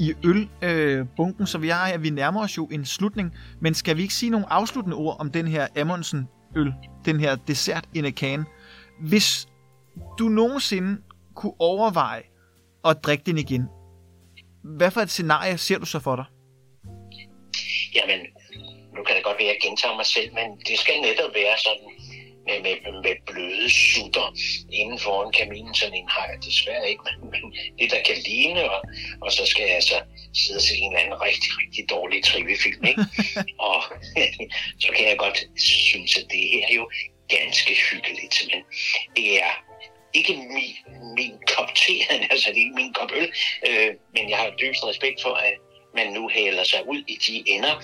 i 0.00 0.14
ølbunken, 0.24 1.42
øh, 1.42 1.46
så 1.46 1.58
vi 1.58 1.68
er, 1.68 1.76
at 1.76 2.02
vi 2.02 2.10
nærmer 2.10 2.42
os 2.42 2.56
jo 2.56 2.66
en 2.66 2.84
slutning. 2.84 3.34
Men 3.60 3.74
skal 3.74 3.96
vi 3.96 4.02
ikke 4.02 4.14
sige 4.14 4.30
nogle 4.30 4.52
afsluttende 4.52 4.96
ord 4.96 5.16
om 5.20 5.30
den 5.30 5.48
her 5.48 5.66
Amundsen 5.76 6.28
øl, 6.56 6.72
den 7.04 7.20
her 7.20 7.36
dessert 7.36 7.88
in 7.94 8.04
a 8.04 8.10
can? 8.10 8.44
Hvis 9.00 9.48
du 10.18 10.28
nogensinde 10.28 11.02
kunne 11.34 11.52
overveje 11.58 12.22
at 12.84 13.04
drikke 13.04 13.24
den 13.26 13.38
igen, 13.38 13.68
hvad 14.62 14.90
for 14.90 15.00
et 15.00 15.10
scenarie 15.10 15.58
ser 15.58 15.78
du 15.78 15.86
så 15.86 15.98
for 15.98 16.16
dig? 16.16 16.24
Jamen, 17.94 18.20
nu 18.96 19.02
kan 19.06 19.16
det 19.16 19.24
godt 19.24 19.38
være, 19.38 19.48
at 19.48 19.54
jeg 19.54 19.60
gentager 19.62 19.96
mig 19.96 20.06
selv, 20.06 20.34
men 20.34 20.46
det 20.68 20.78
skal 20.78 20.94
netop 21.00 21.30
være 21.34 21.56
sådan 21.66 21.88
med, 22.46 22.58
med, 22.66 22.76
med 23.04 23.16
bløde 23.26 23.70
sutter 23.70 24.28
inden 24.72 24.98
foran 24.98 25.32
kaminen. 25.32 25.74
Sådan 25.74 25.94
en 25.94 26.08
har 26.08 26.26
jeg 26.30 26.38
desværre 26.44 26.90
ikke, 26.90 27.02
men, 27.08 27.30
men 27.30 27.42
det 27.78 27.90
der 27.90 28.02
kan 28.02 28.16
ligne, 28.26 28.70
og, 28.70 28.80
og 29.20 29.32
så 29.32 29.46
skal 29.46 29.66
jeg 29.74 29.82
så 29.82 29.98
sidde 30.34 30.58
og 30.58 30.62
se 30.62 30.74
en 30.76 30.92
eller 30.92 31.04
anden 31.04 31.20
rigtig, 31.22 31.50
rigtig 31.60 31.90
dårlig 31.90 32.24
trivefilm, 32.24 32.84
ikke? 32.84 33.04
og 33.70 33.80
så 34.82 34.88
kan 34.96 35.08
jeg 35.08 35.18
godt 35.18 35.38
synes, 35.58 36.16
at 36.16 36.26
det 36.30 36.40
her 36.52 36.66
er 36.68 36.74
jo 36.74 36.90
ganske 37.28 37.74
hyggeligt, 37.90 38.48
men 38.50 38.64
det 39.16 39.42
er 39.42 39.52
ikke 40.14 40.34
min, 40.36 40.76
min 41.16 41.34
kop 41.46 41.74
te, 41.74 41.94
altså 42.32 42.48
det 42.50 42.56
er 42.56 42.64
ikke 42.66 42.80
min 42.82 42.92
kop 42.92 43.12
øl, 43.12 43.32
øh, 43.68 43.90
men 44.14 44.30
jeg 44.30 44.38
har 44.38 44.50
dybest 44.60 44.84
respekt 44.84 45.22
for, 45.22 45.34
at 45.34 45.54
man 45.94 46.12
nu 46.12 46.28
hælder 46.28 46.64
sig 46.64 46.88
ud 46.88 47.02
i 47.08 47.14
de 47.26 47.42
ender, 47.46 47.74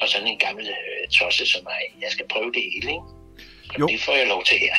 og 0.00 0.08
sådan 0.08 0.26
en 0.26 0.38
gammel 0.38 0.68
øh, 0.68 1.08
tosse 1.08 1.46
som 1.46 1.64
mig, 1.64 1.80
jeg 2.00 2.10
skal 2.10 2.28
prøve 2.28 2.52
det 2.52 2.62
hele, 2.62 2.90
ikke? 2.90 3.17
Jo. 3.80 3.86
Det 3.86 4.00
får 4.00 4.12
jeg 4.12 4.28
lov 4.28 4.44
til 4.44 4.58
her. 4.58 4.74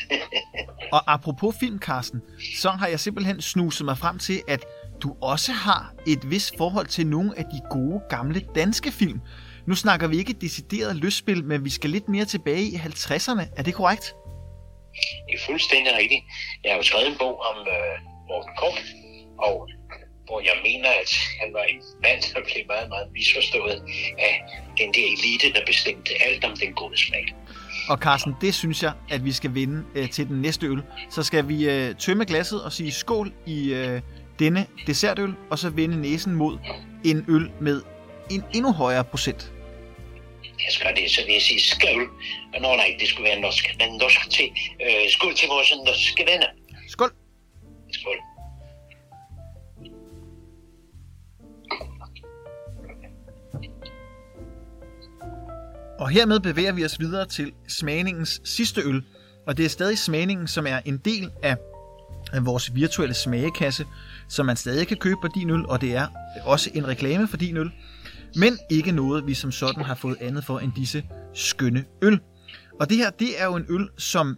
og 0.96 1.14
apropos 1.14 1.56
film, 1.60 1.80
Carsten, 1.80 2.22
så 2.62 2.70
har 2.70 2.88
jeg 2.88 3.00
simpelthen 3.00 3.42
snuset 3.42 3.86
mig 3.86 3.98
frem 3.98 4.20
til, 4.20 4.42
at 4.48 4.66
du 5.04 5.16
også 5.22 5.52
har 5.52 5.94
et 6.08 6.32
vis 6.32 6.54
forhold 6.58 6.88
til 6.88 7.08
nogle 7.08 7.34
af 7.38 7.44
de 7.44 7.62
gode 7.70 8.02
gamle 8.10 8.42
danske 8.56 8.92
film. 8.92 9.22
Nu 9.68 9.76
snakker 9.76 10.08
vi 10.08 10.18
ikke 10.18 10.34
decideret 10.34 10.96
lystspil, 10.96 11.44
men 11.44 11.66
vi 11.66 11.70
skal 11.70 11.90
lidt 11.90 12.10
mere 12.10 12.26
tilbage 12.26 12.64
i 12.64 12.76
50'erne. 12.76 13.44
Er 13.58 13.64
det 13.64 13.74
korrekt? 13.74 14.16
Det 15.28 15.34
er 15.36 15.44
fuldstændig 15.46 15.94
rigtigt. 15.96 16.24
Jeg 16.64 16.72
har 16.72 16.78
jo 16.78 16.84
skrevet 16.84 17.08
en 17.08 17.18
bog 17.18 17.36
om 17.50 17.58
øh, 17.68 17.96
Morten 18.28 18.54
Korn, 18.58 18.78
og 19.38 19.70
hvor 20.26 20.40
jeg 20.50 20.58
mener, 20.64 20.90
at 21.04 21.12
han 21.42 21.54
var 21.54 21.64
en 21.64 21.82
mand, 22.06 22.22
der 22.34 22.42
blev 22.50 22.64
meget, 22.68 22.90
meget 22.90 23.08
misforstået 23.12 23.78
af 24.28 24.36
den 24.80 24.94
der 24.94 25.06
elite, 25.16 25.48
der 25.56 25.66
bestemte 25.66 26.12
alt 26.28 26.44
om 26.44 26.54
den 26.58 26.74
gode 26.74 26.98
smag. 26.98 27.26
Og 27.90 27.98
Carsten, 27.98 28.36
det 28.42 28.54
synes 28.56 28.84
jeg, 28.84 28.94
at 29.10 29.26
vi 29.26 29.32
skal 29.32 29.54
vinde 29.54 29.84
øh, 29.96 30.10
til 30.10 30.28
den 30.28 30.42
næste 30.42 30.68
øl. 30.68 30.82
Så 31.10 31.24
skal 31.24 31.48
vi 31.48 31.70
øh, 31.70 31.96
tømme 31.96 32.26
glasset 32.26 32.64
og 32.64 32.72
sige 32.74 32.92
skål 32.92 33.34
i 33.46 33.74
øh, 33.74 34.02
denne 34.40 34.66
dessertøl, 34.88 35.34
og 35.50 35.60
så 35.60 35.70
vende 35.70 36.02
næsen 36.02 36.36
mod 36.36 36.58
en 37.06 37.26
øl 37.28 37.52
med 37.62 37.82
en 38.32 38.44
endnu 38.54 38.72
højere 38.74 39.04
procent. 39.04 39.54
Jeg 40.44 40.72
skal 40.72 40.96
det, 40.96 41.12
så 41.12 41.22
vil 41.26 41.34
jeg 41.34 41.42
sige 41.42 41.62
skål. 41.62 42.10
Nå 42.62 42.76
nej, 42.76 42.96
det 43.00 43.08
skulle 43.08 43.30
være 43.30 43.40
norsk, 43.40 43.76
men 43.80 43.98
norsk 43.98 44.30
til. 44.30 44.50
Øh, 44.86 45.10
skål 45.10 45.36
til 45.36 45.48
vores 45.48 45.74
norske 45.86 46.26
venner. 46.32 46.48
Skål! 46.88 47.12
Skål. 47.92 48.29
Og 56.00 56.10
hermed 56.10 56.40
bevæger 56.40 56.72
vi 56.72 56.86
os 56.86 57.00
videre 57.00 57.26
til 57.26 57.52
smagningens 57.68 58.42
sidste 58.44 58.82
øl. 58.82 59.04
Og 59.48 59.58
det 59.58 59.66
er 59.66 59.70
stadig 59.70 59.98
smagningen, 59.98 60.48
som 60.48 60.68
er 60.68 60.80
en 60.86 60.98
del 60.98 61.32
af 61.44 61.58
af 62.34 62.46
vores 62.46 62.76
virtuelle 62.76 63.14
smagekasse, 63.14 63.86
som 64.30 64.46
man 64.46 64.56
stadig 64.56 64.88
kan 64.88 64.98
købe 64.98 65.16
på 65.22 65.28
din 65.36 65.50
øl, 65.50 65.66
og 65.66 65.82
det 65.82 65.96
er 65.96 66.08
også 66.46 66.70
en 66.74 66.88
reklame 66.88 67.28
for 67.28 67.38
din 67.38 67.58
øl, 67.58 67.72
men 68.36 68.58
ikke 68.70 68.92
noget, 68.92 69.28
vi 69.28 69.34
som 69.34 69.52
sådan 69.52 69.84
har 69.84 69.96
fået 69.96 70.18
andet 70.22 70.46
for 70.46 70.60
end 70.60 70.72
disse 70.76 71.04
skønne 71.34 71.86
øl. 72.02 72.20
Og 72.80 72.90
det 72.90 72.98
her, 72.98 73.10
det 73.10 73.42
er 73.42 73.46
jo 73.46 73.56
en 73.56 73.66
øl, 73.70 73.90
som 73.98 74.38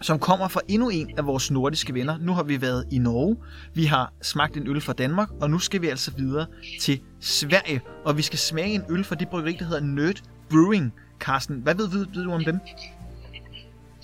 som 0.00 0.18
kommer 0.18 0.48
fra 0.48 0.60
endnu 0.68 0.88
en 0.88 1.18
af 1.18 1.26
vores 1.26 1.50
nordiske 1.50 1.94
venner. 1.94 2.18
Nu 2.18 2.32
har 2.34 2.42
vi 2.42 2.60
været 2.60 2.86
i 2.90 2.98
Norge, 2.98 3.36
vi 3.74 3.84
har 3.84 4.12
smagt 4.22 4.56
en 4.56 4.68
øl 4.68 4.80
fra 4.80 4.92
Danmark, 4.92 5.28
og 5.40 5.50
nu 5.50 5.58
skal 5.58 5.82
vi 5.82 5.88
altså 5.88 6.10
videre 6.16 6.46
til 6.80 7.00
Sverige. 7.20 7.80
Og 8.04 8.16
vi 8.16 8.22
skal 8.22 8.38
smage 8.38 8.74
en 8.74 8.82
øl 8.90 9.04
fra 9.04 9.14
det 9.14 9.28
bryggeri, 9.28 9.56
der 9.58 9.64
hedder 9.64 9.80
Nød 9.80 10.14
Brewing. 10.52 10.92
Carsten, 11.20 11.56
hvad 11.64 11.74
ved, 11.74 11.88
ved, 11.90 12.06
ved 12.14 12.24
du 12.24 12.32
om 12.32 12.44
dem? 12.44 12.58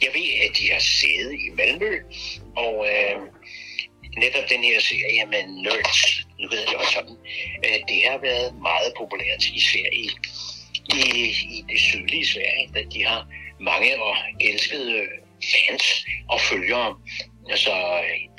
Jeg 0.04 0.10
ved, 0.14 0.28
at 0.44 0.50
de 0.58 0.64
har 0.72 0.82
sæde 0.98 1.34
i 1.34 1.48
Malmø, 1.58 1.92
og 2.56 2.86
øh, 2.90 3.16
netop 4.16 4.46
den 4.48 4.62
her 4.68 4.80
serie 4.80 5.26
med 5.32 5.42
Nerds, 5.62 6.26
nu 6.40 6.48
ved 6.48 6.58
jeg 6.68 6.76
også 6.76 6.92
sådan, 6.92 7.16
øh, 7.64 7.78
det 7.88 7.98
har 8.08 8.18
været 8.18 8.54
meget 8.68 8.92
populært 8.98 9.42
i 9.58 9.60
Sverige, 9.60 10.10
i, 10.98 11.02
i 11.56 11.64
det 11.68 11.80
sydlige 11.80 12.26
Sverige, 12.26 12.68
da 12.74 12.80
de 12.92 13.04
har 13.04 13.28
mange 13.60 14.02
og 14.02 14.16
elskede 14.40 15.06
fans 15.52 15.84
og 16.28 16.40
følgere. 16.40 16.98
Altså, 17.50 17.74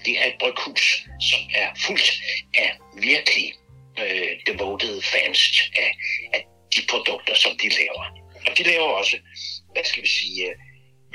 det 0.05 0.13
er 0.21 0.25
et 0.25 0.37
bryghus, 0.39 1.05
som 1.29 1.39
er 1.55 1.67
fuldt 1.85 2.21
af 2.63 2.71
virkelig 3.01 3.53
øh, 3.99 4.31
devoted 4.47 5.01
fans 5.01 5.71
af, 5.75 5.91
af 6.33 6.45
de 6.75 6.81
produkter, 6.89 7.35
som 7.35 7.51
de 7.61 7.67
laver. 7.79 8.05
Og 8.47 8.51
de 8.57 8.63
laver 8.63 8.89
også, 9.01 9.15
hvad 9.73 9.83
skal 9.83 10.03
vi 10.03 10.07
sige, 10.07 10.45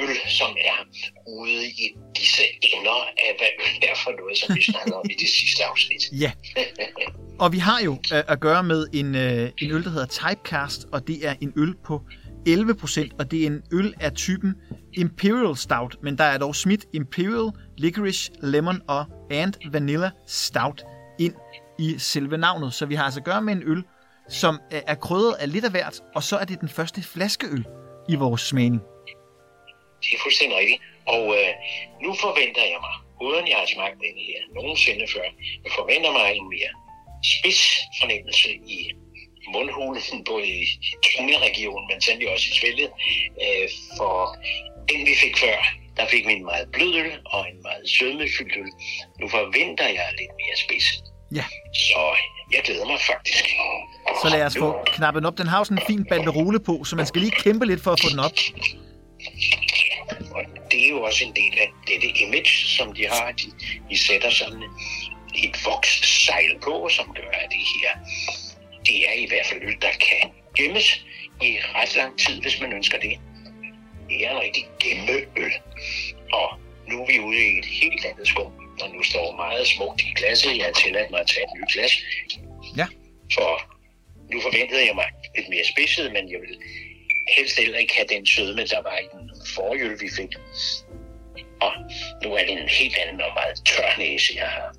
øl, 0.01 0.17
som 0.29 0.57
er 0.71 0.79
ude 1.27 1.67
i 1.67 1.95
disse 2.17 2.43
ender 2.63 3.01
af, 3.25 3.31
hvad 3.39 3.51
øl 3.67 3.89
er 3.91 3.97
for 4.05 4.13
noget, 4.21 4.39
som 4.39 4.57
vi 4.57 4.63
snakker 4.73 4.95
om 4.95 5.07
i 5.11 5.15
det 5.15 5.29
sidste 5.29 5.65
afsnit. 5.65 6.03
Ja. 6.13 6.33
Og 7.43 7.53
vi 7.53 7.59
har 7.59 7.81
jo 7.81 7.99
at 8.11 8.41
gøre 8.41 8.63
med 8.63 8.87
en, 8.95 9.15
øh, 9.15 9.51
en 9.59 9.71
øl, 9.71 9.85
der 9.85 9.91
hedder 9.91 10.07
Typecast, 10.07 10.87
og 10.93 11.07
det 11.07 11.27
er 11.27 11.35
en 11.41 11.53
øl 11.57 11.75
på 11.85 12.03
11%, 12.49 13.09
og 13.19 13.31
det 13.31 13.43
er 13.43 13.47
en 13.47 13.63
øl 13.73 13.95
af 14.01 14.13
typen 14.13 14.55
Imperial 14.93 15.57
Stout, 15.57 15.97
men 16.03 16.19
der 16.19 16.25
er 16.25 16.39
dog 16.39 16.57
smidt 16.57 16.85
Imperial, 16.93 17.53
Licorice, 17.79 18.33
Lemon 18.43 18.81
og 18.89 19.05
and 19.31 19.55
Vanilla 19.73 20.11
Stout 20.27 20.85
ind 21.19 21.35
i 21.79 21.95
selve 21.99 22.39
navnet. 22.39 22.75
Så 22.75 22.87
vi 22.87 22.95
har 22.95 23.05
altså 23.05 23.21
at 23.21 23.25
gøre 23.25 23.43
med 23.43 23.53
en 23.53 23.63
øl, 23.67 23.83
som 24.29 24.55
øh, 24.73 24.81
er 24.87 24.95
krydret 24.95 25.35
af 25.35 25.53
lidt 25.53 25.65
af 25.65 25.71
hvert, 25.71 26.01
og 26.15 26.23
så 26.23 26.37
er 26.37 26.45
det 26.45 26.61
den 26.61 26.69
første 26.69 27.03
flaskeøl 27.03 27.65
i 28.09 28.15
vores 28.15 28.43
smagning. 28.43 28.83
Det 30.03 30.11
er 30.17 30.21
fuldstændig 30.23 30.59
rigtigt. 30.59 30.81
Og 31.07 31.25
øh, 31.39 31.51
nu 32.05 32.15
forventer 32.15 32.65
jeg 32.73 32.81
mig, 32.87 32.95
uden 33.27 33.49
jeg 33.49 33.57
har 33.57 33.67
smagt 33.67 33.97
den 34.07 34.17
her 34.29 34.41
nogensinde 34.55 35.07
før, 35.15 35.27
jeg 35.65 35.73
forventer 35.79 36.13
mig 36.13 36.27
en 36.37 36.49
mere 36.55 36.73
spids 37.35 37.63
fornemmelse 38.01 38.51
i 38.77 38.79
mundhulen, 39.55 40.25
både 40.25 40.47
i 40.47 40.65
tungeregionen, 41.05 41.87
men 41.91 42.01
sandelig 42.01 42.33
også 42.33 42.47
i 42.53 42.55
svælget. 42.59 42.91
Øh, 43.45 43.69
for 43.99 44.15
den 44.89 45.01
vi 45.09 45.15
fik 45.25 45.37
før, 45.45 45.59
der 45.97 46.07
fik 46.07 46.27
vi 46.27 46.33
en 46.33 46.45
meget 46.45 46.67
blød 46.73 46.95
øl 46.95 47.13
og 47.27 47.41
en 47.51 47.63
meget 47.63 47.85
sødmefyldt 47.97 48.57
øl. 48.57 48.73
Nu 49.21 49.29
forventer 49.29 49.89
jeg 49.99 50.07
lidt 50.19 50.35
mere 50.41 50.57
spids. 50.65 50.89
Ja. 51.33 51.45
Så 51.75 52.01
jeg 52.53 52.63
glæder 52.65 52.87
mig 52.87 53.01
faktisk. 53.01 53.45
Så 54.23 54.29
lad 54.29 54.47
os 54.47 54.57
få 54.59 54.79
knappen 54.87 55.25
op. 55.25 55.39
Den 55.39 55.47
har 55.47 55.65
sådan 55.65 55.79
en 55.79 55.87
fin 55.87 56.07
banderole 56.11 56.61
på, 56.61 56.85
så 56.85 56.97
man 56.97 57.07
skal 57.07 57.21
lige 57.21 57.31
kæmpe 57.31 57.67
lidt 57.67 57.83
for 57.83 57.91
at 57.93 58.01
få 58.01 58.09
den 58.11 58.19
op. 58.19 58.33
Og 60.35 60.43
det 60.71 60.85
er 60.87 60.91
jo 60.91 61.03
også 61.03 61.25
en 61.25 61.33
del 61.37 61.59
af 61.59 61.69
dette 61.87 62.09
image, 62.23 62.69
som 62.77 62.93
de 62.93 63.07
har. 63.07 63.33
De, 63.33 63.47
de 63.91 63.99
sætter 63.99 64.31
sådan 64.31 64.63
et 65.35 65.65
vokssejl 65.65 66.59
på, 66.63 66.89
som 66.91 67.07
gør, 67.15 67.31
at 67.31 67.49
det 67.51 67.59
her 67.59 67.91
det 68.87 69.09
er 69.09 69.13
i 69.13 69.27
hvert 69.29 69.47
fald 69.47 69.63
øl, 69.63 69.77
der 69.83 69.93
kan 70.07 70.31
gemmes 70.57 71.07
i 71.43 71.59
ret 71.75 71.97
lang 71.97 72.19
tid, 72.19 72.41
hvis 72.41 72.61
man 72.61 72.73
ønsker 72.73 72.99
det. 72.99 73.19
Det 74.09 74.27
er 74.27 74.31
en 74.31 74.41
rigtig 74.41 74.65
gemmeøl. 74.81 75.53
Og 76.33 76.49
nu 76.89 77.03
er 77.03 77.07
vi 77.07 77.21
ude 77.21 77.37
i 77.37 77.59
et 77.59 77.67
helt 77.67 78.05
andet 78.05 78.29
skum, 78.29 78.53
og 78.83 78.89
nu 78.95 79.03
står 79.03 79.37
meget 79.37 79.67
smukt 79.67 80.01
i 80.03 80.13
glasset. 80.19 80.57
Jeg 80.59 80.65
har 80.65 80.73
tilladt 80.73 81.11
mig 81.11 81.21
at 81.21 81.27
tage 81.27 81.45
et 81.45 81.53
nyt 81.57 81.73
glas. 81.75 81.93
Ja. 82.77 82.87
For 83.35 83.51
nu 84.33 84.41
forventede 84.41 84.87
jeg 84.89 84.95
mig 84.95 85.09
lidt 85.37 85.49
mere 85.49 85.65
spidset, 85.73 86.13
men 86.13 86.33
jeg 86.33 86.41
vil 86.45 86.55
helst 87.37 87.59
heller 87.59 87.79
ikke 87.79 87.95
have 87.95 88.09
den 88.15 88.27
sødme, 88.27 88.65
der 88.75 88.83
var 88.83 88.99
i 89.05 89.07
den 89.15 89.25
forrige 89.55 89.83
øl, 89.85 90.01
vi 90.01 90.09
fik. 90.19 90.33
Og 91.67 91.73
nu 92.23 92.35
er 92.35 92.45
det 92.49 92.53
en 92.63 92.69
helt 92.69 92.97
anden 93.03 93.21
og 93.21 93.33
meget 93.35 93.57
tør 93.65 93.99
næse, 93.99 94.33
jeg 94.37 94.49
har. 94.49 94.75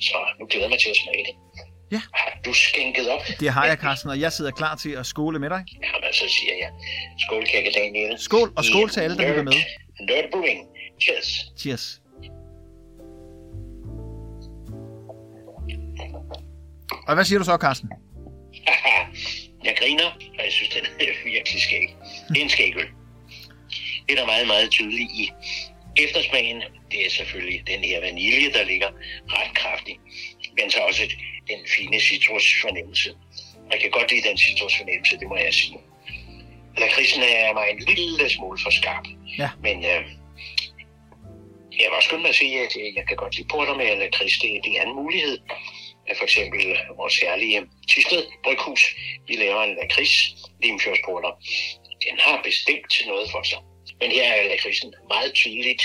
Så 0.00 0.18
nu 0.40 0.46
glæder 0.46 0.64
jeg 0.66 0.70
mig 0.70 0.80
til 0.80 0.90
at 0.90 0.96
smage 0.96 1.24
det. 1.28 1.34
Ja. 1.92 2.00
Har 2.14 2.40
du 2.44 2.52
skænket 2.52 3.08
op? 3.10 3.22
Det 3.40 3.50
har 3.50 3.66
jeg, 3.66 3.76
Carsten, 3.76 4.10
og 4.10 4.20
jeg 4.20 4.32
sidder 4.32 4.50
klar 4.50 4.76
til 4.76 4.90
at 4.90 5.06
skåle 5.06 5.38
med 5.38 5.50
dig. 5.50 5.64
Jamen, 5.82 6.12
så 6.12 6.28
siger 6.28 6.54
jeg, 6.62 6.70
skål, 7.18 7.44
kække 7.46 7.70
Daniel. 7.70 8.18
Skål, 8.18 8.52
og 8.56 8.64
skål 8.64 8.90
til 8.90 9.00
alle, 9.00 9.16
der 9.16 9.28
lytter 9.28 9.42
med. 9.42 9.52
Nerd 10.00 10.30
Brewing. 10.32 10.66
Cheers. 11.02 11.52
Cheers. 11.58 12.00
Og 17.08 17.14
hvad 17.14 17.24
siger 17.24 17.38
du 17.38 17.44
så, 17.44 17.56
Carsten? 17.60 17.88
jeg 19.68 19.74
griner, 19.80 20.08
og 20.38 20.44
jeg 20.44 20.52
synes, 20.52 20.70
den 20.74 20.84
er 20.84 21.12
virkelig 21.34 21.62
skæg. 21.62 21.88
Det 22.28 22.38
er 22.38 22.42
en 22.42 22.50
skægøl. 22.50 22.88
Det 24.06 24.12
er 24.14 24.20
der 24.20 24.26
meget, 24.26 24.46
meget 24.46 24.70
tydeligt 24.70 25.10
i 25.12 25.30
eftersmagen. 25.96 26.62
Det 26.90 27.06
er 27.06 27.10
selvfølgelig 27.10 27.66
den 27.66 27.80
her 27.80 28.00
vanilje, 28.00 28.52
der 28.52 28.64
ligger 28.64 28.88
ret 29.28 29.54
kraftig. 29.54 29.96
Men 30.60 30.70
så 30.70 30.78
også 30.78 31.02
den 31.50 31.60
fine 31.76 32.00
citrusfornemmelse. 32.00 33.10
Jeg 33.72 33.80
kan 33.80 33.90
godt 33.90 34.10
lide 34.12 34.28
den 34.28 34.38
citrusfornemmelse, 34.38 35.18
det 35.18 35.28
må 35.28 35.36
jeg 35.36 35.54
sige. 35.54 35.78
Lakridsen 36.78 37.22
er 37.22 37.52
mig 37.52 37.66
en 37.70 37.80
lille 37.94 38.30
smule 38.30 38.58
for 38.62 38.70
skarp. 38.70 39.06
Ja. 39.38 39.50
Men 39.62 39.76
øh, 39.84 40.02
jeg 41.80 41.86
vil 41.88 41.96
også 41.96 42.18
mig 42.18 42.28
at 42.28 42.34
sige, 42.34 42.62
at 42.62 42.72
jeg 42.96 43.04
kan 43.08 43.16
godt 43.16 43.36
lide 43.36 43.48
porter 43.48 43.74
med 43.76 43.98
lakrids. 43.98 44.38
Det, 44.38 44.50
det 44.64 44.72
er 44.78 44.82
en 44.82 44.94
mulighed. 44.94 45.38
For 46.16 46.24
eksempel 46.24 46.60
vores 46.96 47.14
særlige 47.14 47.58
Tisted 47.90 48.22
Bryghus. 48.44 48.82
Vi 49.28 49.34
laver 49.44 49.62
en 49.62 49.74
lakrids 49.80 50.14
limfjordsporter. 50.62 51.32
Den 52.06 52.16
har 52.18 52.40
bestemt 52.48 52.92
noget 53.06 53.30
for 53.30 53.42
sig. 53.50 53.58
Men 54.00 54.10
her 54.10 54.32
er 54.32 54.48
lakridsen 54.48 54.94
meget 55.08 55.32
tydeligt 55.32 55.82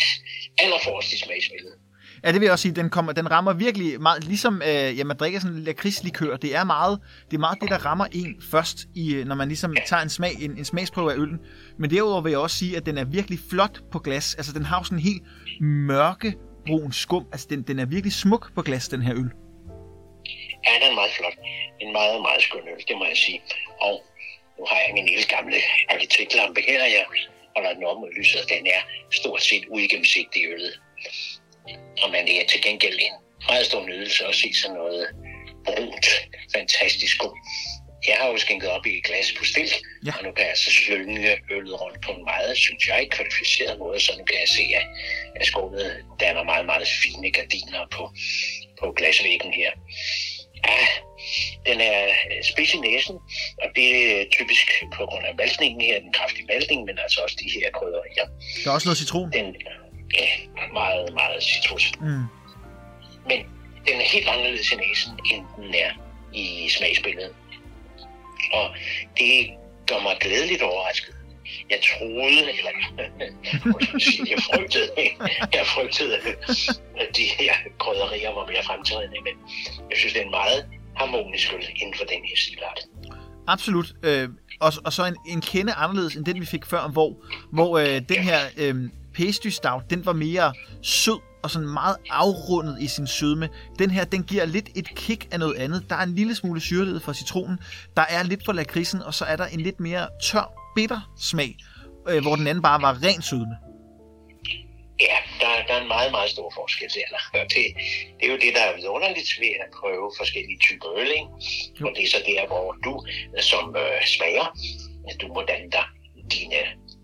allerforrest 0.59 1.13
i 1.13 1.17
smagsbilledet. 1.17 1.77
Ja, 2.23 2.31
det 2.31 2.39
vil 2.39 2.45
jeg 2.45 2.51
også 2.51 2.63
sige, 2.63 2.75
den, 2.75 2.89
kommer, 2.89 3.11
den 3.11 3.31
rammer 3.31 3.53
virkelig 3.53 4.01
meget, 4.01 4.23
ligesom 4.23 4.61
øh, 4.61 4.97
ja, 4.97 5.03
man 5.03 5.17
drikker 5.17 5.39
sådan 5.39 5.57
en 5.57 5.63
lakridslikør, 5.63 6.37
det 6.37 6.55
er 6.55 6.63
meget 6.63 6.99
det, 7.31 7.37
er 7.37 7.39
meget 7.39 7.61
det 7.61 7.69
der 7.69 7.85
rammer 7.85 8.05
en 8.11 8.41
først, 8.51 8.77
i, 8.95 9.15
øh, 9.15 9.25
når 9.25 9.35
man 9.35 9.47
ligesom 9.47 9.75
tager 9.85 10.01
en, 10.01 10.09
smag, 10.09 10.31
en, 10.41 10.57
en 10.57 10.65
smagsprøve 10.65 11.11
af 11.11 11.17
øllen. 11.17 11.39
Men 11.79 11.89
derudover 11.89 12.21
vil 12.21 12.29
jeg 12.29 12.39
også 12.39 12.57
sige, 12.57 12.77
at 12.77 12.85
den 12.85 12.97
er 12.97 13.05
virkelig 13.05 13.39
flot 13.49 13.79
på 13.91 13.99
glas. 13.99 14.35
Altså, 14.35 14.53
den 14.53 14.65
har 14.65 14.77
jo 14.79 14.83
sådan 14.83 14.97
en 14.97 15.03
helt 15.03 15.23
mørkebrun 15.61 16.91
skum. 16.91 17.25
Altså, 17.31 17.47
den, 17.49 17.61
den 17.61 17.79
er 17.79 17.85
virkelig 17.85 18.13
smuk 18.13 18.53
på 18.55 18.61
glas, 18.61 18.89
den 18.89 19.01
her 19.01 19.15
øl. 19.15 19.29
Den 20.65 20.81
er 20.89 20.95
meget 20.95 21.11
flot. 21.11 21.37
En 21.81 21.91
meget, 21.91 22.21
meget 22.21 22.41
skøn 22.43 22.67
øl, 22.67 22.83
det 22.87 22.97
må 22.97 23.05
jeg 23.05 23.17
sige. 23.17 23.41
Og 23.81 24.03
nu 24.59 24.65
har 24.69 24.79
jeg 24.79 24.93
min 24.93 25.05
lille 25.05 25.23
gamle 25.23 25.57
arkitektlampe 25.89 26.61
her, 26.61 26.85
jeg 26.85 27.05
holder 27.55 27.73
den 27.73 27.83
op 27.83 27.97
mod 27.99 28.11
lyset, 28.17 28.49
den 28.49 28.67
er 28.67 28.81
stort 29.11 29.41
set 29.43 29.63
uigennemsigtig 29.69 30.41
øllet. 30.53 30.79
Og 32.03 32.11
man 32.11 32.27
er 32.27 32.45
til 32.49 32.61
gengæld 32.61 32.99
en 32.99 33.13
meget 33.49 33.65
stor 33.65 33.85
nydelse 33.85 34.25
at 34.25 34.35
se 34.35 34.53
sådan 34.53 34.75
noget 34.77 35.07
brunt, 35.65 36.05
fantastisk 36.55 37.17
god. 37.17 37.37
Jeg 38.07 38.15
har 38.19 38.27
jo 38.27 38.37
skænket 38.37 38.69
op 38.69 38.85
i 38.85 38.97
et 38.97 39.03
glas 39.03 39.33
på 39.37 39.45
stil, 39.45 39.71
Ja. 40.05 40.11
og 40.17 40.23
nu 40.23 40.31
kan 40.31 40.45
jeg 40.47 40.57
så 40.57 40.71
slynge 40.71 41.37
øllet 41.51 41.81
rundt 41.81 42.01
på 42.05 42.11
en 42.11 42.23
meget, 42.23 42.57
synes 42.57 42.87
jeg, 42.87 43.07
kvalificeret 43.11 43.79
måde, 43.79 43.99
så 43.99 44.11
nu 44.17 44.23
kan 44.23 44.39
jeg 44.39 44.47
se, 44.47 44.63
at, 44.75 44.85
at 45.35 45.45
skålet 45.45 46.05
danner 46.19 46.43
meget, 46.43 46.65
meget 46.65 46.87
fine 46.87 47.31
gardiner 47.31 47.87
på, 47.91 48.11
på 48.79 48.91
glasvæggen 48.91 49.53
her. 49.53 49.71
Ja, 50.67 50.85
den 51.65 51.81
er 51.81 52.07
spids 52.43 52.73
i 52.73 52.77
næsen, 52.77 53.15
og 53.61 53.67
det 53.75 54.21
er 54.21 54.25
typisk 54.31 54.83
på 54.93 55.05
grund 55.05 55.25
af 55.25 55.35
maltningen 55.35 55.81
her, 55.81 55.99
den 55.99 56.13
kraftige 56.13 56.45
maltning, 56.45 56.85
men 56.85 56.99
altså 56.99 57.21
også 57.23 57.35
de 57.39 57.49
her 57.59 57.71
krydderier. 57.71 58.27
Der 58.63 58.69
er 58.69 58.73
også 58.73 58.87
noget 58.87 58.97
citron. 58.97 59.31
Den 59.31 59.55
er 60.19 60.73
meget, 60.73 61.13
meget 61.13 61.43
citrus. 61.43 61.91
Mm. 61.99 62.25
Men 63.29 63.39
den 63.87 63.95
er 64.01 64.05
helt 64.05 64.27
anderledes 64.27 64.71
i 64.71 64.75
næsen, 64.75 65.11
end 65.31 65.43
den 65.57 65.75
er 65.75 65.91
i 66.33 66.69
smagsbilledet. 66.69 67.35
Og 68.53 68.75
det 69.17 69.49
gør 69.87 69.99
mig 69.99 70.17
glædeligt 70.19 70.61
overrasket. 70.61 71.15
Jeg 71.69 71.79
troede, 71.89 72.41
eller 72.57 72.71
jeg 74.31 74.39
frygtede, 74.49 74.89
jeg 75.53 75.65
frygtede, 75.65 76.15
at 77.01 77.07
de 77.17 77.23
her 77.39 77.53
krydderier 77.79 78.33
var 78.33 78.45
mere 78.47 78.63
fremtrædende, 78.63 79.17
men 79.27 79.33
jeg 79.89 79.97
synes, 79.97 80.13
det 80.13 80.21
er 80.21 80.25
en 80.25 80.31
meget 80.31 80.65
harmonisk 80.95 81.53
øl 81.53 81.67
inden 81.75 81.95
for 81.97 82.05
den 82.05 82.21
her 82.29 82.35
stilart. 82.37 82.79
Absolut. 83.47 83.93
Øh, 84.03 84.29
og, 84.59 84.73
og 84.85 84.93
så 84.93 85.05
en, 85.05 85.15
en 85.27 85.41
kende 85.41 85.73
anderledes 85.73 86.15
end 86.15 86.25
den, 86.25 86.41
vi 86.41 86.45
fik 86.45 86.65
før, 86.65 86.87
hvor, 86.87 87.15
hvor 87.51 87.77
øh, 87.77 88.01
den 88.09 88.17
her 88.17 88.39
øh, 88.57 88.75
pastry 89.15 89.47
stout, 89.47 89.89
den 89.89 90.05
var 90.05 90.13
mere 90.13 90.53
sød 90.81 91.19
og 91.43 91.51
sådan 91.51 91.67
meget 91.67 91.95
afrundet 92.09 92.77
i 92.81 92.87
sin 92.87 93.07
sødme. 93.07 93.49
Den 93.79 93.89
her, 93.91 94.05
den 94.05 94.23
giver 94.23 94.45
lidt 94.45 94.69
et 94.75 94.95
kick 94.95 95.27
af 95.31 95.39
noget 95.39 95.55
andet. 95.55 95.85
Der 95.89 95.95
er 95.95 96.03
en 96.03 96.15
lille 96.15 96.35
smule 96.35 96.61
syrlighed 96.61 96.99
fra 96.99 97.13
citronen, 97.13 97.59
der 97.97 98.05
er 98.09 98.23
lidt 98.23 98.45
for 98.45 98.53
lakridsen, 98.53 99.01
og 99.01 99.13
så 99.13 99.25
er 99.25 99.35
der 99.35 99.45
en 99.45 99.61
lidt 99.61 99.79
mere 99.79 100.07
tør, 100.23 100.62
bitter 100.75 101.01
smag, 101.17 101.55
øh, 102.09 102.21
hvor 102.21 102.35
den 102.35 102.47
anden 102.47 102.61
bare 102.61 102.81
var 102.81 102.93
ren 103.05 103.21
sødme. 103.21 103.55
Ja, 104.99 105.17
der, 105.39 105.49
der 105.67 105.73
er 105.73 105.81
en 105.81 105.87
meget, 105.87 106.11
meget 106.11 106.29
stor 106.29 106.51
forskel 106.55 106.89
til 106.89 107.01
det, 107.33 107.67
det 108.17 108.23
er 108.27 108.31
jo 108.35 108.39
det, 108.45 108.51
der 108.55 108.63
er 108.69 108.75
vidunderligt 108.75 109.31
ved 109.39 109.53
at 109.63 109.69
prøve 109.79 110.11
forskellige 110.17 110.59
typer 110.67 110.89
øl, 110.99 111.11
ikke? 111.19 111.29
Og 111.87 111.91
det 111.95 112.03
er 112.03 112.09
så 112.15 112.21
der, 112.31 112.47
hvor 112.47 112.67
du 112.85 112.93
som 113.51 113.75
øh, 113.75 114.05
smager, 114.15 114.47
at 115.09 115.15
du 115.21 115.27
må 115.27 115.41
danne 115.51 115.71
dig 115.71 115.85
dine 116.31 116.61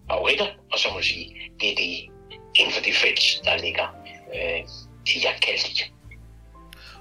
favoritter, 0.09 0.47
og 0.71 0.79
så 0.79 0.87
må 0.91 0.97
du 0.97 1.03
sige, 1.03 1.27
det 1.59 1.71
er 1.71 1.75
det 1.75 1.91
inden 2.55 2.73
for 2.73 2.81
det 2.81 2.95
felt, 2.95 3.21
der 3.45 3.57
ligger 3.57 3.87
øh, 4.35 4.61
det, 5.07 5.23
jeg 5.23 5.35
kalder 5.41 5.69
det. 5.79 5.91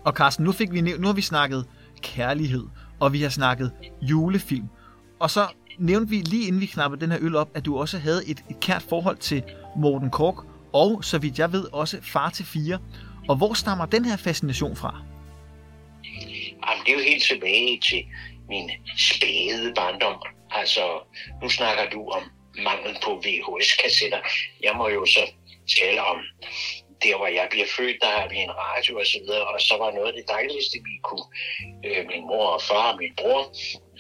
Og 0.05 0.13
Carsten, 0.13 0.45
nu, 0.45 0.53
fik 0.53 0.73
vi, 0.73 0.81
nu 0.81 1.07
har 1.07 1.15
vi 1.15 1.23
snakket 1.23 1.67
kærlighed, 2.03 2.65
og 3.01 3.13
vi 3.13 3.23
har 3.23 3.29
snakket 3.29 3.73
julefilm. 4.03 4.69
Og 5.21 5.31
så 5.31 5.47
nævnte 5.79 6.11
vi 6.11 6.17
lige 6.17 6.47
inden 6.47 6.61
vi 6.61 6.67
knappede 6.67 7.01
den 7.01 7.11
her 7.11 7.19
øl 7.23 7.37
op, 7.37 7.51
at 7.55 7.65
du 7.65 7.79
også 7.79 7.99
havde 7.99 8.23
et, 8.27 8.45
et 8.51 8.61
kært 8.61 8.83
forhold 8.83 9.17
til 9.17 9.43
Morten 9.77 10.11
Kork, 10.11 10.45
og 10.73 11.05
så 11.05 11.19
vidt 11.19 11.39
jeg 11.39 11.53
ved 11.53 11.73
også 11.73 11.99
far 12.03 12.31
til 12.31 12.45
fire. 12.45 12.79
Og 13.29 13.37
hvor 13.37 13.55
stammer 13.55 13.87
den 13.87 14.05
her 14.05 14.17
fascination 14.17 14.77
fra? 14.77 15.03
Jamen, 16.67 16.85
det 16.87 16.93
er 16.93 16.99
jo 16.99 17.05
helt 17.05 17.23
tilbage 17.23 17.81
til 17.89 18.05
min 18.49 18.71
spæde 18.97 19.73
barndom. 19.77 20.23
Altså, 20.51 20.85
nu 21.43 21.49
snakker 21.49 21.91
du 21.91 22.09
om 22.09 22.23
mangel 22.65 22.97
på 23.05 23.11
VHS-kassetter. 23.25 24.21
Jeg 24.63 24.73
må 24.77 24.89
jo 24.89 25.07
så 25.07 25.21
tale 25.79 26.01
om 26.05 26.17
der, 27.03 27.17
hvor 27.17 27.27
jeg 27.27 27.47
bliver 27.51 27.67
født, 27.77 27.97
der 28.01 28.11
har 28.19 28.29
vi 28.29 28.37
en 28.37 28.55
radio 28.65 28.99
og 28.99 29.07
så 29.07 29.19
videre, 29.25 29.47
og 29.53 29.61
så 29.61 29.75
var 29.83 29.91
noget 29.91 30.09
af 30.13 30.17
det 30.21 30.29
dejligste, 30.29 30.77
vi 30.89 30.95
kunne, 31.09 31.27
øh, 31.87 32.03
min 32.11 32.25
mor 32.31 32.47
og 32.57 32.63
far 32.63 32.93
og 32.93 32.99
min 33.03 33.15
bror, 33.21 33.43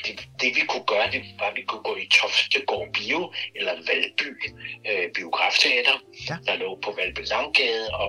det, 0.04 0.28
det 0.40 0.56
vi 0.56 0.62
kunne 0.68 0.86
gøre, 0.86 1.10
det 1.12 1.22
var, 1.38 1.46
at 1.46 1.56
vi 1.56 1.62
kunne 1.62 1.82
gå 1.82 1.96
i 1.96 2.06
Toftegård 2.18 2.88
Bio, 2.92 3.32
eller 3.56 3.72
Valby 3.88 4.30
øh, 4.88 5.06
Biografteater, 5.14 5.96
ja. 6.28 6.36
der 6.46 6.56
lå 6.56 6.78
på 6.84 6.90
Valby 6.98 7.22
Langgade, 7.30 7.88
og 7.92 8.08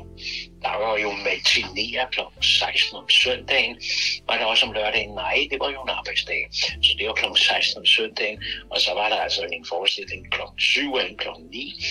der 0.62 0.76
var 0.84 0.98
jo 0.98 1.12
matinéer 1.12 2.10
kl. 2.12 2.20
16 2.42 2.98
om 2.98 3.10
søndagen. 3.10 3.82
Var 4.28 4.38
der 4.38 4.46
også 4.46 4.66
om 4.66 4.72
lørdagen? 4.72 5.12
Nej, 5.12 5.48
det 5.52 5.60
var 5.60 5.70
jo 5.72 5.82
en 5.84 5.90
arbejdsdag. 5.90 6.42
Så 6.86 6.92
det 6.98 7.08
var 7.08 7.14
kl. 7.14 7.26
16 7.36 7.80
om 7.80 7.86
søndagen, 7.86 8.44
og 8.70 8.82
så 8.82 8.94
var 8.94 9.10
der 9.10 9.20
altså 9.26 9.42
en 9.54 9.66
forestilling 9.66 10.32
kl. 10.32 10.42
7 10.58 10.96
eller 10.96 11.18
kl. 11.18 11.28
9. 11.52 11.84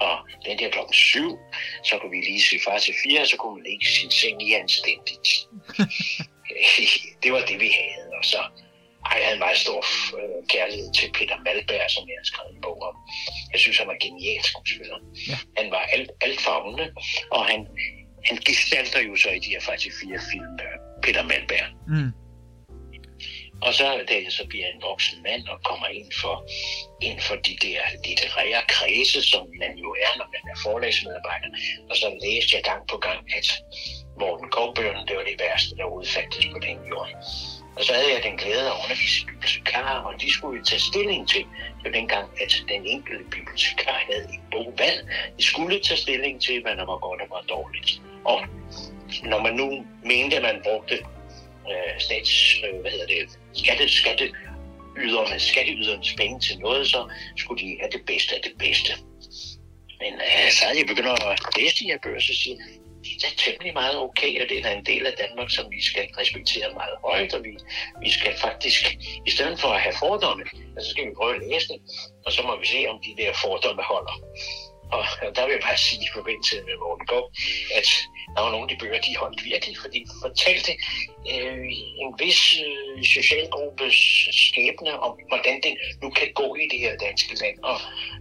Og 0.00 0.16
den 0.44 0.58
der 0.58 0.70
kl. 0.70 0.78
7, 0.92 1.38
så 1.84 1.98
kunne 1.98 2.10
vi 2.10 2.20
lige 2.30 2.42
se 2.42 2.56
far 2.64 2.78
til 2.78 2.94
4, 3.02 3.26
så 3.26 3.36
kunne 3.36 3.54
man 3.54 3.64
lægge 3.64 3.86
sin 3.86 4.10
seng 4.10 4.48
i 4.48 4.52
anstændigt. 4.52 5.28
det 7.22 7.32
var 7.32 7.42
det, 7.48 7.60
vi 7.60 7.70
havde. 7.80 8.10
Og 8.18 8.24
så 8.24 8.40
jeg 9.14 9.22
havde 9.24 9.38
en 9.38 9.44
meget 9.46 9.58
stor 9.58 9.80
øh, 10.18 10.48
kærlighed 10.54 10.88
til 10.98 11.08
Peter 11.16 11.38
Malberg, 11.46 11.90
som 11.90 12.04
jeg 12.08 12.16
har 12.20 12.28
skrevet 12.32 12.54
en 12.54 12.60
bog 12.66 12.78
om. 12.88 12.96
Jeg 13.52 13.60
synes, 13.60 13.78
han 13.78 13.88
var 13.88 13.98
genial 14.06 14.42
skuespiller. 14.50 14.98
Ja. 15.28 15.36
Han 15.58 15.70
var 15.70 15.82
alt, 15.94 16.10
alt 16.20 16.40
fagne, 16.40 16.86
og 17.30 17.46
han, 17.50 17.60
han 18.28 18.36
gestalter 18.48 19.00
jo 19.08 19.16
så 19.16 19.30
i 19.30 19.38
de 19.38 19.50
her 19.54 19.60
faktisk 19.60 19.94
fire 20.02 20.20
film, 20.30 20.54
øh, 20.66 20.76
Peter 21.04 21.22
Malberg. 21.22 21.68
Mm. 21.88 22.12
Og 23.62 23.74
så, 23.74 23.84
da 24.08 24.14
jeg 24.14 24.32
så 24.32 24.46
bliver 24.48 24.66
en 24.66 24.82
voksen 24.82 25.22
mand 25.22 25.48
og 25.48 25.58
kommer 25.62 25.86
ind 25.86 26.10
for, 26.22 26.36
ind 27.02 27.20
for 27.20 27.36
de 27.36 27.56
der 27.66 27.80
litterære 28.06 28.62
kredse, 28.68 29.22
som 29.22 29.42
man 29.62 29.72
jo 29.84 29.90
er, 30.06 30.12
når 30.18 30.28
man 30.34 30.42
er 30.52 30.56
forlagsmedarbejder, 30.64 31.48
og 31.90 31.96
så 31.96 32.18
læste 32.24 32.56
jeg 32.56 32.62
gang 32.64 32.82
på 32.88 32.96
gang, 32.96 33.20
at 33.38 33.46
Morten 34.20 34.48
Gårdbøgerne, 34.50 35.06
det 35.08 35.16
var 35.16 35.22
det 35.22 35.40
værste, 35.40 35.76
der 35.76 35.84
udfattes 35.84 36.46
på 36.52 36.58
den 36.58 36.78
jord. 36.90 37.10
Og 37.76 37.84
så 37.84 37.92
havde 37.92 38.12
jeg 38.14 38.22
den 38.22 38.36
glæde 38.36 38.66
at 38.66 38.76
undervise 38.84 39.26
bibliotekarer, 39.26 39.98
og 40.00 40.20
de 40.20 40.32
skulle 40.32 40.58
jo 40.58 40.64
tage 40.64 40.80
stilling 40.80 41.28
til, 41.28 41.40
det 41.76 41.84
var 41.84 41.90
dengang, 41.90 42.26
at 42.42 42.52
den 42.68 42.86
enkelte 42.86 43.24
bibliotekar 43.24 43.98
havde 44.10 44.24
et 44.34 44.40
bogvalg. 44.52 45.08
De 45.38 45.42
skulle 45.44 45.80
tage 45.80 46.00
stilling 46.00 46.42
til, 46.42 46.62
hvad 46.62 46.76
der 46.76 46.86
var 46.86 46.98
godt 46.98 47.20
og 47.20 47.28
var 47.30 47.44
dårligt. 47.48 48.02
Og 48.24 48.40
når 49.22 49.40
man 49.42 49.54
nu 49.54 49.86
mente, 50.04 50.36
at 50.36 50.42
man 50.42 50.60
brugte 50.64 50.94
øh, 51.70 51.92
stats, 51.98 52.60
øh, 52.64 52.80
hvad 52.80 52.90
hedder 52.90 53.06
det, 53.06 53.38
skatte, 53.52 53.88
skatte, 53.88 54.32
yderne, 54.98 55.40
skatteydernes 55.40 56.14
penge 56.14 56.40
til 56.40 56.58
noget, 56.58 56.86
så 56.86 57.10
skulle 57.36 57.62
de 57.64 57.76
have 57.80 57.90
det 57.92 58.02
bedste 58.06 58.34
af 58.34 58.42
det 58.42 58.52
bedste. 58.58 58.92
Men 60.00 60.14
øh, 60.14 60.50
så 60.50 60.64
havde 60.64 60.78
jeg 60.78 60.86
begyndt 60.86 61.08
at 61.08 61.38
læse 61.58 61.78
de 61.80 61.84
her 61.84 61.98
bøger, 62.02 62.20
så 62.20 62.34
siger 62.42 62.56
det 63.20 63.26
er 63.32 63.36
temmelig 63.44 63.72
meget 63.72 63.96
okay, 64.06 64.32
og 64.42 64.48
det 64.48 64.66
er 64.66 64.70
en 64.70 64.86
del 64.86 65.06
af 65.06 65.14
Danmark, 65.22 65.50
som 65.50 65.70
vi 65.70 65.80
skal 65.82 66.06
respektere 66.18 66.74
meget 66.80 66.96
højt, 67.04 67.34
og 67.34 67.44
vi, 67.44 67.52
vi 68.04 68.10
skal 68.10 68.34
faktisk, 68.46 68.82
i 69.26 69.30
stedet 69.30 69.60
for 69.60 69.68
at 69.68 69.80
have 69.80 69.94
fordomme, 69.98 70.44
så 70.80 70.90
skal 70.90 71.06
vi 71.06 71.12
prøve 71.16 71.34
at 71.34 71.42
læse 71.48 71.68
det, 71.68 71.78
og 72.26 72.32
så 72.32 72.42
må 72.42 72.56
vi 72.60 72.66
se, 72.66 72.86
om 72.88 72.98
de 73.06 73.22
der 73.22 73.32
fordomme 73.42 73.82
holder. 73.82 74.16
Og 74.92 75.04
der 75.36 75.44
vil 75.46 75.52
jeg 75.52 75.62
bare 75.62 75.76
sige 75.76 76.02
i 76.04 76.08
forbindelse 76.14 76.56
med 76.56 76.76
Morten 76.82 77.06
Gård, 77.06 77.28
at 77.78 77.88
der 78.34 78.40
var 78.42 78.50
nogle 78.50 78.66
af 78.66 78.70
de 78.72 78.80
bøger, 78.80 79.00
de 79.00 79.16
holdt 79.16 79.44
virkelig, 79.44 79.76
fordi 79.78 79.98
de 79.98 80.14
fortalte 80.22 80.72
øh, 81.32 81.68
en 82.02 82.10
vis 82.18 82.40
øh, 82.66 83.04
socialgruppes 83.04 83.98
skæbne 84.44 84.92
om, 85.06 85.12
hvordan 85.28 85.56
det 85.62 85.74
nu 86.02 86.10
kan 86.10 86.28
gå 86.34 86.54
i 86.54 86.64
det 86.72 86.78
her 86.78 86.96
danske 86.96 87.34
land. 87.42 87.58
Og 87.62 87.76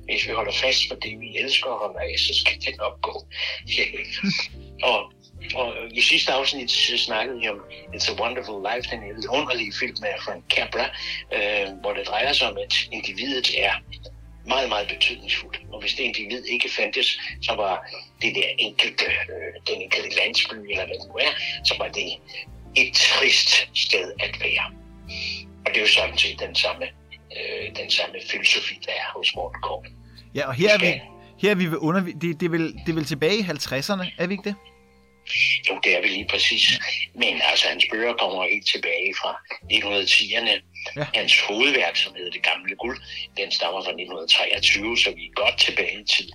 hvis 0.05 0.27
vi 0.27 0.31
holder 0.33 0.51
fast 0.51 0.81
på 0.89 0.95
det, 1.03 1.19
vi 1.19 1.37
elsker 1.37 1.69
at 1.71 1.79
holde 1.83 1.99
af, 2.01 2.19
så 2.19 2.33
skal 2.41 2.55
det 2.65 2.77
nok 2.77 3.01
gå 3.01 3.15
og, 4.83 5.11
og 5.55 5.73
i 5.91 6.01
sidste 6.01 6.31
afsnit 6.31 6.71
snakkede 7.07 7.39
vi 7.39 7.49
om 7.49 7.59
It's 7.93 8.11
a 8.11 8.21
Wonderful 8.21 8.67
Life, 8.69 8.89
den 8.91 9.29
underlige 9.29 9.73
film 9.79 10.03
af 10.03 10.15
Frank 10.25 10.43
Capra, 10.55 10.85
øh, 11.33 11.73
hvor 11.81 11.93
det 11.93 12.07
drejer 12.07 12.33
sig 12.33 12.49
om, 12.51 12.57
at 12.57 12.73
individet 12.91 13.63
er 13.65 13.73
meget, 14.47 14.69
meget 14.69 14.87
betydningsfuldt. 14.87 15.59
Og 15.71 15.79
hvis 15.81 15.93
det 15.93 16.03
individ 16.03 16.43
ikke 16.45 16.69
fandtes, 16.69 17.19
så 17.41 17.55
var 17.55 17.89
det 18.21 18.35
der 18.35 18.47
enkelte, 18.57 19.05
øh, 19.05 19.53
den 19.67 19.81
enkelte 19.81 20.15
landsby, 20.15 20.55
eller 20.69 20.85
hvad 20.85 20.97
det 20.99 21.07
nu 21.07 21.15
er, 21.15 21.31
så 21.63 21.75
var 21.79 21.87
det 21.87 22.09
et 22.75 22.93
trist 22.93 23.69
sted 23.73 24.13
at 24.19 24.39
være. 24.39 24.71
Og 25.65 25.71
det 25.71 25.77
er 25.77 25.81
jo 25.81 25.87
sådan 25.87 26.17
set 26.17 26.39
den 26.39 26.55
samme, 26.55 26.85
øh, 27.37 27.75
den 27.75 27.89
samme 27.89 28.15
filosofi, 28.31 28.75
der 28.85 28.91
er 28.91 29.17
hos 29.17 29.35
Morten 29.35 29.61
Korn. 29.61 29.87
Ja, 30.35 30.47
og 30.47 30.53
her 30.53 30.73
er 30.73 30.77
vi, 30.77 31.01
her 31.45 31.51
er 31.51 31.55
vi 31.55 31.71
ved 31.71 31.77
under... 31.77 32.01
Det, 32.01 32.39
det, 32.39 32.43
er 32.43 32.49
vel, 32.49 32.73
det 32.73 32.89
er 32.89 32.93
vel 32.93 33.05
tilbage 33.05 33.37
i 33.37 33.41
50'erne, 33.41 34.05
er 34.17 34.27
vi 34.27 34.33
ikke 34.33 34.49
det? 34.49 34.55
Jo, 35.69 35.79
det 35.83 35.97
er 35.97 36.01
vi 36.01 36.07
lige 36.07 36.27
præcis. 36.29 36.79
Men 37.15 37.41
altså, 37.49 37.67
hans 37.67 37.85
bøger 37.91 38.13
kommer 38.13 38.43
helt 38.53 38.67
tilbage 38.67 39.13
fra 39.21 39.31
1910'erne. 39.73 40.55
Ja. 40.95 41.05
Hans 41.13 41.41
hovedværk, 41.41 41.95
som 41.95 42.13
hedder 42.17 42.31
Det 42.31 42.43
Gamle 42.43 42.75
Guld, 42.75 42.97
den 43.37 43.51
stammer 43.51 43.81
fra 43.83 43.91
1923, 43.91 44.97
så 44.97 45.09
vi 45.15 45.25
er 45.25 45.33
godt 45.43 45.57
tilbage 45.59 46.01
i 46.01 46.05
tid. 46.15 46.29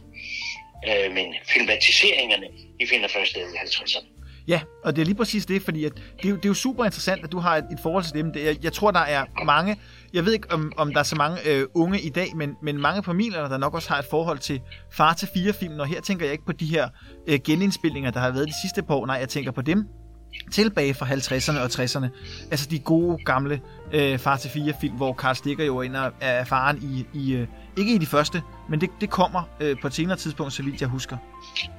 Øh, 0.88 1.12
men 1.16 1.26
filmatiseringerne, 1.54 2.46
de 2.80 2.86
finder 2.86 3.08
først 3.08 3.30
sted 3.30 3.54
i 3.54 3.56
50'erne. 3.56 4.20
Ja, 4.48 4.60
og 4.84 4.96
det 4.96 5.02
er 5.02 5.06
lige 5.06 5.16
præcis 5.16 5.46
det, 5.46 5.62
fordi 5.62 5.84
at 5.84 5.92
det, 5.94 6.24
er 6.24 6.28
jo, 6.28 6.36
det 6.36 6.44
er 6.44 6.48
jo 6.48 6.54
super 6.54 6.84
interessant, 6.84 7.24
at 7.24 7.32
du 7.32 7.38
har 7.38 7.56
et, 7.56 7.64
et 7.72 7.78
forhold 7.82 8.04
til 8.04 8.14
dem. 8.14 8.32
Det, 8.32 8.44
jeg, 8.44 8.56
jeg 8.62 8.72
tror, 8.72 8.90
der 8.90 9.00
er 9.00 9.24
mange, 9.44 9.76
jeg 10.12 10.24
ved 10.24 10.32
ikke, 10.32 10.50
om, 10.50 10.72
om 10.76 10.92
der 10.92 11.00
er 11.00 11.04
så 11.04 11.16
mange 11.16 11.38
øh, 11.46 11.66
unge 11.74 12.00
i 12.00 12.08
dag, 12.08 12.36
men, 12.36 12.56
men 12.62 12.80
mange 12.80 13.02
familier, 13.02 13.48
der 13.48 13.58
nok 13.58 13.74
også 13.74 13.88
har 13.88 13.98
et 13.98 14.06
forhold 14.10 14.38
til 14.38 14.60
far 14.92 15.14
til 15.14 15.28
fire 15.34 15.52
film, 15.52 15.80
og 15.80 15.86
her 15.86 16.00
tænker 16.00 16.24
jeg 16.26 16.32
ikke 16.32 16.44
på 16.44 16.52
de 16.52 16.66
her 16.66 16.88
øh, 17.26 17.38
genindspilninger, 17.46 18.10
der 18.10 18.20
har 18.20 18.30
været 18.30 18.48
de 18.48 18.54
sidste 18.62 18.82
par 18.82 18.94
år, 18.94 19.06
nej, 19.06 19.16
jeg 19.16 19.28
tænker 19.28 19.50
på 19.50 19.62
dem 19.62 19.86
tilbage 20.52 20.94
fra 20.94 21.06
50'erne 21.06 21.58
og 21.58 21.66
60'erne. 21.66 22.08
Altså 22.50 22.66
de 22.70 22.78
gode, 22.78 23.24
gamle 23.24 23.60
øh, 23.92 24.18
far 24.18 24.36
til 24.36 24.50
fire 24.50 24.74
film, 24.80 24.94
hvor 24.94 25.12
Karl 25.12 25.34
Stikker 25.34 25.64
jo 25.64 25.80
ind 25.80 25.96
og 25.96 26.12
er 26.20 26.44
faren 26.44 26.78
i, 26.82 27.18
i 27.18 27.32
øh, 27.32 27.46
ikke 27.78 27.94
i 27.94 27.98
de 27.98 28.06
første, 28.06 28.42
men 28.68 28.80
det, 28.80 28.90
det 29.00 29.10
kommer 29.10 29.42
øh, 29.60 29.76
på 29.80 29.86
et 29.86 29.94
senere 29.94 30.16
tidspunkt, 30.16 30.52
så 30.52 30.62
vidt 30.62 30.80
jeg 30.80 30.88
husker. 30.88 31.16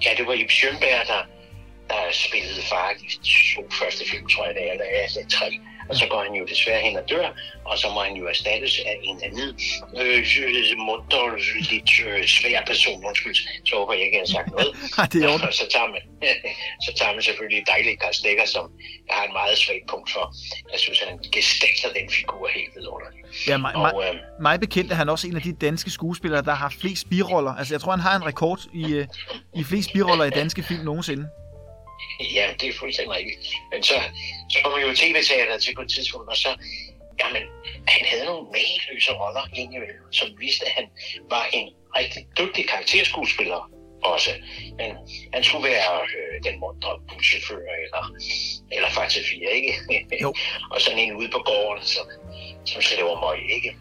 Ja, 0.05 0.09
det 0.17 0.27
var 0.27 0.33
Ip 0.33 0.49
Schønberg, 0.49 1.07
der, 1.07 1.23
der 1.89 2.01
spillede 2.11 2.61
far 2.69 2.91
i 2.91 3.03
de 3.03 3.17
to 3.55 3.69
første 3.71 4.03
film, 4.11 4.27
tror 4.27 4.45
jeg, 4.45 4.53
det 4.55 4.67
er, 4.67 4.71
eller 4.71 4.85
er 5.23 5.29
tre 5.29 5.59
og 5.91 5.95
så 6.01 6.05
går 6.11 6.21
han 6.27 6.33
jo 6.39 6.43
desværre 6.53 6.81
hen 6.87 6.97
og 7.01 7.05
dør, 7.09 7.27
og 7.65 7.77
så 7.81 7.87
må 7.95 7.99
han 8.07 8.15
jo 8.21 8.25
erstattes 8.33 8.73
af 8.89 8.95
en 9.09 9.17
anden 9.27 9.49
øh, 10.01 10.77
munter, 10.87 11.25
lidt 11.71 11.91
øh, 12.07 12.27
svær 12.27 12.61
person, 12.71 13.05
undskyld, 13.05 13.35
så 13.67 13.75
håber 13.79 13.93
jeg 13.93 14.03
ikke, 14.05 14.17
jeg 14.17 14.25
har 14.27 14.33
sagt 14.37 14.49
noget. 14.55 14.71
det 15.13 15.23
er 15.23 15.47
og 15.47 15.53
så 15.61 15.65
tager, 15.73 15.89
man, 15.95 16.03
så 16.85 16.91
tager 16.99 17.13
man 17.15 17.21
selvfølgelig 17.21 17.63
dejlige 17.73 17.97
Karl 17.97 18.13
Stikker, 18.13 18.45
som 18.55 18.65
jeg 19.07 19.15
har 19.17 19.25
en 19.29 19.33
meget 19.33 19.57
svagt 19.57 19.85
punkt 19.89 20.11
for. 20.15 20.25
Jeg 20.71 20.79
synes, 20.79 20.99
han 21.07 21.17
gestalter 21.37 21.89
den 21.99 22.09
figur 22.17 22.47
helt 22.57 22.71
vidunderligt. 22.75 23.47
Ja, 23.47 23.57
mig, 23.57 23.75
og, 23.75 24.03
øh, 24.05 24.15
mig 24.41 24.59
bekendt 24.59 24.91
er 24.91 24.95
han 24.95 25.09
også 25.09 25.27
en 25.27 25.35
af 25.35 25.41
de 25.41 25.53
danske 25.53 25.89
skuespillere, 25.89 26.41
der 26.41 26.55
har 26.63 26.69
flest 26.81 27.09
biroller. 27.09 27.53
Altså, 27.59 27.73
jeg 27.73 27.81
tror, 27.81 27.91
han 27.91 27.99
har 27.99 28.15
en 28.15 28.25
rekord 28.25 28.59
i, 28.73 28.93
øh, 28.93 29.07
i 29.55 29.63
flest 29.63 29.93
biroller 29.93 30.25
i 30.25 30.29
danske 30.29 30.63
film 30.63 30.83
nogensinde. 30.85 31.27
Ja, 32.19 32.53
det 32.59 32.69
er 32.69 32.73
fuldstændig 32.73 33.15
rigtigt. 33.15 33.39
Men 33.71 33.83
så, 33.83 33.95
så 34.49 34.59
kommer 34.63 34.79
jo 34.79 34.95
tv-teater 34.95 35.57
til 35.57 35.75
på 35.75 35.81
et 35.81 35.89
tidspunkt, 35.89 36.29
og 36.29 36.37
så, 36.37 36.49
jamen, 37.19 37.43
han 37.87 38.05
havde 38.05 38.25
nogle 38.25 38.47
mageløse 38.51 39.11
roller 39.11 39.45
indimellem, 39.55 40.11
som 40.11 40.27
viste, 40.39 40.65
at 40.65 40.71
han 40.71 40.87
var 41.29 41.45
en 41.53 41.69
rigtig 41.95 42.27
dygtig 42.37 42.67
karakterskuespiller 42.67 43.71
også. 44.03 44.31
Men 44.77 44.89
han 45.33 45.43
skulle 45.43 45.63
være 45.69 46.01
øh, 46.01 46.43
den 46.43 46.59
mundre 46.59 46.99
buschauffør, 47.09 47.61
eller, 47.85 48.03
eller 48.71 48.89
faktisk 48.89 49.29
fire, 49.29 49.51
ikke? 49.51 49.73
Jo. 50.21 50.33
og 50.71 50.81
sådan 50.81 50.99
en 50.99 51.15
ude 51.15 51.29
på 51.29 51.39
gården, 51.39 51.83
som, 51.83 52.05
som 52.65 52.81
slæver 52.81 53.21
møg, 53.21 53.55
ikke? 53.55 53.75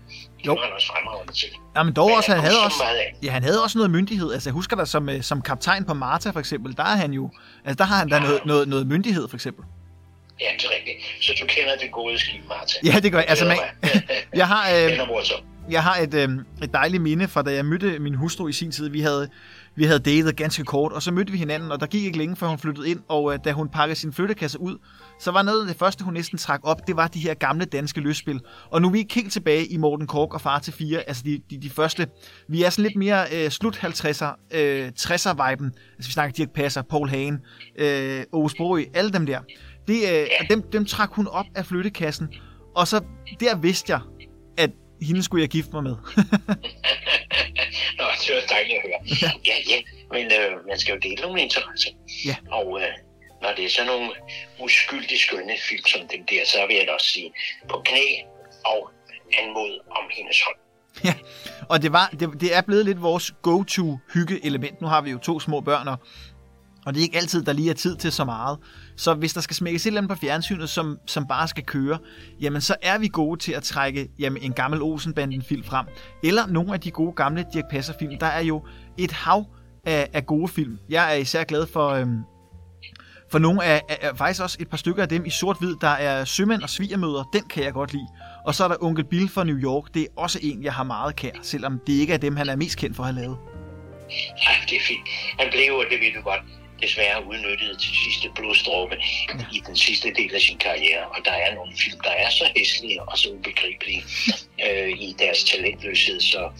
Jo. 0.46 0.52
var 0.52 0.62
han 0.62 0.72
også 0.72 0.86
fremragende 0.86 1.32
til. 1.32 1.48
Ja, 1.76 1.82
men 1.82 1.92
dog 1.92 2.08
men 2.08 2.16
også, 2.16 2.32
han, 2.32 2.40
havde 2.40 2.64
også, 2.64 2.84
ja, 3.22 3.30
han 3.30 3.42
havde 3.42 3.62
også 3.62 3.78
noget 3.78 3.90
myndighed. 3.90 4.32
Altså, 4.32 4.48
jeg 4.48 4.54
husker 4.54 4.76
da 4.76 4.84
som, 4.84 5.08
øh, 5.08 5.22
som 5.22 5.42
kaptajn 5.42 5.84
på 5.84 5.94
Marta, 5.94 6.30
for 6.30 6.40
eksempel, 6.40 6.76
der 6.76 6.82
er 6.82 6.96
han 6.96 7.12
jo, 7.12 7.30
altså, 7.64 7.76
der 7.78 7.84
har 7.84 7.96
han 7.96 8.08
da 8.08 8.16
ja. 8.16 8.22
noget, 8.22 8.46
noget, 8.46 8.68
noget 8.68 8.86
myndighed, 8.86 9.28
for 9.28 9.36
eksempel. 9.36 9.64
Ja, 10.40 10.46
det 10.58 10.64
er 10.64 10.68
rigtigt. 10.76 11.24
Så 11.24 11.32
du 11.40 11.46
kender 11.46 11.76
det 11.76 11.92
gode 11.92 12.18
skib, 12.18 12.48
Marta. 12.48 12.78
Ja, 12.84 13.00
det 13.00 13.12
gør 13.12 13.18
jeg. 13.18 13.28
Altså, 13.28 13.44
man, 13.44 13.58
jeg 14.40 14.48
har, 14.48 14.70
øh, 14.70 14.98
jeg 15.70 15.82
har 15.82 15.96
et, 15.96 16.14
øh, 16.14 16.28
et 16.62 16.72
dejligt 16.72 17.02
minde 17.02 17.28
fra, 17.28 17.42
da 17.42 17.52
jeg 17.52 17.64
mødte 17.64 17.98
min 17.98 18.14
hustru 18.14 18.48
i 18.48 18.52
sin 18.52 18.72
tid. 18.72 18.88
Vi 18.88 19.00
havde, 19.00 19.28
vi 19.76 19.84
havde 19.84 19.98
datet 19.98 20.36
ganske 20.36 20.64
kort, 20.64 20.92
og 20.92 21.02
så 21.02 21.10
mødte 21.12 21.32
vi 21.32 21.38
hinanden, 21.38 21.72
og 21.72 21.80
der 21.80 21.86
gik 21.86 22.04
ikke 22.04 22.18
længe, 22.18 22.36
før 22.36 22.46
hun 22.46 22.58
flyttede 22.58 22.90
ind, 22.90 23.00
og 23.08 23.32
øh, 23.32 23.38
da 23.44 23.52
hun 23.52 23.68
pakkede 23.68 23.98
sin 23.98 24.12
flyttekasse 24.12 24.60
ud, 24.60 24.78
så 25.20 25.30
var 25.30 25.42
noget 25.42 25.60
af 25.60 25.66
det 25.66 25.76
første, 25.76 26.04
hun 26.04 26.14
næsten 26.14 26.38
trak 26.38 26.60
op, 26.62 26.86
det 26.86 26.96
var 26.96 27.08
de 27.08 27.20
her 27.20 27.34
gamle 27.34 27.64
danske 27.64 28.00
løsspil. 28.00 28.40
Og 28.70 28.82
nu 28.82 28.88
er 28.88 28.92
vi 28.92 28.98
ikke 28.98 29.14
helt 29.14 29.32
tilbage 29.32 29.66
i 29.66 29.76
Morten 29.76 30.06
Kork 30.06 30.34
og 30.34 30.40
Far 30.40 30.58
til 30.58 30.72
4, 30.72 31.00
altså 31.00 31.22
de, 31.26 31.40
de, 31.50 31.58
de 31.58 31.70
første. 31.70 32.06
Vi 32.48 32.62
er 32.62 32.70
sådan 32.70 32.82
lidt 32.82 32.96
mere 32.96 33.26
øh, 33.32 33.50
slut 33.50 33.76
50'er, 33.76 34.56
øh, 34.58 34.92
60'er-viben. 35.00 35.72
Altså 35.96 36.08
vi 36.08 36.12
snakker 36.12 36.32
Dirk 36.32 36.50
Passer, 36.54 36.82
Paul 36.82 37.08
Hagen, 37.08 37.38
øh, 37.78 38.22
Ove 38.32 38.50
Sprogø, 38.50 38.84
alle 38.94 39.10
dem 39.12 39.26
der. 39.26 39.40
Det, 39.88 39.96
øh, 40.12 40.26
dem, 40.50 40.62
dem 40.72 40.84
trak 40.84 41.10
hun 41.12 41.26
op 41.26 41.46
af 41.54 41.66
flyttekassen, 41.66 42.28
og 42.76 42.88
så 42.88 43.00
der 43.40 43.56
vidste 43.56 43.92
jeg, 43.92 44.00
at 44.58 44.70
hende 45.02 45.22
skulle 45.22 45.42
jeg 45.42 45.48
gifte 45.48 45.72
mig 45.72 45.82
med. 45.82 45.96
Nå, 47.98 48.04
det 48.22 48.34
var 48.36 48.42
dejligt 48.48 48.76
at 48.78 48.82
høre. 48.86 49.00
Ja, 49.22 49.30
ja, 49.46 49.56
ja. 49.70 49.78
men 50.10 50.24
øh, 50.38 50.66
man 50.68 50.78
skal 50.78 50.94
jo 50.94 51.00
dele 51.02 51.22
nogle 51.22 51.40
interesser. 51.42 51.90
Ja. 52.24 52.36
Og 52.50 52.80
øh, 52.82 52.92
når 53.42 53.52
det 53.56 53.64
er 53.64 53.70
sådan 53.70 53.86
nogle 53.86 54.10
uskyldige 54.60 55.18
skønne 55.18 55.54
film 55.68 55.86
som 55.86 56.00
dem 56.08 56.26
der, 56.30 56.42
så 56.46 56.66
vil 56.66 56.76
jeg 56.76 56.86
da 56.86 56.92
også 56.92 57.10
sige 57.10 57.32
på 57.68 57.82
knæ 57.84 58.06
og 58.64 58.90
anmod 59.38 59.78
om 59.90 60.04
hendes 60.16 60.42
hånd. 60.42 60.56
Ja, 61.04 61.14
og 61.68 61.82
det, 61.82 61.92
var, 61.92 62.06
det, 62.20 62.40
det 62.40 62.56
er 62.56 62.60
blevet 62.60 62.84
lidt 62.84 63.02
vores 63.02 63.34
go-to 63.42 63.98
hygge-element. 64.14 64.80
Nu 64.80 64.86
har 64.86 65.00
vi 65.00 65.10
jo 65.10 65.18
to 65.18 65.40
små 65.40 65.60
børn, 65.60 65.88
og, 65.88 65.96
og 66.86 66.94
det 66.94 67.00
er 67.00 67.02
ikke 67.02 67.16
altid, 67.16 67.42
der 67.42 67.52
lige 67.52 67.70
er 67.70 67.74
tid 67.74 67.96
til 67.96 68.12
så 68.12 68.24
meget. 68.24 68.58
Så 68.96 69.14
hvis 69.14 69.32
der 69.32 69.40
skal 69.40 69.56
smækkes 69.56 69.82
et 69.82 69.86
eller 69.86 70.00
andet 70.00 70.10
på 70.10 70.20
fjernsynet, 70.20 70.70
som, 70.70 70.98
som 71.06 71.26
bare 71.26 71.48
skal 71.48 71.64
køre, 71.64 71.98
jamen 72.40 72.60
så 72.60 72.74
er 72.82 72.98
vi 72.98 73.08
gode 73.08 73.40
til 73.40 73.52
at 73.52 73.62
trække 73.62 74.08
jamen, 74.18 74.42
en 74.42 74.52
gammel 74.52 74.82
Olsenbanden-film 74.82 75.64
frem. 75.64 75.86
Eller 76.24 76.46
nogle 76.46 76.74
af 76.74 76.80
de 76.80 76.90
gode 76.90 77.12
gamle 77.12 77.44
Dirk 77.54 77.64
Passer-film. 77.70 78.18
Der 78.18 78.26
er 78.26 78.40
jo 78.40 78.62
et 78.98 79.12
hav 79.12 79.44
af, 79.84 80.08
af 80.12 80.26
gode 80.26 80.48
film. 80.48 80.78
Jeg 80.88 81.12
er 81.12 81.14
især 81.14 81.44
glad 81.44 81.66
for, 81.66 81.88
øhm, 81.88 82.18
for 83.30 83.38
nogle 83.38 83.64
af, 83.64 83.82
af, 83.88 83.98
af, 84.00 84.16
faktisk 84.16 84.42
også 84.42 84.56
et 84.60 84.68
par 84.68 84.76
stykker 84.76 85.02
af 85.02 85.08
dem 85.08 85.24
i 85.26 85.30
sort-hvid, 85.30 85.74
der 85.80 85.88
er 85.88 86.24
sømænd 86.24 86.62
og 86.62 86.70
svigermøder, 86.70 87.24
den 87.32 87.42
kan 87.42 87.64
jeg 87.64 87.72
godt 87.72 87.92
lide. 87.92 88.06
Og 88.46 88.54
så 88.54 88.64
er 88.64 88.68
der 88.68 88.76
Onkel 88.80 89.04
Bill 89.04 89.28
fra 89.28 89.44
New 89.44 89.56
York, 89.56 89.94
det 89.94 90.02
er 90.02 90.06
også 90.16 90.38
en, 90.42 90.64
jeg 90.64 90.72
har 90.72 90.84
meget 90.84 91.16
kær, 91.16 91.30
selvom 91.42 91.80
det 91.86 91.92
ikke 91.92 92.12
er 92.12 92.18
dem, 92.18 92.36
han 92.36 92.48
er 92.48 92.56
mest 92.56 92.78
kendt 92.78 92.96
for 92.96 93.02
at 93.02 93.14
have 93.14 93.22
lavet. 93.22 93.38
Ja, 94.10 94.52
det 94.70 94.76
er 94.76 94.84
fint. 94.88 95.08
Han 95.38 95.48
blev, 95.50 95.84
det 95.90 96.00
ved 96.00 96.12
du 96.16 96.22
godt, 96.22 96.40
desværre 96.82 97.26
udnyttet 97.26 97.80
til 97.80 97.92
sidste 98.04 98.28
blodstråbe 98.36 98.96
i 99.52 99.62
den 99.66 99.76
sidste 99.76 100.14
del 100.14 100.34
af 100.34 100.40
sin 100.40 100.58
karriere. 100.58 101.04
Og 101.06 101.24
der 101.24 101.32
er 101.32 101.54
nogle 101.54 101.72
film, 101.76 102.00
der 102.00 102.10
er 102.10 102.30
så 102.30 102.50
hæslige 102.56 103.02
og 103.02 103.18
så 103.18 103.30
ubegribelige 103.30 104.02
øh, 104.66 104.88
i 104.88 105.14
deres 105.18 105.44
talentløshed, 105.44 106.20
så 106.20 106.50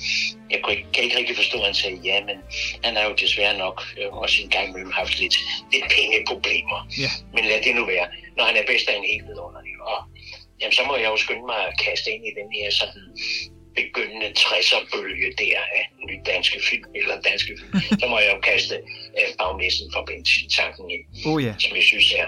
jeg 0.51 0.61
kan 0.65 0.71
ikke, 0.77 0.89
kan 0.93 1.05
ikke 1.05 1.19
rigtig 1.19 1.37
forstå, 1.37 1.59
at 1.59 1.65
han 1.65 1.75
sagde 1.75 2.01
ja, 2.05 2.25
men 2.25 2.37
han 2.85 2.97
har 2.97 3.05
jo 3.09 3.15
desværre 3.15 3.59
nok 3.59 3.83
øh, 3.99 4.13
også 4.13 4.43
en 4.43 4.51
gang 4.51 4.69
imellem 4.69 4.93
haft 4.93 5.19
lidt, 5.21 5.37
lidt 5.73 5.85
pengeproblemer. 5.95 6.79
Ja. 6.99 7.11
Men 7.35 7.45
lad 7.45 7.63
det 7.63 7.75
nu 7.75 7.85
være, 7.87 8.07
når 8.37 8.45
han 8.45 8.57
er 8.57 8.67
bedst 8.67 8.89
af 8.89 8.97
en 8.97 9.11
helt 9.13 9.27
vidunderlig. 9.29 9.75
Og 9.81 9.99
jamen, 10.61 10.73
så 10.73 10.83
må 10.89 10.97
jeg 10.97 11.09
jo 11.13 11.17
skynde 11.17 11.47
mig 11.53 11.61
at 11.69 11.79
kaste 11.85 12.11
ind 12.11 12.25
i 12.27 12.33
den 12.41 12.49
her 12.57 12.71
sådan 12.71 13.05
begyndende 13.75 14.29
60'er-bølge 14.39 15.29
der 15.39 15.59
af 15.79 15.85
ny 16.09 16.17
danske 16.27 16.61
film, 16.69 16.85
eller 16.95 17.21
danske 17.21 17.53
film, 17.59 18.01
så 18.01 18.07
må 18.07 18.19
jeg 18.19 18.33
jo 18.35 18.41
kaste 18.41 18.75
uh, 19.19 19.37
bagmessen 19.39 19.93
fra 19.93 20.05
benzintanken 20.05 20.91
ind, 20.91 21.05
oh, 21.27 21.43
yeah. 21.43 21.55
som 21.61 21.77
jeg 21.77 21.85
synes 21.85 22.13
er 22.13 22.27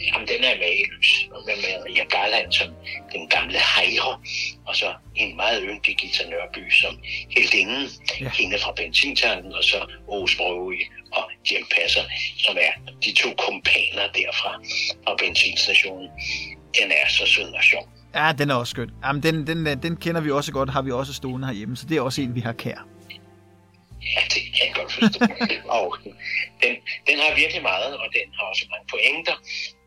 Jamen, 0.00 0.28
den 0.28 0.44
er 0.44 0.58
mageløs. 0.58 1.28
Og 1.34 1.42
med 1.46 1.56
Maria 1.56 2.04
Garland 2.04 2.52
som 2.52 2.68
den 3.12 3.28
gamle 3.28 3.58
hejre, 3.58 4.20
og 4.66 4.76
så 4.76 4.94
en 5.16 5.36
meget 5.36 5.64
yndig 5.68 5.96
Gita 5.96 6.24
Nørby 6.28 6.70
som 6.70 6.98
heldinden, 7.36 7.88
ja. 8.20 8.30
hende 8.38 8.58
fra 8.58 8.72
benzintanken, 8.72 9.52
og 9.52 9.64
så 9.64 9.78
Aarhus 10.10 10.36
Brøge 10.36 10.86
og 11.12 11.24
Jim 11.50 11.66
Passer, 11.76 12.04
som 12.38 12.56
er 12.60 12.72
de 13.04 13.12
to 13.12 13.28
kompaner 13.44 14.06
derfra 14.12 14.52
fra 15.04 15.14
benzinstationen. 15.18 16.08
Den 16.78 16.90
er 16.90 17.08
så 17.08 17.26
sød 17.26 17.52
og 17.52 17.64
sjov. 17.64 17.88
Ja, 18.14 18.32
den 18.38 18.50
er 18.50 18.54
også 18.54 18.70
skøn. 18.70 18.90
Jamen, 19.04 19.22
den, 19.22 19.46
den, 19.46 19.82
den 19.82 19.96
kender 19.96 20.20
vi 20.20 20.30
også 20.30 20.52
godt, 20.52 20.70
har 20.70 20.82
vi 20.82 20.90
også 20.90 21.14
stående 21.14 21.46
herhjemme, 21.46 21.76
så 21.76 21.86
det 21.86 21.96
er 21.96 22.00
også 22.00 22.22
en, 22.22 22.34
vi 22.34 22.40
har 22.40 22.52
kær. 22.52 22.86
Ja, 24.02 24.20
det 24.34 24.42
kan 24.54 24.66
jeg 24.66 24.74
godt 24.74 24.92
forstå. 24.92 25.24
og 25.78 25.96
den, 26.62 26.74
den 27.08 27.16
har 27.22 27.36
virkelig 27.36 27.62
meget, 27.62 27.96
og 27.96 28.06
den 28.12 28.26
har 28.38 28.44
også 28.46 28.66
mange 28.70 28.86
pointer. 28.90 29.36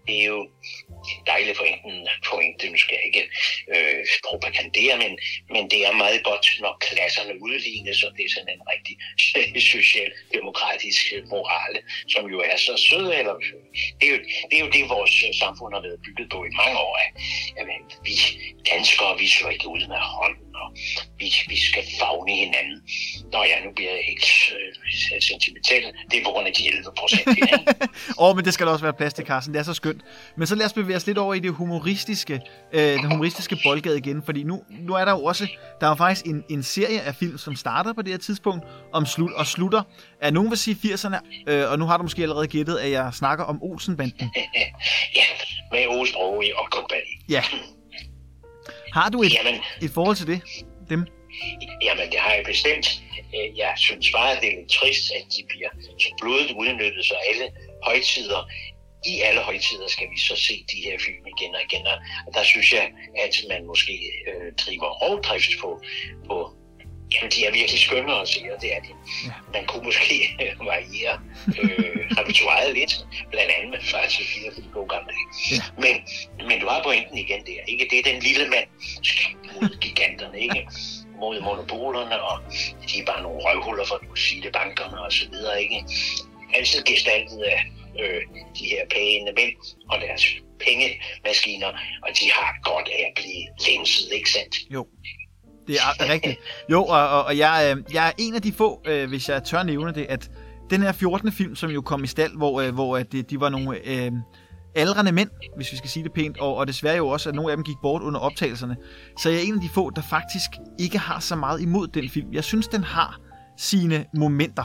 Det 0.07 0.21
er 0.21 0.25
jo 0.25 0.47
en 1.09 1.25
dejlig 1.33 1.55
pointen, 1.55 2.07
pointe, 2.29 2.69
nu 2.69 2.77
skal 2.77 2.95
jeg 2.97 3.05
ikke 3.09 3.23
øh, 3.75 4.01
propagandere, 4.29 4.95
men, 5.03 5.11
men 5.53 5.63
det 5.71 5.79
er 5.87 6.01
meget 6.03 6.23
godt, 6.23 6.47
når 6.63 6.73
klasserne 6.87 7.33
udlignes, 7.41 8.03
og 8.03 8.11
det 8.17 8.23
er 8.25 8.31
sådan 8.35 8.53
en 8.55 8.63
rigtig 8.73 8.95
socialdemokratisk 9.75 11.03
moral, 11.33 11.73
som 12.13 12.23
jo 12.33 12.39
er 12.51 12.57
så 12.57 12.73
sød. 12.89 13.07
Eller, 13.19 13.35
det, 13.99 14.05
er 14.09 14.11
jo, 14.15 14.19
det 14.49 14.55
er 14.59 14.63
jo 14.65 14.71
det, 14.75 14.89
vores 14.89 15.15
øh, 15.27 15.33
samfund 15.43 15.73
har 15.73 15.81
været 15.87 15.99
bygget 16.05 16.27
på 16.33 16.39
i 16.49 16.51
mange 16.61 16.77
år. 16.87 16.93
At, 17.05 17.11
at 17.59 17.65
vi 18.07 18.15
danskere, 18.71 19.17
vi 19.17 19.27
slår 19.27 19.49
ikke 19.49 19.67
ud 19.67 19.87
med 19.87 20.01
hånden 20.17 20.51
og 20.63 20.69
vi, 21.19 21.27
vi 21.47 21.57
skal 21.69 21.83
fagne 21.99 22.33
hinanden. 22.43 22.77
Nå 23.31 23.39
ja, 23.43 23.57
nu 23.65 23.71
bliver 23.77 23.91
jeg 23.91 24.03
helt 24.11 24.25
øh, 24.55 25.21
sentimental. 25.29 25.83
Det 26.11 26.19
er 26.19 26.23
på 26.25 26.31
grund 26.31 26.47
af 26.47 26.53
de 26.53 26.67
11 26.67 26.91
procent. 26.97 27.27
Åh, 28.19 28.29
oh, 28.29 28.35
men 28.35 28.45
det 28.45 28.53
skal 28.53 28.65
der 28.65 28.71
også 28.71 28.85
være 28.85 28.93
plads 28.93 29.13
til, 29.13 29.25
Carsten. 29.25 29.53
Det 29.53 29.59
er 29.59 29.63
så 29.63 29.73
skønt. 29.73 30.01
Men 30.37 30.47
så 30.47 30.55
lad 30.55 30.65
os 30.65 30.73
bevæge 30.73 30.90
os 30.95 31.07
lidt 31.07 31.17
over 31.17 31.33
i 31.33 31.39
det 31.39 31.51
humoristiske, 31.51 32.41
øh, 32.73 32.81
den 32.81 33.05
humoristiske 33.05 33.57
boldgade 33.63 33.97
igen, 33.97 34.23
fordi 34.25 34.43
nu, 34.43 34.63
nu 34.69 34.93
er 34.93 35.05
der 35.05 35.11
jo 35.11 35.23
også, 35.23 35.47
der 35.79 35.85
er 35.85 35.91
jo 35.91 35.95
faktisk 35.95 36.25
en, 36.25 36.43
en 36.49 36.63
serie 36.63 37.01
af 37.01 37.15
film, 37.15 37.37
som 37.37 37.55
starter 37.55 37.93
på 37.93 38.01
det 38.01 38.11
her 38.11 38.17
tidspunkt, 38.17 38.65
om 38.93 39.05
slut, 39.05 39.33
og 39.33 39.47
slutter, 39.47 39.83
at 40.21 40.33
nogen 40.33 40.49
vil 40.49 40.57
sige 40.57 40.93
80'erne, 40.93 41.17
øh, 41.47 41.71
og 41.71 41.79
nu 41.79 41.85
har 41.85 41.97
du 41.97 42.03
måske 42.03 42.21
allerede 42.21 42.47
gættet, 42.47 42.77
at 42.77 42.91
jeg 42.91 43.13
snakker 43.13 43.45
om 43.45 43.63
Olsenbanden. 43.63 44.31
ja, 45.15 45.21
med 45.71 45.87
Olsen 45.87 46.15
og 46.55 46.67
Company. 46.71 47.29
Ja, 47.29 47.43
har 48.93 49.09
du 49.09 49.23
et, 49.23 49.33
Jamen, 49.33 49.61
et 49.81 49.91
forhold 49.91 50.15
til 50.15 50.27
det? 50.27 50.41
Dem? 50.89 51.01
Jamen, 51.87 52.05
det 52.11 52.19
har 52.19 52.33
jeg 52.33 52.43
bestemt. 52.45 52.87
Øh, 53.35 53.57
jeg 53.57 53.73
synes 53.77 54.11
bare, 54.11 54.35
det 54.41 54.47
er 54.51 54.55
lidt 54.59 54.71
trist, 54.79 55.05
at 55.17 55.23
de 55.35 55.41
bliver 55.51 55.71
så 56.03 56.09
blodet 56.21 56.51
udnyttet, 56.59 57.05
så 57.05 57.15
alle 57.29 57.45
højtider, 57.87 58.41
i 59.05 59.21
alle 59.21 59.41
højtider 59.41 59.87
skal 59.87 60.07
vi 60.09 60.19
så 60.19 60.35
se 60.35 60.65
de 60.71 60.77
her 60.85 60.97
film 61.05 61.25
igen 61.37 61.55
og 61.55 61.61
igen. 61.61 61.85
Og 62.27 62.33
der 62.33 62.43
synes 62.43 62.73
jeg, 62.73 62.91
at 63.25 63.35
man 63.49 63.65
måske 63.65 63.93
øh, 64.27 64.53
driver 64.65 64.89
rovdrift 65.01 65.51
på, 65.61 65.81
på 66.27 66.55
Jamen, 67.15 67.31
de 67.31 67.45
er 67.45 67.51
virkelig 67.51 67.79
skønne 67.79 68.13
at 68.15 68.27
se, 68.27 68.41
og 68.55 68.61
det 68.61 68.75
er 68.75 68.79
de. 68.79 68.89
Man 69.53 69.65
kunne 69.65 69.83
måske 69.83 70.15
øh, 70.41 70.65
variere 70.65 71.19
øh, 71.61 72.17
repertoireet 72.17 72.73
lidt, 72.73 72.93
blandt 73.31 73.51
andet 73.51 73.69
med 73.69 73.81
faktisk 73.81 74.29
fire 74.33 74.51
for 74.53 74.61
de 74.61 74.67
gode 74.73 74.89
gamle 74.89 75.13
Ja. 75.51 75.57
Men, 75.83 75.95
men 76.47 76.59
du 76.59 76.67
har 76.67 76.83
pointen 76.83 77.17
igen 77.17 77.45
der, 77.45 77.61
ikke? 77.67 77.87
Det 77.89 77.99
er 77.99 78.03
den 78.11 78.19
lille 78.23 78.47
mand 78.47 78.67
mod 79.53 79.79
giganterne, 79.79 80.39
ikke? 80.39 80.67
Mod 81.19 81.41
monopolerne, 81.41 82.21
og 82.21 82.39
de 82.87 82.99
er 82.99 83.05
bare 83.05 83.21
nogle 83.23 83.39
røvhuller 83.45 83.85
for 83.85 83.95
at 83.95 84.19
sige 84.19 84.41
det, 84.41 84.51
bankerne 84.53 85.01
og 85.01 85.11
så 85.11 85.29
videre, 85.29 85.63
ikke? 85.63 85.85
Altid 86.53 86.83
gestaltet 86.83 87.41
af 87.41 87.71
øh, 87.99 88.21
de 88.59 88.65
her 88.65 88.83
pæne 88.89 89.31
mænd 89.35 89.55
og 89.89 90.01
deres 90.01 90.23
pengemaskiner, 90.59 91.67
og 92.03 92.09
de 92.19 92.31
har 92.31 92.59
godt 92.63 92.87
af 92.87 93.05
at 93.09 93.13
blive 93.15 93.43
lænset, 93.67 94.09
ikke 94.13 94.29
sandt? 94.29 94.55
Jo, 94.73 94.87
det 95.67 95.75
er 95.75 96.09
rigtigt. 96.13 96.39
Jo, 96.69 96.83
og, 96.83 97.09
og, 97.09 97.23
og 97.23 97.37
jeg, 97.37 97.75
øh, 97.77 97.93
jeg 97.93 98.07
er 98.07 98.11
en 98.17 98.35
af 98.35 98.41
de 98.41 98.51
få, 98.53 98.81
øh, 98.85 99.09
hvis 99.09 99.29
jeg 99.29 99.43
tør 99.43 99.63
nævne 99.63 99.93
det, 99.93 100.05
at 100.09 100.29
den 100.69 100.81
her 100.81 100.91
14. 100.91 101.31
film, 101.31 101.55
som 101.55 101.69
jo 101.69 101.81
kom 101.81 102.03
i 102.03 102.07
stald, 102.07 102.37
hvor, 102.37 102.61
øh, 102.61 102.73
hvor 102.73 102.97
de, 102.97 103.17
øh, 103.17 103.23
de 103.29 103.39
var 103.39 103.49
nogle 103.49 103.77
øh, 103.85 104.11
aldrende 104.75 105.11
mænd, 105.11 105.29
hvis 105.55 105.71
vi 105.71 105.77
skal 105.77 105.89
sige 105.89 106.03
det 106.03 106.13
pænt, 106.13 106.37
og, 106.39 106.55
og 106.55 106.67
desværre 106.67 106.97
jo 106.97 107.07
også, 107.07 107.29
at 107.29 107.35
nogle 107.35 107.51
af 107.51 107.57
dem 107.57 107.63
gik 107.63 107.75
bort 107.81 108.01
under 108.01 108.19
optagelserne. 108.19 108.77
Så 109.19 109.29
jeg 109.29 109.37
er 109.37 109.43
en 109.43 109.55
af 109.55 109.61
de 109.61 109.69
få, 109.69 109.89
der 109.89 110.01
faktisk 110.01 110.49
ikke 110.79 110.97
har 110.97 111.19
så 111.19 111.35
meget 111.35 111.61
imod 111.61 111.87
den 111.87 112.09
film. 112.09 112.33
Jeg 112.33 112.43
synes, 112.43 112.67
den 112.67 112.83
har 112.83 113.19
sine 113.57 114.05
momenter. 114.13 114.63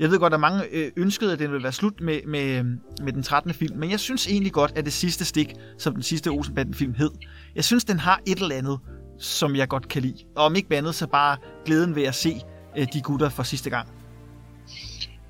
Jeg 0.00 0.10
ved 0.10 0.18
godt, 0.18 0.34
at 0.34 0.40
mange 0.40 0.64
øh, 0.70 0.92
ønskede, 0.96 1.32
at 1.32 1.38
den 1.38 1.50
ville 1.50 1.62
være 1.62 1.72
slut 1.72 2.00
med, 2.00 2.20
med, 2.26 2.62
med 3.02 3.12
den 3.12 3.22
13. 3.22 3.54
film, 3.54 3.78
men 3.78 3.90
jeg 3.90 4.00
synes 4.00 4.26
egentlig 4.26 4.52
godt, 4.52 4.72
at 4.76 4.84
det 4.84 4.92
sidste 4.92 5.24
stik, 5.24 5.48
som 5.78 5.94
den 5.94 6.02
sidste 6.02 6.28
Olsenbanden-film 6.28 6.94
hed, 6.94 7.10
jeg 7.54 7.64
synes, 7.64 7.84
den 7.84 7.98
har 7.98 8.20
et 8.26 8.38
eller 8.38 8.56
andet, 8.56 8.78
som 9.18 9.56
jeg 9.56 9.68
godt 9.68 9.88
kan 9.88 10.02
lide. 10.02 10.24
Og 10.36 10.44
om 10.44 10.56
ikke 10.56 10.76
andet, 10.76 10.94
så 10.94 11.06
bare 11.06 11.36
glæden 11.64 11.94
ved 11.96 12.04
at 12.04 12.14
se 12.14 12.40
øh, 12.76 12.86
de 12.92 13.00
gutter 13.00 13.28
for 13.28 13.42
sidste 13.42 13.70
gang. 13.70 13.88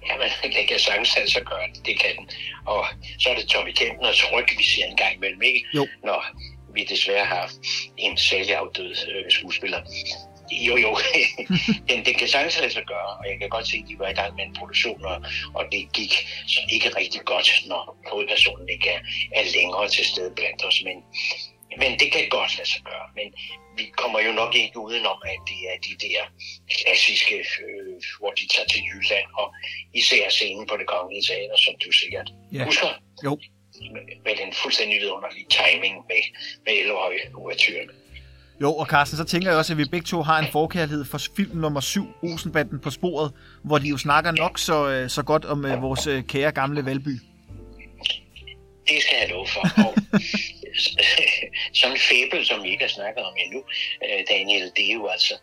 Jamen, 0.09 0.29
den 0.57 0.67
kan 0.69 0.79
sagtens 0.79 1.17
altså 1.17 1.41
gøre 1.41 1.67
det. 1.75 1.87
Det 1.87 1.99
kan 2.01 2.11
den. 2.19 2.29
Og 2.67 2.87
så 3.19 3.29
er 3.29 3.35
det 3.35 3.47
Tommy 3.47 3.73
Kempners 3.73 4.25
ryg, 4.33 4.47
vi 4.59 4.65
siger 4.65 4.87
en 4.87 4.97
gang 4.97 5.15
imellem, 5.15 5.43
ikke? 5.43 5.67
Jo. 5.75 5.87
Når 6.05 6.25
vi 6.75 6.87
desværre 6.89 7.27
har 7.27 7.51
en 7.97 8.17
sælgeafdød 8.17 8.91
øh, 8.91 9.25
skuespiller. 9.31 9.81
Jo, 10.53 10.77
jo. 10.77 10.99
den, 11.89 12.05
den 12.05 12.15
kan 12.15 12.29
sagtens 12.29 12.59
lade 12.61 12.73
sig 12.73 12.85
gøre, 12.87 13.11
og 13.19 13.25
jeg 13.31 13.39
kan 13.39 13.49
godt 13.49 13.69
se, 13.69 13.77
at 13.83 13.89
de 13.89 13.99
var 13.99 14.09
i 14.09 14.13
gang 14.13 14.35
med 14.37 14.45
en 14.45 14.55
produktion, 14.55 15.05
og, 15.05 15.17
og 15.55 15.65
det 15.73 15.93
gik 15.93 16.13
så 16.47 16.61
ikke 16.73 16.89
rigtig 16.97 17.21
godt, 17.25 17.49
når 17.67 17.97
hovedpersonen 18.11 18.69
ikke 18.69 18.89
er, 18.91 19.01
er 19.35 19.45
længere 19.57 19.89
til 19.89 20.05
stede 20.07 20.33
blandt 20.37 20.65
os. 20.65 20.83
Men, 20.85 20.97
men 21.81 21.99
det 22.01 22.13
kan 22.13 22.29
godt 22.29 22.57
lade 22.59 22.69
sig 22.69 22.83
gøre. 22.85 23.07
Men 23.19 23.27
vi 23.79 23.85
kommer 23.97 24.21
jo 24.21 24.33
nok 24.33 24.55
ikke 24.55 24.79
udenom, 24.79 25.19
at 25.25 25.39
det 25.51 25.61
er 25.71 25.77
de 25.89 25.95
der 26.07 26.21
klassiske, 26.77 27.37
øh, 27.65 27.95
hvor 28.19 28.31
de 28.31 28.45
tager 28.55 28.69
til 28.69 28.83
Jylland, 28.89 29.27
og 29.41 29.55
især 29.95 30.29
scenen 30.29 30.67
på 30.67 30.77
det 30.77 30.87
kongelige 30.87 31.23
teater, 31.29 31.57
som 31.57 31.75
du 31.85 31.93
sikkert 31.93 32.29
Ja. 32.53 32.65
husker. 32.65 32.89
Jo. 33.25 33.39
Med, 33.93 34.03
med 34.25 34.35
den 34.37 34.53
fuldstændig 34.53 35.01
vidunderlige 35.01 35.47
timing 35.51 35.95
med, 36.11 36.23
med 36.67 36.73
Elhøj 36.81 37.15
uvertyren. 37.35 37.91
Jo, 38.61 38.75
og 38.75 38.87
Carsten, 38.87 39.19
så 39.19 39.25
tænker 39.25 39.49
jeg 39.51 39.59
også, 39.59 39.73
at 39.73 39.79
vi 39.79 39.85
begge 39.85 40.07
to 40.07 40.23
har 40.23 40.39
en 40.39 40.53
forkærlighed 40.53 41.05
for 41.05 41.21
film 41.37 41.57
nummer 41.57 41.81
7, 41.81 42.07
Olsenbanden 42.23 42.81
på 42.81 42.91
sporet, 42.91 43.33
hvor 43.65 43.79
de 43.79 43.89
jo 43.89 43.99
snakker 43.99 44.31
nok 44.31 44.59
så, 44.59 44.89
øh, 44.89 45.11
så 45.11 45.23
godt 45.23 45.45
om 45.45 45.65
øh, 45.65 45.83
vores 45.83 46.07
øh, 46.07 46.23
kære 46.23 46.53
gamle 46.53 46.87
Valby. 46.87 47.21
Det 48.89 49.03
skal 49.03 49.17
jeg 49.21 49.29
love 49.31 49.47
for. 49.47 49.61
Og 49.61 49.95
sådan 51.79 51.93
en 51.93 52.01
fæbel, 52.11 52.47
som 52.47 52.63
vi 52.63 52.69
ikke 52.69 52.85
har 52.85 52.89
snakket 52.89 53.25
om 53.25 53.35
endnu, 53.45 53.65
øh, 54.05 54.21
Daniel, 54.29 54.73
det 54.77 54.91
er 54.91 54.95
jo 54.95 55.07
altså 55.07 55.35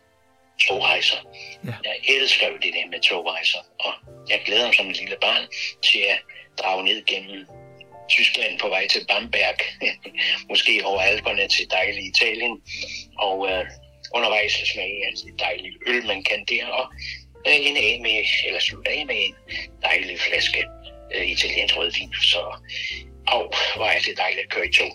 togrejser. 0.68 1.18
Ja. 1.66 1.74
Jeg 1.84 1.96
elsker 2.16 2.48
jo 2.48 2.54
det 2.54 2.74
der 2.74 2.90
med 2.92 3.00
togrejser, 3.00 3.60
og 3.80 3.94
jeg 4.30 4.42
glæder 4.46 4.66
mig 4.66 4.76
som 4.76 4.88
et 4.90 5.00
lille 5.00 5.18
barn 5.22 5.44
til 5.82 6.00
at 6.14 6.20
drage 6.60 6.84
ned 6.84 7.06
gennem 7.06 7.46
Tyskland 8.10 8.60
på 8.60 8.68
vej 8.68 8.88
til 8.88 9.06
Bamberg, 9.10 9.60
måske 10.52 10.82
over 10.86 11.02
Alperne 11.02 11.48
til 11.48 11.66
dejlige 11.72 12.08
Italien, 12.14 12.62
og 13.18 13.38
øh, 13.50 13.66
undervejs 14.16 14.54
smage 14.74 14.98
af 15.06 15.12
det 15.16 15.26
altså 15.26 15.26
dejlige 15.40 15.76
øl, 15.88 16.06
man 16.08 16.24
kan 16.24 16.46
der, 16.50 16.66
og 16.66 16.86
øh, 17.48 17.68
en 17.68 17.78
af 17.78 18.00
med, 18.02 18.18
eller 18.48 18.60
slutte 18.60 18.92
af 18.92 19.06
med 19.06 19.16
en 19.26 19.36
dejlig 19.82 20.20
flaske 20.20 20.62
øh, 21.16 21.26
italiensk 21.36 21.78
rødvin. 21.78 22.14
Så 22.14 22.42
Au, 23.28 23.44
hvor 23.76 23.86
er 23.86 24.00
det 24.00 24.18
dejligt 24.18 24.44
at 24.46 24.50
køre 24.50 24.68
i 24.68 24.74
tog. 24.74 24.92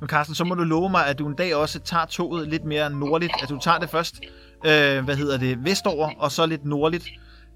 Men 0.00 0.08
Carsten, 0.08 0.34
så 0.34 0.44
må 0.44 0.54
du 0.54 0.62
love 0.62 0.90
mig, 0.90 1.06
at 1.06 1.18
du 1.18 1.26
en 1.26 1.34
dag 1.34 1.54
også 1.54 1.78
tager 1.78 2.06
toget 2.06 2.48
lidt 2.48 2.64
mere 2.64 2.90
nordligt. 2.90 3.32
At 3.42 3.48
du 3.48 3.58
tager 3.58 3.78
det 3.78 3.90
først, 3.90 4.14
øh, 4.66 5.04
hvad 5.04 5.16
hedder 5.16 5.38
det, 5.38 5.64
vestover, 5.64 6.10
og 6.18 6.32
så 6.32 6.46
lidt 6.46 6.64
nordligt. 6.64 7.04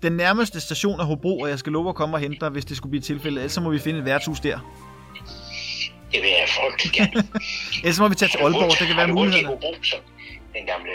Den 0.03 0.13
nærmeste 0.13 0.61
station 0.61 1.01
er 1.01 1.05
Hobro, 1.05 1.41
og 1.41 1.49
jeg 1.49 1.59
skal 1.59 1.73
love 1.73 1.89
at 1.89 1.95
komme 1.95 2.17
og 2.17 2.21
hente 2.21 2.39
dig, 2.41 2.49
hvis 2.49 2.65
det 2.65 2.77
skulle 2.77 2.91
blive 2.91 3.03
tilfældet. 3.03 3.39
Ellers 3.39 3.53
så 3.53 3.61
må 3.61 3.71
vi 3.71 3.79
finde 3.79 3.99
et 3.99 4.05
værtshus 4.05 4.41
der. 4.41 4.59
Det 6.13 6.23
vil 6.23 6.31
jeg 6.31 6.49
frygtelig 6.49 6.93
gerne. 6.99 7.29
Ellers 7.77 7.97
så 7.97 8.03
må 8.03 8.09
vi 8.09 8.15
tage 8.15 8.29
til 8.29 8.39
Aalborg, 8.39 8.71
det 8.79 8.87
kan 8.87 8.97
være 8.97 9.09
mulighederne. 9.09 9.47
Har 9.47 9.55
Hobro, 9.55 9.75
som 9.83 10.01
den 10.53 10.67
gamle 10.67 10.91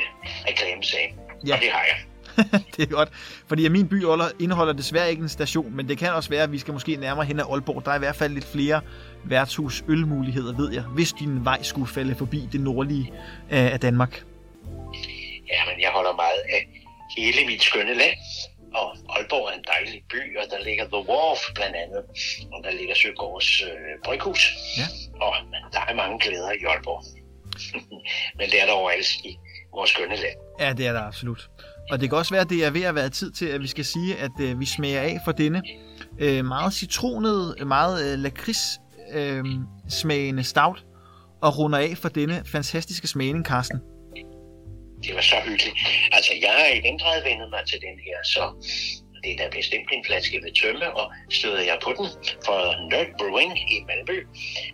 reklame 0.47 0.83
sagde? 0.83 1.07
Ja. 1.47 1.55
Og 1.55 1.61
det 1.61 1.69
har 1.71 1.85
jeg. 1.89 1.97
det 2.77 2.83
er 2.83 2.87
godt, 2.87 3.09
fordi 3.47 3.65
at 3.65 3.71
min 3.71 3.87
by 3.87 4.03
indeholder 4.39 4.73
desværre 4.73 5.09
ikke 5.09 5.21
en 5.21 5.29
station, 5.29 5.75
men 5.75 5.89
det 5.89 5.97
kan 5.97 6.13
også 6.13 6.29
være, 6.29 6.43
at 6.43 6.51
vi 6.51 6.57
skal 6.57 6.73
måske 6.73 6.95
nærmere 6.95 7.25
hen 7.25 7.39
ad 7.39 7.45
Aalborg. 7.51 7.85
Der 7.85 7.91
er 7.91 7.95
i 7.95 7.99
hvert 7.99 8.15
fald 8.15 8.33
lidt 8.33 8.45
flere 8.45 8.81
værtshus 9.23 9.83
ølmuligheder, 9.87 10.53
ved 10.53 10.73
jeg, 10.73 10.81
hvis 10.81 11.13
din 11.13 11.45
vej 11.45 11.63
skulle 11.63 11.87
falde 11.87 12.15
forbi 12.15 12.49
det 12.51 12.61
nordlige 12.61 13.13
øh, 13.51 13.73
af 13.73 13.79
Danmark. 13.79 14.23
Ja, 15.51 15.59
men 15.71 15.81
jeg 15.81 15.89
holder 15.93 16.15
meget 16.15 16.41
af 16.53 16.83
hele 17.17 17.47
mit 17.47 17.63
skønne 17.63 17.93
land. 17.93 18.17
Og 18.79 18.87
Aalborg 19.15 19.45
er 19.49 19.53
en 19.59 19.65
dejlig 19.73 20.03
by, 20.13 20.37
og 20.41 20.45
der 20.51 20.59
ligger 20.67 20.85
The 20.93 21.01
Wharf 21.09 21.41
blandt 21.55 21.75
andet, 21.83 22.01
og 22.53 22.59
der 22.63 22.71
ligger 22.79 22.95
Søgaards 22.95 23.61
øh, 23.61 23.93
bryghus. 24.05 24.41
Ja. 24.79 24.87
Og 25.25 25.33
der 25.73 25.81
er 25.89 25.93
mange 25.93 26.19
glæder 26.19 26.51
i 26.51 26.63
Aalborg. 26.71 27.03
men 28.37 28.45
det 28.51 28.61
er 28.61 28.65
der 28.65 28.73
overalt 28.73 29.07
i 29.23 29.37
vores 29.73 29.89
skønne 29.89 30.15
land. 30.15 30.37
Ja, 30.59 30.73
det 30.73 30.87
er 30.87 30.93
der 30.93 31.01
absolut. 31.01 31.49
Og 31.91 31.99
det 31.99 32.09
kan 32.09 32.17
også 32.17 32.33
være, 32.33 32.41
at 32.41 32.49
det 32.49 32.65
er 32.65 32.69
ved 32.69 32.83
at 32.83 32.95
være 32.95 33.09
tid 33.09 33.31
til, 33.31 33.45
at 33.45 33.61
vi 33.61 33.67
skal 33.67 33.85
sige, 33.85 34.17
at 34.17 34.31
øh, 34.41 34.59
vi 34.59 34.65
smager 34.65 35.01
af 35.01 35.19
for 35.25 35.31
denne 35.31 35.61
øh, 36.19 36.45
meget 36.45 36.73
citronede, 36.73 37.65
meget 37.65 38.13
øh, 38.13 38.19
lakrids 38.19 38.79
øh, 39.13 39.45
smagende 39.89 40.43
stout, 40.43 40.85
og 41.41 41.57
runder 41.57 41.79
af 41.79 41.97
for 41.97 42.09
denne 42.09 42.43
fantastiske 42.45 43.07
smagning, 43.07 43.45
Carsten. 43.45 43.79
Det 45.03 45.15
var 45.15 45.21
så 45.21 45.35
hyggeligt. 45.45 45.77
Altså, 46.11 46.33
jeg 46.41 46.51
har 46.51 46.67
i 46.67 46.81
den 46.81 46.97
grad 46.99 47.23
vendet 47.23 47.49
mig 47.49 47.63
til 47.67 47.79
den 47.81 47.97
her, 48.05 48.17
så 48.23 48.43
det 49.23 49.31
er 49.33 49.37
da 49.37 49.57
bestemt 49.57 49.89
en 49.91 50.05
flaske 50.05 50.41
ved 50.43 50.51
tømme, 50.61 50.97
og 50.99 51.11
støder 51.29 51.61
jeg 51.61 51.77
på 51.83 51.89
den 51.97 52.07
for 52.45 52.89
Nerd 52.89 53.07
Brewing 53.17 53.71
i 53.73 53.75
Malmø. 53.87 54.17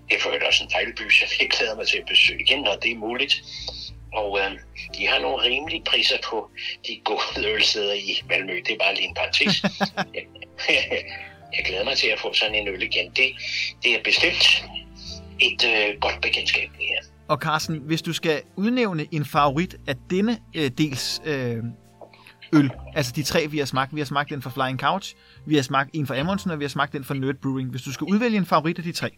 Det 0.10 0.16
er 0.16 0.20
for 0.22 0.30
øvrigt 0.30 0.44
også 0.44 0.64
en 0.64 0.70
dejlig 0.70 0.96
by, 0.96 1.10
så 1.12 1.26
jeg 1.40 1.50
glæder 1.50 1.76
mig 1.76 1.88
til 1.88 1.98
at 1.98 2.06
besøge 2.06 2.42
igen, 2.42 2.62
når 2.62 2.76
det 2.76 2.92
er 2.92 2.96
muligt. 2.96 3.36
Og 4.14 4.40
øh, 4.40 4.52
de 4.98 5.08
har 5.08 5.20
nogle 5.20 5.44
rimelige 5.44 5.84
priser 5.84 6.18
på 6.24 6.50
de 6.88 7.02
gode 7.06 7.48
ølsteder 7.54 7.94
i 7.94 8.22
Malmø. 8.30 8.56
Det 8.66 8.74
er 8.74 8.78
bare 8.78 8.96
lige 8.96 9.08
en 9.08 9.14
parentes. 9.14 9.64
jeg 11.56 11.66
glæder 11.66 11.84
mig 11.84 11.98
til 11.98 12.08
at 12.08 12.20
få 12.20 12.34
sådan 12.34 12.56
en 12.56 12.68
øl 12.68 12.84
igen. 12.84 13.10
Det, 13.10 13.36
det 13.84 13.92
er 13.96 14.04
bestemt 14.04 14.66
et 15.40 15.62
øh, 15.66 16.00
godt 16.00 16.22
bekendtskab, 16.22 16.70
det 16.80 16.88
her. 16.88 17.13
Og 17.28 17.38
Carsten, 17.38 17.78
hvis 17.78 18.02
du 18.02 18.14
skal 18.14 18.42
udnævne 18.56 19.08
en 19.12 19.26
favorit 19.26 19.76
af 19.88 19.96
denne 20.10 20.40
øh, 20.56 20.72
dels 20.78 21.22
øh, 21.26 21.58
øl, 22.54 22.72
altså 22.96 23.12
de 23.16 23.24
tre, 23.24 23.48
vi 23.48 23.58
har 23.58 23.66
smagt. 23.66 23.96
Vi 23.96 24.00
har 24.00 24.06
smagt 24.06 24.30
den 24.30 24.42
fra 24.42 24.50
Flying 24.50 24.80
Couch, 24.80 25.16
vi 25.46 25.56
har 25.56 25.62
smagt 25.62 25.90
en 25.94 26.08
fra 26.08 26.20
Amundsen, 26.20 26.52
og 26.52 26.60
vi 26.60 26.64
har 26.64 26.70
smagt 26.70 26.94
den 26.94 27.04
fra 27.04 27.14
Nerd 27.14 27.36
Brewing. 27.44 27.70
Hvis 27.70 27.82
du 27.82 27.92
skal 27.94 28.06
udvælge 28.06 28.38
en 28.38 28.46
favorit 28.46 28.78
af 28.78 28.84
de 28.84 28.92
tre. 28.92 29.10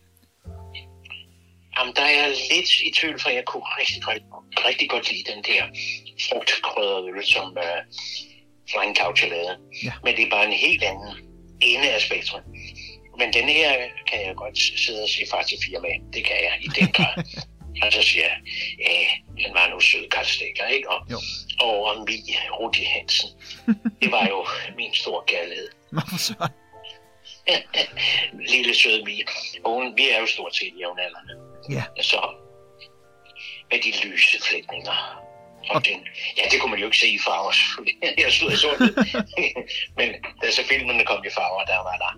Jamen, 1.77 1.93
der 1.95 2.01
er 2.01 2.15
jeg 2.21 2.29
lidt 2.51 2.69
i 2.87 2.91
tvivl, 2.99 3.19
for 3.19 3.29
jeg 3.29 3.43
kunne 3.45 3.67
rigtig, 3.79 4.07
rigtig, 4.07 4.27
rigtig 4.69 4.89
godt 4.89 5.11
lide 5.11 5.23
den 5.31 5.43
der 5.49 5.61
frugtkrydrede 6.27 7.09
øl, 7.09 7.25
som 7.25 7.47
uh, 7.65 7.79
Flying 8.71 8.95
Couch 9.01 9.23
har 9.23 9.29
lavet. 9.29 9.57
Ja. 9.83 9.93
Men 10.03 10.15
det 10.15 10.23
er 10.25 10.29
bare 10.29 10.45
en 10.45 10.57
helt 10.67 10.83
anden 10.83 11.13
ende 11.61 11.89
af 11.89 12.01
spektrum. 12.01 12.41
Men 13.19 13.33
den 13.33 13.45
her 13.57 13.71
kan 14.09 14.19
jeg 14.25 14.35
godt 14.35 14.57
sidde 14.57 15.03
og 15.03 15.09
sige 15.09 15.27
far 15.31 15.41
til 15.41 15.57
fire 15.65 15.79
med. 15.85 16.13
Det 16.13 16.23
kan 16.27 16.37
jeg 16.45 16.53
i 16.67 16.67
den 16.79 16.87
grad. 16.97 17.15
og 17.81 17.93
så 17.93 18.01
siger 18.01 18.29
øh, 18.89 19.43
den 19.45 19.53
var 19.53 19.67
nu 19.69 19.79
sød 19.79 20.09
karlstikker, 20.09 20.65
ikke? 20.67 20.89
Og, 20.89 20.99
Jo. 21.11 21.17
og 21.61 22.03
Mi 22.07 22.17
Rudi 22.59 22.83
Hansen. 22.83 23.29
Det 24.01 24.11
var 24.11 24.27
jo 24.27 24.45
min 24.77 24.93
store 24.93 25.23
kærlighed. 25.27 25.69
Hvorfor 25.91 26.17
så? 26.17 26.33
Lille 28.53 28.75
søde 28.75 29.03
Mi. 29.05 29.21
Hun, 29.65 29.97
vi 29.97 30.09
er 30.09 30.19
jo 30.19 30.25
stort 30.27 30.55
set 30.55 30.73
jævnaldrende. 30.79 31.33
Ja. 31.69 31.83
Så 32.01 32.19
med 33.71 33.79
de 33.81 34.07
lyse 34.07 34.37
flætninger. 34.41 35.21
Og 35.69 35.75
Og- 35.75 35.85
den, 35.85 36.07
ja, 36.37 36.43
det 36.51 36.59
kunne 36.61 36.71
man 36.71 36.79
jo 36.79 36.85
ikke 36.85 36.97
se 36.97 37.07
i 37.07 37.19
farver. 37.25 37.53
Jeg 38.23 38.31
stod 38.33 38.51
i 38.51 38.55
sort. 38.55 38.79
Men 39.97 40.07
da 40.41 40.51
så 40.51 40.63
filmene 40.63 41.05
kom 41.05 41.25
i 41.25 41.29
farver, 41.37 41.63
der 41.65 41.77
var 41.77 41.97
der, 42.03 42.11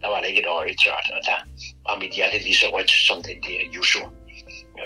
der 0.00 0.08
var 0.08 0.20
der 0.20 0.26
ikke 0.28 0.40
et 0.40 0.46
øje 0.46 0.74
tørt, 0.84 1.10
og 1.12 1.20
der 1.24 1.38
var 1.88 1.98
mit 1.98 2.12
hjerte 2.14 2.38
lige 2.38 2.54
så 2.56 2.66
rødt 2.72 2.90
som 2.90 3.22
den 3.22 3.42
der 3.42 3.60
Yuzu 3.74 3.98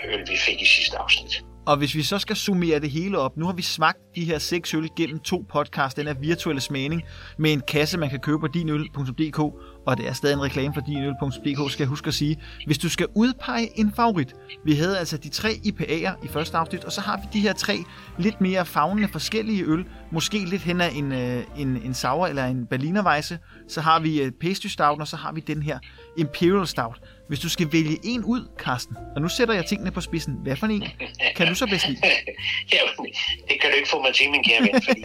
øl, 0.03 0.19
vi 0.19 0.37
fik 0.37 0.61
i 0.61 0.65
sidste 0.65 0.97
afsnit. 0.97 1.43
Og 1.65 1.77
hvis 1.77 1.95
vi 1.95 2.03
så 2.03 2.19
skal 2.19 2.35
summere 2.35 2.79
det 2.79 2.91
hele 2.91 3.17
op, 3.17 3.37
nu 3.37 3.45
har 3.45 3.53
vi 3.53 3.61
smagt 3.61 3.97
de 4.15 4.25
her 4.25 4.39
seks 4.39 4.73
øl 4.73 4.89
gennem 4.97 5.19
to 5.19 5.45
podcast, 5.49 5.97
den 5.97 6.07
er 6.07 6.13
virtuelle 6.13 6.61
smagning, 6.61 7.03
med 7.37 7.53
en 7.53 7.61
kasse, 7.67 7.97
man 7.97 8.09
kan 8.09 8.19
købe 8.19 8.39
på 8.39 8.47
dinøl.dk, 8.47 9.39
og 9.87 9.97
det 9.97 10.07
er 10.07 10.13
stadig 10.13 10.33
en 10.33 10.41
reklame 10.41 10.73
for 10.73 10.81
dinøl.dk, 10.81 11.71
skal 11.71 11.83
jeg 11.83 11.87
huske 11.87 12.07
at 12.07 12.13
sige. 12.13 12.41
Hvis 12.65 12.77
du 12.77 12.89
skal 12.89 13.07
udpege 13.15 13.79
en 13.79 13.93
favorit, 13.95 14.33
vi 14.65 14.73
havde 14.75 14.99
altså 14.99 15.17
de 15.17 15.29
tre 15.29 15.49
IPA'er 15.49 16.25
i 16.25 16.27
første 16.27 16.57
afsnit, 16.57 16.83
og 16.83 16.91
så 16.91 17.01
har 17.01 17.17
vi 17.17 17.23
de 17.33 17.39
her 17.39 17.53
tre 17.53 17.77
lidt 18.17 18.41
mere 18.41 18.65
fagnende 18.65 19.07
forskellige 19.07 19.63
øl, 19.63 19.85
måske 20.11 20.37
lidt 20.37 20.61
hen 20.61 20.81
ad 20.81 20.89
en, 20.95 21.11
øh, 21.11 21.43
en, 21.57 21.81
en 21.85 21.93
sour 21.93 22.27
eller 22.27 22.45
en 22.45 22.65
berlinervejse, 22.65 23.39
så 23.67 23.81
har 23.81 23.99
vi 23.99 24.21
øh, 24.21 24.31
pastry 24.31 24.67
stout, 24.67 24.99
og 24.99 25.07
så 25.07 25.15
har 25.15 25.31
vi 25.31 25.41
den 25.41 25.63
her 25.63 25.79
Imperial 26.17 26.67
Stout. 26.67 27.01
Hvis 27.31 27.39
du 27.39 27.49
skal 27.49 27.67
vælge 27.71 27.97
en 28.03 28.23
ud, 28.23 28.43
Karsten, 28.63 28.95
og 29.15 29.21
nu 29.21 29.29
sætter 29.37 29.53
jeg 29.53 29.65
tingene 29.65 29.91
på 29.91 30.01
spidsen, 30.01 30.33
hvad 30.43 30.55
for 30.55 30.67
en 30.67 30.83
kan 31.35 31.47
du 31.47 31.55
så 31.55 31.65
bedst 31.67 31.87
lide? 31.87 32.01
Jamen, 32.73 33.13
det 33.49 33.55
kan 33.61 33.67
du 33.71 33.75
ikke 33.79 33.89
få 33.89 34.01
mig 34.01 34.13
til, 34.15 34.31
min 34.31 34.43
kære 34.43 34.61
ven, 34.61 34.81
fordi 34.87 35.01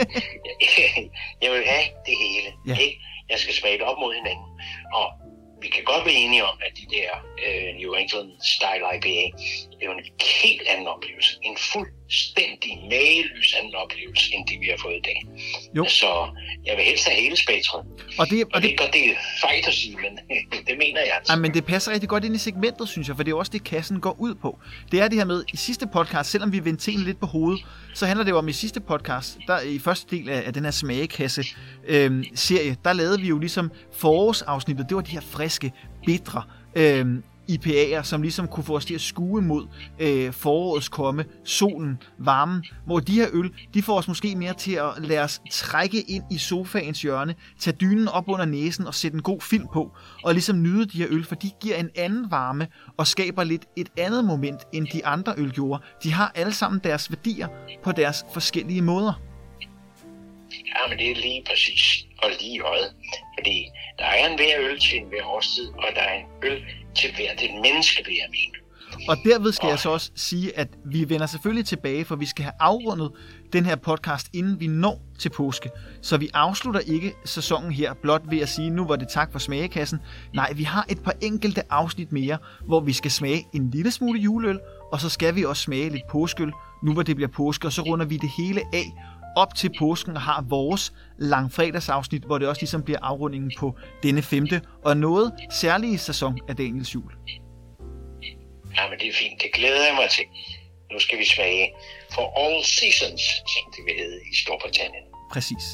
jeg 1.42 1.50
vil 1.54 1.62
have 1.72 1.86
det 2.06 2.14
hele. 2.24 2.48
Ja. 2.68 2.76
Ikke? 2.84 2.96
Jeg 3.30 3.38
skal 3.38 3.54
smage 3.54 3.78
det 3.78 3.86
op 3.90 3.98
mod 3.98 4.14
hinanden. 4.14 4.48
Og 4.98 5.06
vi 5.62 5.68
kan 5.74 5.84
godt 5.84 6.04
være 6.06 6.18
enige 6.24 6.44
om, 6.50 6.56
at 6.66 6.72
de 6.80 6.86
der 6.96 7.10
øh, 7.44 7.68
New 7.80 7.92
England 8.00 8.30
Style 8.54 8.84
IPA, 8.94 9.22
det 9.72 9.80
er 9.82 9.86
jo 9.90 9.92
en 9.98 10.04
helt 10.42 10.66
anden 10.72 10.86
oplevelse. 10.94 11.32
En 11.42 11.56
fuldstændig 12.06 12.72
mageløs 12.90 13.54
anden 13.58 13.74
oplevelse, 13.74 14.34
end 14.34 14.46
de 14.46 14.58
vi 14.60 14.66
har 14.66 14.78
fået 14.82 14.94
i 14.94 15.04
dag. 15.04 15.26
Jo. 15.76 15.84
Så 15.84 16.28
jeg 16.66 16.76
vil 16.76 16.84
helst 16.84 17.08
have 17.08 17.20
hele 17.20 17.36
spektret. 17.36 17.80
Og 18.18 18.30
det, 18.30 18.44
Og 18.44 18.50
og 18.54 18.62
det 18.62 18.70
det, 18.78 18.86
er 18.86 18.90
det 18.90 19.10
er 19.10 19.14
fejt 19.40 19.66
at 19.66 19.74
sige, 19.74 19.96
men 19.96 20.18
det 20.68 20.78
mener 20.78 21.00
jeg 21.00 21.14
altså. 21.18 21.32
Ja, 21.32 21.38
men 21.38 21.54
det 21.54 21.64
passer 21.64 21.92
rigtig 21.92 22.08
godt 22.08 22.24
ind 22.24 22.34
i 22.34 22.38
segmentet, 22.38 22.88
synes 22.88 23.08
jeg, 23.08 23.16
for 23.16 23.22
det 23.22 23.32
er 23.32 23.36
også 23.36 23.52
det, 23.52 23.64
kassen 23.64 24.00
går 24.00 24.16
ud 24.18 24.34
på. 24.34 24.58
Det 24.92 25.00
er 25.00 25.08
det 25.08 25.18
her 25.18 25.24
med, 25.24 25.44
i 25.52 25.56
sidste 25.56 25.86
podcast, 25.86 26.30
selvom 26.30 26.52
vi 26.52 26.64
vendte 26.64 26.84
tingene 26.84 27.06
lidt 27.06 27.20
på 27.20 27.26
hovedet, 27.26 27.66
så 27.94 28.06
handler 28.06 28.24
det 28.24 28.30
jo 28.30 28.38
om 28.38 28.48
i 28.48 28.52
sidste 28.52 28.80
podcast, 28.80 29.38
der 29.46 29.60
i 29.60 29.78
første 29.78 30.16
del 30.16 30.28
af, 30.28 30.42
af 30.46 30.52
den 30.52 30.64
her 30.64 30.70
smagekasse 30.70 31.44
øhm, 31.86 32.24
serie, 32.34 32.76
der 32.84 32.92
lavede 32.92 33.20
vi 33.20 33.28
jo 33.28 33.38
ligesom 33.38 33.70
forårsafsnittet, 33.92 34.86
det 34.88 34.96
var 34.96 35.02
de 35.02 35.10
her 35.10 35.20
friske, 35.20 35.72
bitre 36.06 36.42
øhm, 36.74 37.22
IPA'er, 37.50 38.02
som 38.02 38.22
ligesom 38.22 38.48
kunne 38.48 38.64
få 38.64 38.76
os 38.76 38.84
til 38.84 38.94
at 38.94 39.00
skue 39.00 39.42
mod 39.42 39.66
øh, 39.98 40.32
forårets 40.32 40.88
komme, 40.88 41.24
solen, 41.44 42.02
varmen, 42.18 42.64
hvor 42.86 43.00
de 43.00 43.12
her 43.12 43.28
øl, 43.32 43.50
de 43.74 43.82
får 43.82 43.98
os 43.98 44.08
måske 44.08 44.36
mere 44.36 44.54
til 44.54 44.72
at 44.72 44.92
lade 44.98 45.20
os 45.20 45.40
trække 45.50 46.00
ind 46.00 46.24
i 46.30 46.38
sofaens 46.38 47.02
hjørne, 47.02 47.34
tage 47.60 47.76
dynen 47.80 48.08
op 48.08 48.28
under 48.28 48.44
næsen 48.44 48.86
og 48.86 48.94
sætte 48.94 49.14
en 49.14 49.22
god 49.22 49.40
film 49.40 49.66
på, 49.72 49.90
og 50.24 50.32
ligesom 50.32 50.62
nyde 50.62 50.86
de 50.86 50.98
her 50.98 51.06
øl, 51.10 51.24
for 51.24 51.34
de 51.34 51.50
giver 51.60 51.76
en 51.76 51.90
anden 51.96 52.30
varme 52.30 52.68
og 52.96 53.06
skaber 53.06 53.44
lidt 53.44 53.64
et 53.76 53.88
andet 53.98 54.24
moment, 54.24 54.60
end 54.72 54.86
de 54.92 55.06
andre 55.06 55.34
øl 55.36 55.50
gjorde. 55.50 55.82
De 56.02 56.12
har 56.12 56.32
alle 56.34 56.52
sammen 56.52 56.80
deres 56.84 57.10
værdier 57.10 57.48
på 57.84 57.92
deres 57.92 58.24
forskellige 58.32 58.82
måder. 58.82 59.20
Ja, 60.66 60.88
men 60.88 60.98
det 60.98 61.10
er 61.10 61.14
lige 61.14 61.42
præcis 61.46 62.06
og 62.22 62.30
lige 62.40 62.60
øjet. 62.60 62.94
Fordi 63.38 63.68
der 63.98 64.04
er 64.04 64.28
en 64.28 64.36
hver 64.36 64.54
øl 64.60 64.80
til 64.80 64.98
en 64.98 65.08
hver 65.08 65.24
årstid, 65.24 65.68
og 65.68 65.88
der 65.94 66.00
er 66.00 66.14
en 66.14 66.26
øl 66.42 66.62
til 66.96 67.10
hver 67.16 67.34
det 67.40 67.50
menneske, 67.62 68.04
vil 68.06 68.14
jeg 68.14 68.28
mene. 68.30 68.66
Og 69.08 69.16
derved 69.24 69.52
skal 69.52 69.68
jeg 69.68 69.78
så 69.78 69.90
også 69.90 70.10
sige, 70.14 70.58
at 70.58 70.68
vi 70.84 71.08
vender 71.08 71.26
selvfølgelig 71.26 71.66
tilbage, 71.66 72.04
for 72.04 72.16
vi 72.16 72.26
skal 72.26 72.42
have 72.42 72.52
afrundet 72.60 73.12
den 73.52 73.64
her 73.66 73.76
podcast, 73.76 74.26
inden 74.32 74.60
vi 74.60 74.66
når 74.66 75.02
til 75.18 75.28
påske. 75.28 75.70
Så 76.02 76.16
vi 76.16 76.28
afslutter 76.34 76.80
ikke 76.80 77.12
sæsonen 77.24 77.72
her 77.72 77.94
blot 77.94 78.22
ved 78.30 78.38
at 78.38 78.48
sige, 78.48 78.70
nu 78.70 78.86
var 78.86 78.96
det 78.96 79.08
tak 79.08 79.32
for 79.32 79.38
smagekassen. 79.38 79.98
Nej, 80.34 80.52
vi 80.52 80.62
har 80.62 80.86
et 80.88 81.02
par 81.02 81.14
enkelte 81.20 81.72
afsnit 81.72 82.12
mere, 82.12 82.38
hvor 82.66 82.80
vi 82.80 82.92
skal 82.92 83.10
smage 83.10 83.46
en 83.54 83.70
lille 83.70 83.90
smule 83.90 84.20
juleøl, 84.20 84.60
og 84.92 85.00
så 85.00 85.08
skal 85.08 85.34
vi 85.34 85.44
også 85.44 85.62
smage 85.62 85.90
lidt 85.90 86.06
påskeøl, 86.10 86.52
nu 86.82 86.92
hvor 86.92 87.02
det 87.02 87.16
bliver 87.16 87.28
påske, 87.28 87.68
og 87.68 87.72
så 87.72 87.82
runder 87.82 88.06
vi 88.06 88.16
det 88.16 88.30
hele 88.38 88.60
af 88.72 88.92
op 89.36 89.54
til 89.54 89.70
påsken 89.78 90.16
har 90.16 90.44
vores 90.48 90.92
langfredagsafsnit, 91.18 92.22
hvor 92.22 92.38
det 92.38 92.48
også 92.48 92.62
ligesom 92.62 92.82
bliver 92.82 92.98
afrundingen 93.02 93.52
på 93.58 93.76
denne 94.02 94.22
femte 94.22 94.60
og 94.84 94.96
noget 94.96 95.32
særlige 95.50 95.98
sæson 95.98 96.38
af 96.48 96.56
Daniels 96.56 96.94
jul. 96.94 97.12
Ja, 98.76 98.90
men 98.90 98.98
det 98.98 99.08
er 99.08 99.12
fint. 99.12 99.42
Det 99.42 99.50
glæder 99.54 99.86
jeg 99.86 99.94
mig 99.94 100.10
til. 100.10 100.24
Nu 100.92 100.98
skal 100.98 101.18
vi 101.18 101.24
smage 101.24 101.72
for 102.14 102.24
all 102.40 102.64
seasons, 102.64 103.22
som 103.22 103.72
det 103.76 103.84
vil 103.86 103.94
hedde 104.04 104.20
i 104.32 104.36
Storbritannien. 104.36 105.04
Præcis. 105.32 105.64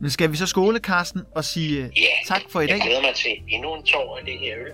Men 0.00 0.10
skal 0.10 0.32
vi 0.32 0.36
så 0.36 0.46
skåle, 0.46 0.80
Karsten, 0.80 1.22
og 1.36 1.44
sige 1.44 1.84
øh, 1.84 1.90
Ja, 1.96 2.08
tak 2.26 2.42
for 2.50 2.60
i 2.60 2.66
dag? 2.66 2.72
jeg 2.74 2.82
glæder 2.86 3.00
mig 3.00 3.14
til 3.14 3.30
endnu 3.48 3.74
en 3.74 3.82
tår 3.82 4.18
af 4.18 4.24
det 4.24 4.38
her 4.38 4.54
øl. 4.58 4.72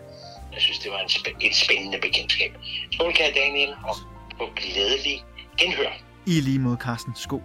Jeg 0.53 0.61
synes, 0.61 0.79
det 0.79 0.91
var 0.91 0.99
en 0.99 1.07
spæ- 1.09 1.47
et 1.47 1.55
spændende 1.57 1.99
bekendtskab. 2.03 2.53
Skål, 2.93 3.13
kære 3.15 3.33
Daniel, 3.35 3.71
og 3.89 3.95
på 4.39 4.45
glædelig 4.57 5.23
genhør. 5.59 5.93
I 6.27 6.41
lige 6.41 6.59
mod, 6.59 6.77
Karsten. 6.77 7.13
Skål. 7.17 7.43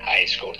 Hej, 0.00 0.26
skål. 0.26 0.54